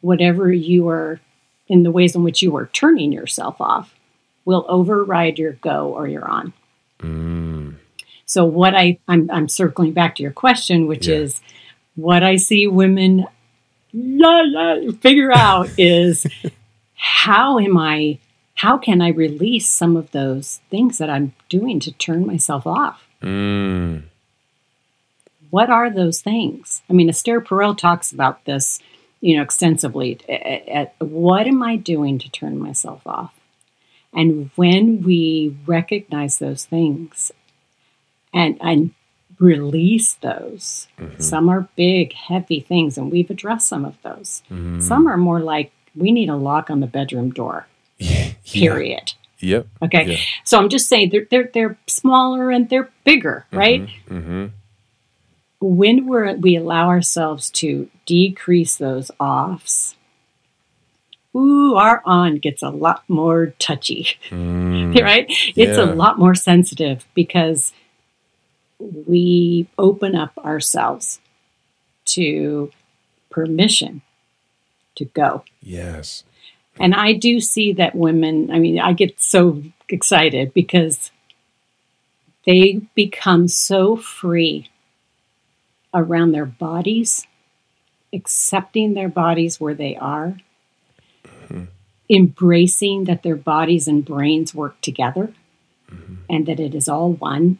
whatever 0.00 0.52
you 0.52 0.88
are 0.88 1.20
in 1.68 1.82
the 1.82 1.90
ways 1.90 2.14
in 2.14 2.22
which 2.22 2.42
you 2.42 2.56
are 2.56 2.66
turning 2.66 3.12
yourself 3.12 3.60
off, 3.60 3.94
will 4.44 4.64
override 4.68 5.38
your 5.38 5.52
go 5.52 5.92
or 5.92 6.06
your 6.06 6.24
on. 6.24 6.52
Mm. 7.00 7.74
So 8.24 8.44
what 8.44 8.74
I 8.74 8.98
I'm 9.06 9.30
I'm 9.30 9.48
circling 9.48 9.92
back 9.92 10.16
to 10.16 10.22
your 10.22 10.32
question, 10.32 10.86
which 10.86 11.06
Yeah. 11.06 11.16
is 11.16 11.40
what 11.94 12.22
I 12.22 12.36
see 12.36 12.66
women 12.66 13.26
yeah, 13.92 14.42
yeah, 14.42 14.90
figure 15.00 15.32
out 15.32 15.70
is 15.78 16.26
how 16.94 17.58
am 17.58 17.78
I 17.78 18.18
how 18.56 18.76
can 18.78 19.00
I 19.00 19.08
release 19.08 19.68
some 19.68 19.96
of 19.96 20.10
those 20.10 20.60
things 20.70 20.98
that 20.98 21.08
I'm 21.10 21.32
doing 21.48 21.80
to 21.80 21.92
turn 21.92 22.26
myself 22.26 22.66
off? 22.66 23.02
mm, 23.22 24.02
What 25.50 25.70
are 25.70 25.90
those 25.90 26.20
things? 26.20 26.82
I 26.90 26.92
mean, 26.92 27.08
Esther 27.08 27.40
Perel 27.40 27.76
talks 27.76 28.12
about 28.12 28.44
this, 28.44 28.78
you 29.20 29.36
know, 29.36 29.42
extensively. 29.42 30.18
At, 30.28 30.68
at 30.68 30.94
what 30.98 31.46
am 31.46 31.62
I 31.62 31.76
doing 31.76 32.18
to 32.18 32.30
turn 32.30 32.58
myself 32.58 33.02
off? 33.06 33.32
And 34.12 34.50
when 34.56 35.02
we 35.02 35.56
recognize 35.66 36.38
those 36.38 36.64
things 36.64 37.30
and 38.32 38.56
and 38.60 38.92
release 39.38 40.14
those, 40.14 40.88
some 41.18 41.48
are 41.50 41.68
big, 41.76 42.14
heavy 42.14 42.60
things, 42.60 42.96
and 42.96 43.12
we've 43.12 43.30
addressed 43.30 43.68
some 43.68 43.84
of 43.84 44.00
those. 44.02 44.42
Some 44.80 45.06
are 45.06 45.18
more 45.18 45.40
like 45.40 45.72
we 45.94 46.10
need 46.12 46.30
a 46.30 46.36
lock 46.36 46.70
on 46.70 46.80
the 46.80 46.86
bedroom 46.86 47.30
door. 47.30 47.66
Yeah, 47.98 48.32
Period. 48.44 49.12
yep 49.40 49.66
Okay. 49.82 50.04
Yeah. 50.12 50.18
So 50.44 50.58
I'm 50.58 50.68
just 50.68 50.88
saying 50.88 51.10
they're 51.10 51.26
they're 51.30 51.50
they're 51.52 51.78
smaller 51.86 52.50
and 52.50 52.68
they're 52.68 52.90
bigger, 53.04 53.46
right? 53.52 53.88
mm-hmm. 54.08 54.46
When 55.60 56.06
we're 56.06 56.34
we 56.34 56.56
allow 56.56 56.88
ourselves 56.88 57.50
to 57.50 57.88
decrease 58.04 58.76
those 58.76 59.10
offs, 59.18 59.96
ooh, 61.34 61.74
our 61.76 62.02
on 62.04 62.36
gets 62.36 62.62
a 62.62 62.68
lot 62.70 63.02
more 63.08 63.54
touchy. 63.58 64.08
right? 64.30 65.26
It's 65.56 65.78
a 65.78 65.86
Mm. 65.86 65.96
Lot 65.96 66.18
more 66.18 66.34
sensitive 66.34 67.06
because 67.14 67.72
we 68.78 69.66
open 69.78 70.14
up 70.14 70.36
ourselves 70.38 71.20
to 72.06 72.70
permission 73.30 74.02
to 74.96 75.04
go. 75.06 75.42
yes 75.62 76.22
And 76.78 76.94
I 76.94 77.14
do 77.14 77.40
see 77.40 77.72
that 77.74 77.94
women, 77.94 78.50
I 78.50 78.58
mean, 78.58 78.78
I 78.78 78.92
get 78.92 79.20
so 79.20 79.62
excited 79.88 80.52
because 80.52 81.10
they 82.44 82.80
become 82.94 83.48
so 83.48 83.96
free 83.96 84.68
around 85.94 86.32
their 86.32 86.46
bodies, 86.46 87.26
accepting 88.12 88.94
their 88.94 89.08
bodies 89.08 89.58
where 89.58 89.74
they 89.74 89.96
are, 89.96 90.36
embracing 92.08 93.04
that 93.04 93.22
their 93.22 93.36
bodies 93.36 93.88
and 93.88 94.04
brains 94.04 94.54
work 94.54 94.80
together 94.80 95.32
and 96.28 96.46
that 96.46 96.60
it 96.60 96.74
is 96.74 96.88
all 96.88 97.12
one, 97.12 97.58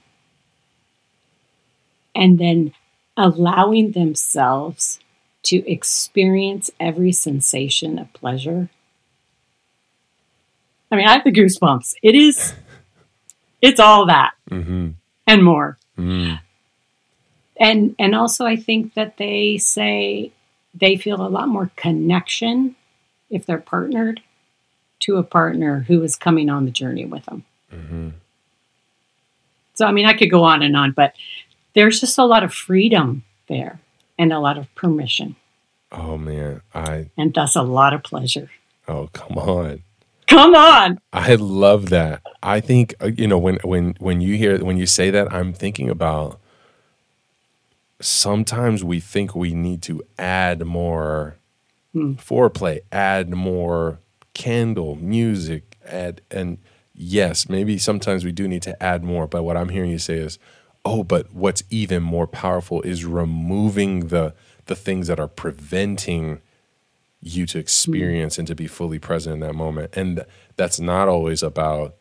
and 2.14 2.38
then 2.38 2.72
allowing 3.16 3.92
themselves 3.92 5.00
to 5.42 5.68
experience 5.70 6.70
every 6.78 7.12
sensation 7.12 7.98
of 7.98 8.12
pleasure. 8.12 8.68
I 10.91 10.97
mean, 10.97 11.07
I 11.07 11.12
have 11.12 11.24
the 11.24 11.32
goosebumps. 11.32 11.95
It 12.03 12.14
is, 12.14 12.55
it's 13.61 13.80
all 13.80 14.07
that 14.07 14.34
mm-hmm. 14.51 14.91
and 15.26 15.45
more. 15.45 15.78
mm. 15.99 16.41
And 17.59 17.95
and 17.99 18.14
also, 18.14 18.45
I 18.45 18.57
think 18.57 18.93
that 18.95 19.16
they 19.16 19.57
say 19.57 20.30
they 20.74 20.97
feel 20.97 21.22
a 21.22 21.28
lot 21.28 21.49
more 21.49 21.70
connection 21.74 22.76
if 23.30 23.47
they're 23.47 23.57
partnered 23.59 24.20
to 25.01 25.16
a 25.16 25.22
partner 25.22 25.80
who 25.89 26.03
is 26.03 26.16
coming 26.16 26.51
on 26.51 26.66
the 26.66 26.70
journey 26.70 27.07
with 27.07 27.24
them. 27.24 27.45
Mm-hmm. 27.74 28.09
So, 29.74 29.87
I 29.87 29.93
mean, 29.93 30.05
I 30.05 30.12
could 30.12 30.30
go 30.30 30.45
on 30.45 30.62
and 30.62 30.76
on, 30.76 30.93
but 30.93 31.14
there's 31.74 32.01
just 32.01 32.18
a 32.18 32.24
lot 32.24 32.45
of 32.45 32.53
freedom 32.53 33.24
there. 33.49 33.80
and 34.18 34.32
a 34.32 34.39
lot 34.39 34.59
of 34.59 34.74
permission. 34.74 35.37
Oh 35.93 36.16
man, 36.16 36.62
I 36.74 37.11
and 37.16 37.32
thus 37.32 37.57
a 37.57 37.62
lot 37.62 37.95
of 37.95 38.03
pleasure. 38.03 38.51
Oh, 38.89 39.09
come 39.12 39.39
on. 39.39 39.82
Come 40.27 40.55
on. 40.55 40.99
I 41.12 41.37
love 41.37 41.91
that. 41.91 42.22
I 42.43 42.61
think 42.61 42.95
uh, 43.01 43.07
you 43.07 43.27
know 43.27 43.39
when 43.39 43.59
when 43.62 43.95
when 43.99 44.20
you 44.20 44.37
hear 44.37 44.62
when 44.64 44.77
you 44.77 44.87
say 44.87 45.11
that 45.11 45.33
I'm 45.33 45.53
thinking 45.53 45.89
about 45.89 46.41
sometimes 48.01 48.85
we 48.85 49.01
think 49.01 49.35
we 49.35 49.55
need 49.55 49.83
to 49.83 50.03
add 50.18 50.64
more 50.64 51.37
hmm. 51.93 52.14
foreplay, 52.14 52.81
add 52.93 53.31
more 53.31 54.01
candle, 54.35 54.97
music, 54.97 55.77
add 55.87 56.20
and 56.31 56.59
yes, 56.95 57.49
maybe 57.49 57.79
sometimes 57.79 58.24
we 58.24 58.33
do 58.33 58.49
need 58.49 58.62
to 58.62 58.83
add 58.83 59.05
more, 59.05 59.27
but 59.27 59.45
what 59.45 59.57
I'm 59.57 59.68
hearing 59.68 59.91
you 59.91 59.99
say 59.99 60.16
is 60.16 60.39
oh, 60.85 61.03
but 61.03 61.33
what's 61.33 61.64
even 61.68 62.01
more 62.01 62.29
powerful 62.29 62.81
is 62.83 63.05
removing 63.05 64.09
the 64.09 64.35
the 64.66 64.77
things 64.77 65.07
that 65.09 65.20
are 65.20 65.29
preventing 65.29 66.41
you 67.27 67.47
to 67.47 67.59
hmm. 67.59 67.61
experience 67.61 68.39
and 68.39 68.47
to 68.49 68.55
be 68.55 68.66
fully 68.66 68.99
present 68.99 69.35
in 69.35 69.41
that 69.41 69.55
moment. 69.55 69.97
And 69.97 70.24
that's 70.57 70.81
not 70.81 71.09
always 71.09 71.43
about 71.43 71.95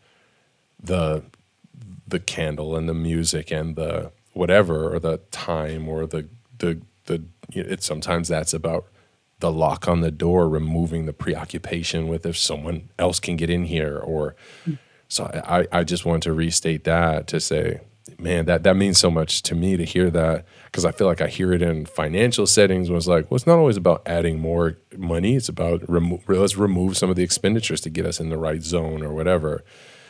the 0.82 1.24
the 2.08 2.20
candle 2.20 2.76
and 2.76 2.88
the 2.88 2.94
music 2.94 3.52
and 3.52 3.76
the 3.76 4.12
whatever 4.34 4.94
or 4.94 5.00
the 5.00 5.18
time 5.32 5.90
or 5.90 6.06
the 6.06 6.28
the 6.60 6.82
the 7.06 7.24
you 7.52 7.64
know, 7.64 7.70
it's 7.70 7.86
sometimes 7.86 8.28
that's 8.28 8.54
about 8.54 8.86
the 9.40 9.52
lock 9.52 9.88
on 9.88 10.02
the 10.02 10.12
door 10.12 10.48
removing 10.48 11.06
the 11.06 11.14
preoccupation 11.14 12.08
with 12.08 12.26
if 12.26 12.38
someone 12.38 12.90
else 12.98 13.20
can 13.20 13.36
get 13.36 13.50
in 13.50 13.66
here 13.66 13.98
or 13.98 14.36
hmm. 14.64 14.74
so 15.08 15.26
I, 15.26 15.68
I 15.72 15.84
just 15.84 16.06
want 16.06 16.24
to 16.24 16.34
restate 16.34 16.84
that 16.84 17.28
to 17.28 17.40
say 17.40 17.82
man, 18.20 18.46
that 18.46 18.64
that 18.64 18.76
means 18.76 19.00
so 19.00 19.10
much 19.10 19.42
to 19.44 19.56
me 19.56 19.78
to 19.78 19.84
hear 19.84 20.10
that 20.12 20.46
because 20.66 20.86
I 20.86 20.92
feel 20.92 21.08
like 21.08 21.22
I 21.22 21.28
hear 21.28 21.54
it 21.54 21.62
in 21.62 21.86
financial 21.86 22.48
settings 22.48 22.90
when 22.90 22.98
it's 22.98 23.08
like, 23.08 23.30
well, 23.30 23.36
it's 23.36 23.48
not 23.48 23.58
always 23.58 23.78
about 23.78 24.02
adding 24.06 24.40
more 24.40 24.78
money. 24.98 25.36
It's 25.36 25.50
about 25.50 25.88
remo- 25.90 26.22
let's 26.28 26.58
remove 26.58 26.98
some 26.98 27.10
of 27.10 27.16
the 27.16 27.24
expenditures 27.24 27.82
to 27.82 27.90
get 27.90 28.06
us 28.06 28.20
in 28.20 28.30
the 28.30 28.38
right 28.38 28.62
zone 28.62 29.04
or 29.04 29.14
whatever. 29.14 29.64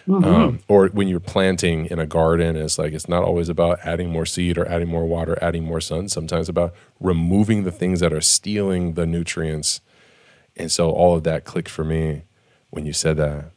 Mm-hmm. 0.08 0.26
Um, 0.26 0.60
or 0.68 0.88
when 0.90 1.08
you're 1.08 1.20
planting 1.20 1.88
in 1.88 1.98
a 1.98 2.06
garden, 2.06 2.56
it's 2.56 2.78
like 2.78 2.94
it's 2.94 3.10
not 3.10 3.24
always 3.24 3.50
about 3.50 3.80
adding 3.84 4.12
more 4.12 4.26
seed 4.26 4.58
or 4.58 4.68
adding 4.68 4.88
more 4.88 5.06
water, 5.06 5.38
adding 5.42 5.64
more 5.64 5.82
sun. 5.82 6.10
Sometimes 6.10 6.48
about 6.48 6.76
removing 7.00 7.64
the 7.64 7.72
things 7.72 8.02
that 8.02 8.14
are 8.14 8.22
stealing 8.22 8.94
the 8.94 9.08
nutrients. 9.08 9.82
And 10.56 10.72
so 10.72 10.92
all 10.92 11.16
of 11.16 11.24
that 11.24 11.44
clicked 11.44 11.70
for 11.70 11.84
me 11.84 12.24
when 12.70 12.86
you 12.86 12.94
said 12.94 13.18
that. 13.18 13.52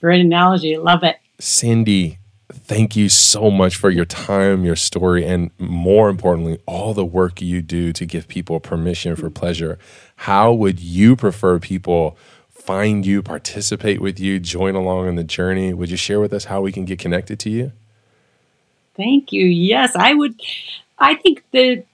Great 0.00 0.20
analogy. 0.20 0.76
Love 0.76 1.04
it. 1.04 1.16
Cindy, 1.38 2.18
thank 2.66 2.96
you 2.96 3.08
so 3.08 3.50
much 3.50 3.76
for 3.76 3.90
your 3.90 4.04
time, 4.04 4.64
your 4.64 4.76
story, 4.76 5.24
and 5.24 5.50
more 5.58 6.08
importantly, 6.08 6.58
all 6.66 6.94
the 6.94 7.04
work 7.04 7.40
you 7.40 7.62
do 7.62 7.92
to 7.92 8.04
give 8.04 8.26
people 8.26 8.58
permission 8.58 9.14
for 9.14 9.30
pleasure. 9.30 9.78
How 10.16 10.52
would 10.52 10.80
you 10.80 11.14
prefer 11.14 11.60
people 11.60 12.18
find 12.50 13.06
you, 13.06 13.22
participate 13.22 14.00
with 14.00 14.18
you, 14.18 14.40
join 14.40 14.74
along 14.74 15.08
in 15.08 15.14
the 15.14 15.24
journey? 15.24 15.72
Would 15.72 15.90
you 15.90 15.96
share 15.96 16.18
with 16.18 16.32
us 16.32 16.46
how 16.46 16.60
we 16.60 16.72
can 16.72 16.84
get 16.84 16.98
connected 16.98 17.38
to 17.40 17.50
you? 17.50 17.72
Thank 18.96 19.32
you. 19.32 19.46
Yes, 19.46 19.94
I 19.94 20.14
would. 20.14 20.40
I 20.98 21.14
think 21.14 21.44
the 21.52 21.84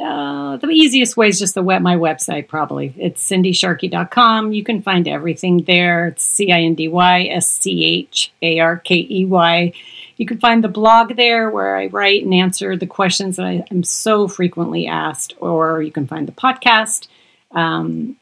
uh, 0.00 0.56
the 0.56 0.68
easiest 0.68 1.16
way 1.16 1.28
is 1.28 1.38
just 1.38 1.54
the 1.54 1.62
web, 1.62 1.82
my 1.82 1.96
website, 1.96 2.48
probably. 2.48 2.94
It's 2.96 3.28
cindyscharkey.com. 3.28 4.52
You 4.52 4.64
can 4.64 4.82
find 4.82 5.06
everything 5.06 5.64
there. 5.64 6.08
It's 6.08 6.24
C 6.24 6.50
I 6.50 6.62
N 6.62 6.74
D 6.74 6.88
Y 6.88 7.24
S 7.24 7.48
C 7.48 7.84
H 7.84 8.32
A 8.42 8.58
R 8.60 8.78
K 8.78 9.06
E 9.08 9.24
Y. 9.24 9.72
You 10.16 10.26
can 10.26 10.38
find 10.38 10.62
the 10.62 10.68
blog 10.68 11.16
there 11.16 11.50
where 11.50 11.76
I 11.76 11.86
write 11.86 12.24
and 12.24 12.32
answer 12.32 12.76
the 12.76 12.86
questions 12.86 13.36
that 13.36 13.46
I 13.46 13.64
am 13.70 13.82
so 13.82 14.28
frequently 14.28 14.86
asked, 14.86 15.34
or 15.38 15.82
you 15.82 15.90
can 15.90 16.06
find 16.06 16.28
the 16.28 16.32
podcast, 16.32 17.08
um, 17.50 18.16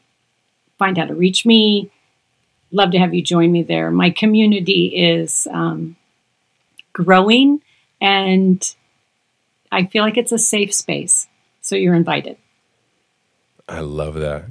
find 0.79 0.97
how 0.97 1.05
to 1.05 1.13
reach 1.13 1.45
me. 1.45 1.91
Love 2.71 2.91
to 2.91 2.99
have 2.99 3.13
you 3.13 3.21
join 3.21 3.51
me 3.51 3.61
there. 3.61 3.91
My 3.91 4.09
community 4.09 4.87
is 4.87 5.47
um, 5.51 5.95
growing, 6.91 7.61
and 8.01 8.75
I 9.71 9.85
feel 9.85 10.03
like 10.03 10.17
it's 10.17 10.31
a 10.31 10.39
safe 10.39 10.73
space. 10.73 11.27
So 11.61 11.75
you're 11.75 11.95
invited. 11.95 12.37
I 13.69 13.79
love 13.81 14.15
that. 14.15 14.45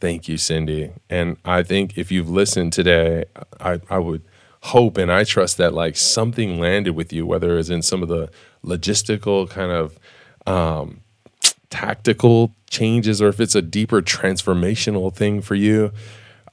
Thank 0.00 0.28
you, 0.28 0.36
Cindy. 0.36 0.90
And 1.08 1.36
I 1.44 1.62
think 1.62 1.96
if 1.96 2.12
you've 2.12 2.28
listened 2.28 2.72
today, 2.72 3.24
I, 3.60 3.80
I 3.88 3.98
would 3.98 4.22
hope 4.62 4.98
and 4.98 5.10
I 5.10 5.24
trust 5.24 5.56
that 5.58 5.74
like 5.74 5.96
something 5.96 6.58
landed 6.58 6.94
with 6.94 7.12
you, 7.12 7.26
whether 7.26 7.58
it's 7.58 7.68
in 7.68 7.82
some 7.82 8.02
of 8.02 8.08
the 8.08 8.30
logistical 8.64 9.48
kind 9.48 9.70
of 9.70 9.98
um, 10.46 11.00
tactical 11.70 12.54
changes 12.68 13.22
or 13.22 13.28
if 13.28 13.40
it's 13.40 13.54
a 13.54 13.62
deeper 13.62 14.02
transformational 14.02 15.14
thing 15.14 15.40
for 15.40 15.54
you. 15.54 15.92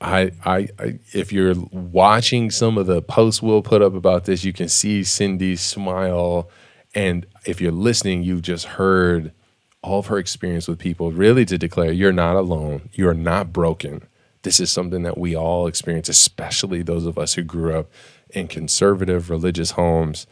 I, 0.02 0.32
I, 0.44 0.68
I, 0.78 1.00
if 1.14 1.32
you're 1.32 1.56
watching 1.72 2.52
some 2.52 2.78
of 2.78 2.86
the 2.86 3.02
posts 3.02 3.42
we'll 3.42 3.62
put 3.62 3.82
up 3.82 3.96
about 3.96 4.26
this, 4.26 4.44
you 4.44 4.54
can 4.54 4.68
see 4.68 5.04
Cindy 5.04 5.56
smile. 5.56 6.50
And 6.94 7.26
if 7.46 7.62
you're 7.62 7.72
listening, 7.72 8.22
you've 8.24 8.42
just 8.42 8.66
heard 8.66 9.32
all 9.82 10.00
of 10.00 10.08
her 10.08 10.18
experience 10.18 10.68
with 10.68 10.80
people, 10.80 11.12
really 11.12 11.46
to 11.46 11.58
declare 11.58 11.92
you're 11.92 12.12
not 12.12 12.36
alone, 12.36 12.90
you're 12.94 13.14
not 13.14 13.54
broken 13.54 14.08
this 14.46 14.60
is 14.60 14.70
something 14.70 15.02
that 15.02 15.18
we 15.18 15.36
all 15.36 15.66
experience, 15.66 16.08
especially 16.08 16.84
those 16.84 17.08
of 17.08 17.18
us 17.18 17.34
who 17.34 17.42
grew 17.42 17.74
up 17.74 17.92
in 18.30 18.48
conservative 18.48 19.32
religious 19.32 19.72
homes, 19.72 20.28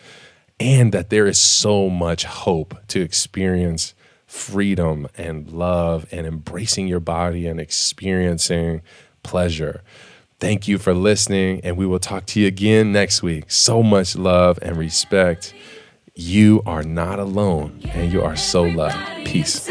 and 0.59 0.91
that 0.93 1.09
there 1.09 1.25
is 1.25 1.39
so 1.39 1.89
much 1.89 2.23
hope 2.23 2.75
to 2.89 3.01
experience 3.01 3.95
freedom 4.27 5.07
and 5.17 5.51
love 5.51 6.05
and 6.11 6.27
embracing 6.27 6.87
your 6.87 6.99
body 6.99 7.47
and 7.47 7.59
experiencing 7.59 8.83
pleasure. 9.23 9.81
Thank 10.39 10.67
you 10.67 10.77
for 10.77 10.93
listening, 10.93 11.61
and 11.63 11.75
we 11.75 11.87
will 11.87 11.99
talk 11.99 12.27
to 12.27 12.39
you 12.39 12.45
again 12.47 12.91
next 12.91 13.23
week. 13.23 13.49
So 13.51 13.81
much 13.81 14.15
love 14.15 14.59
and 14.61 14.77
respect. 14.77 15.55
You 16.13 16.61
are 16.67 16.83
not 16.83 17.17
alone, 17.17 17.81
and 17.89 18.13
you 18.13 18.21
are 18.21 18.35
so 18.35 18.61
loved. 18.61 19.25
Peace. 19.25 19.67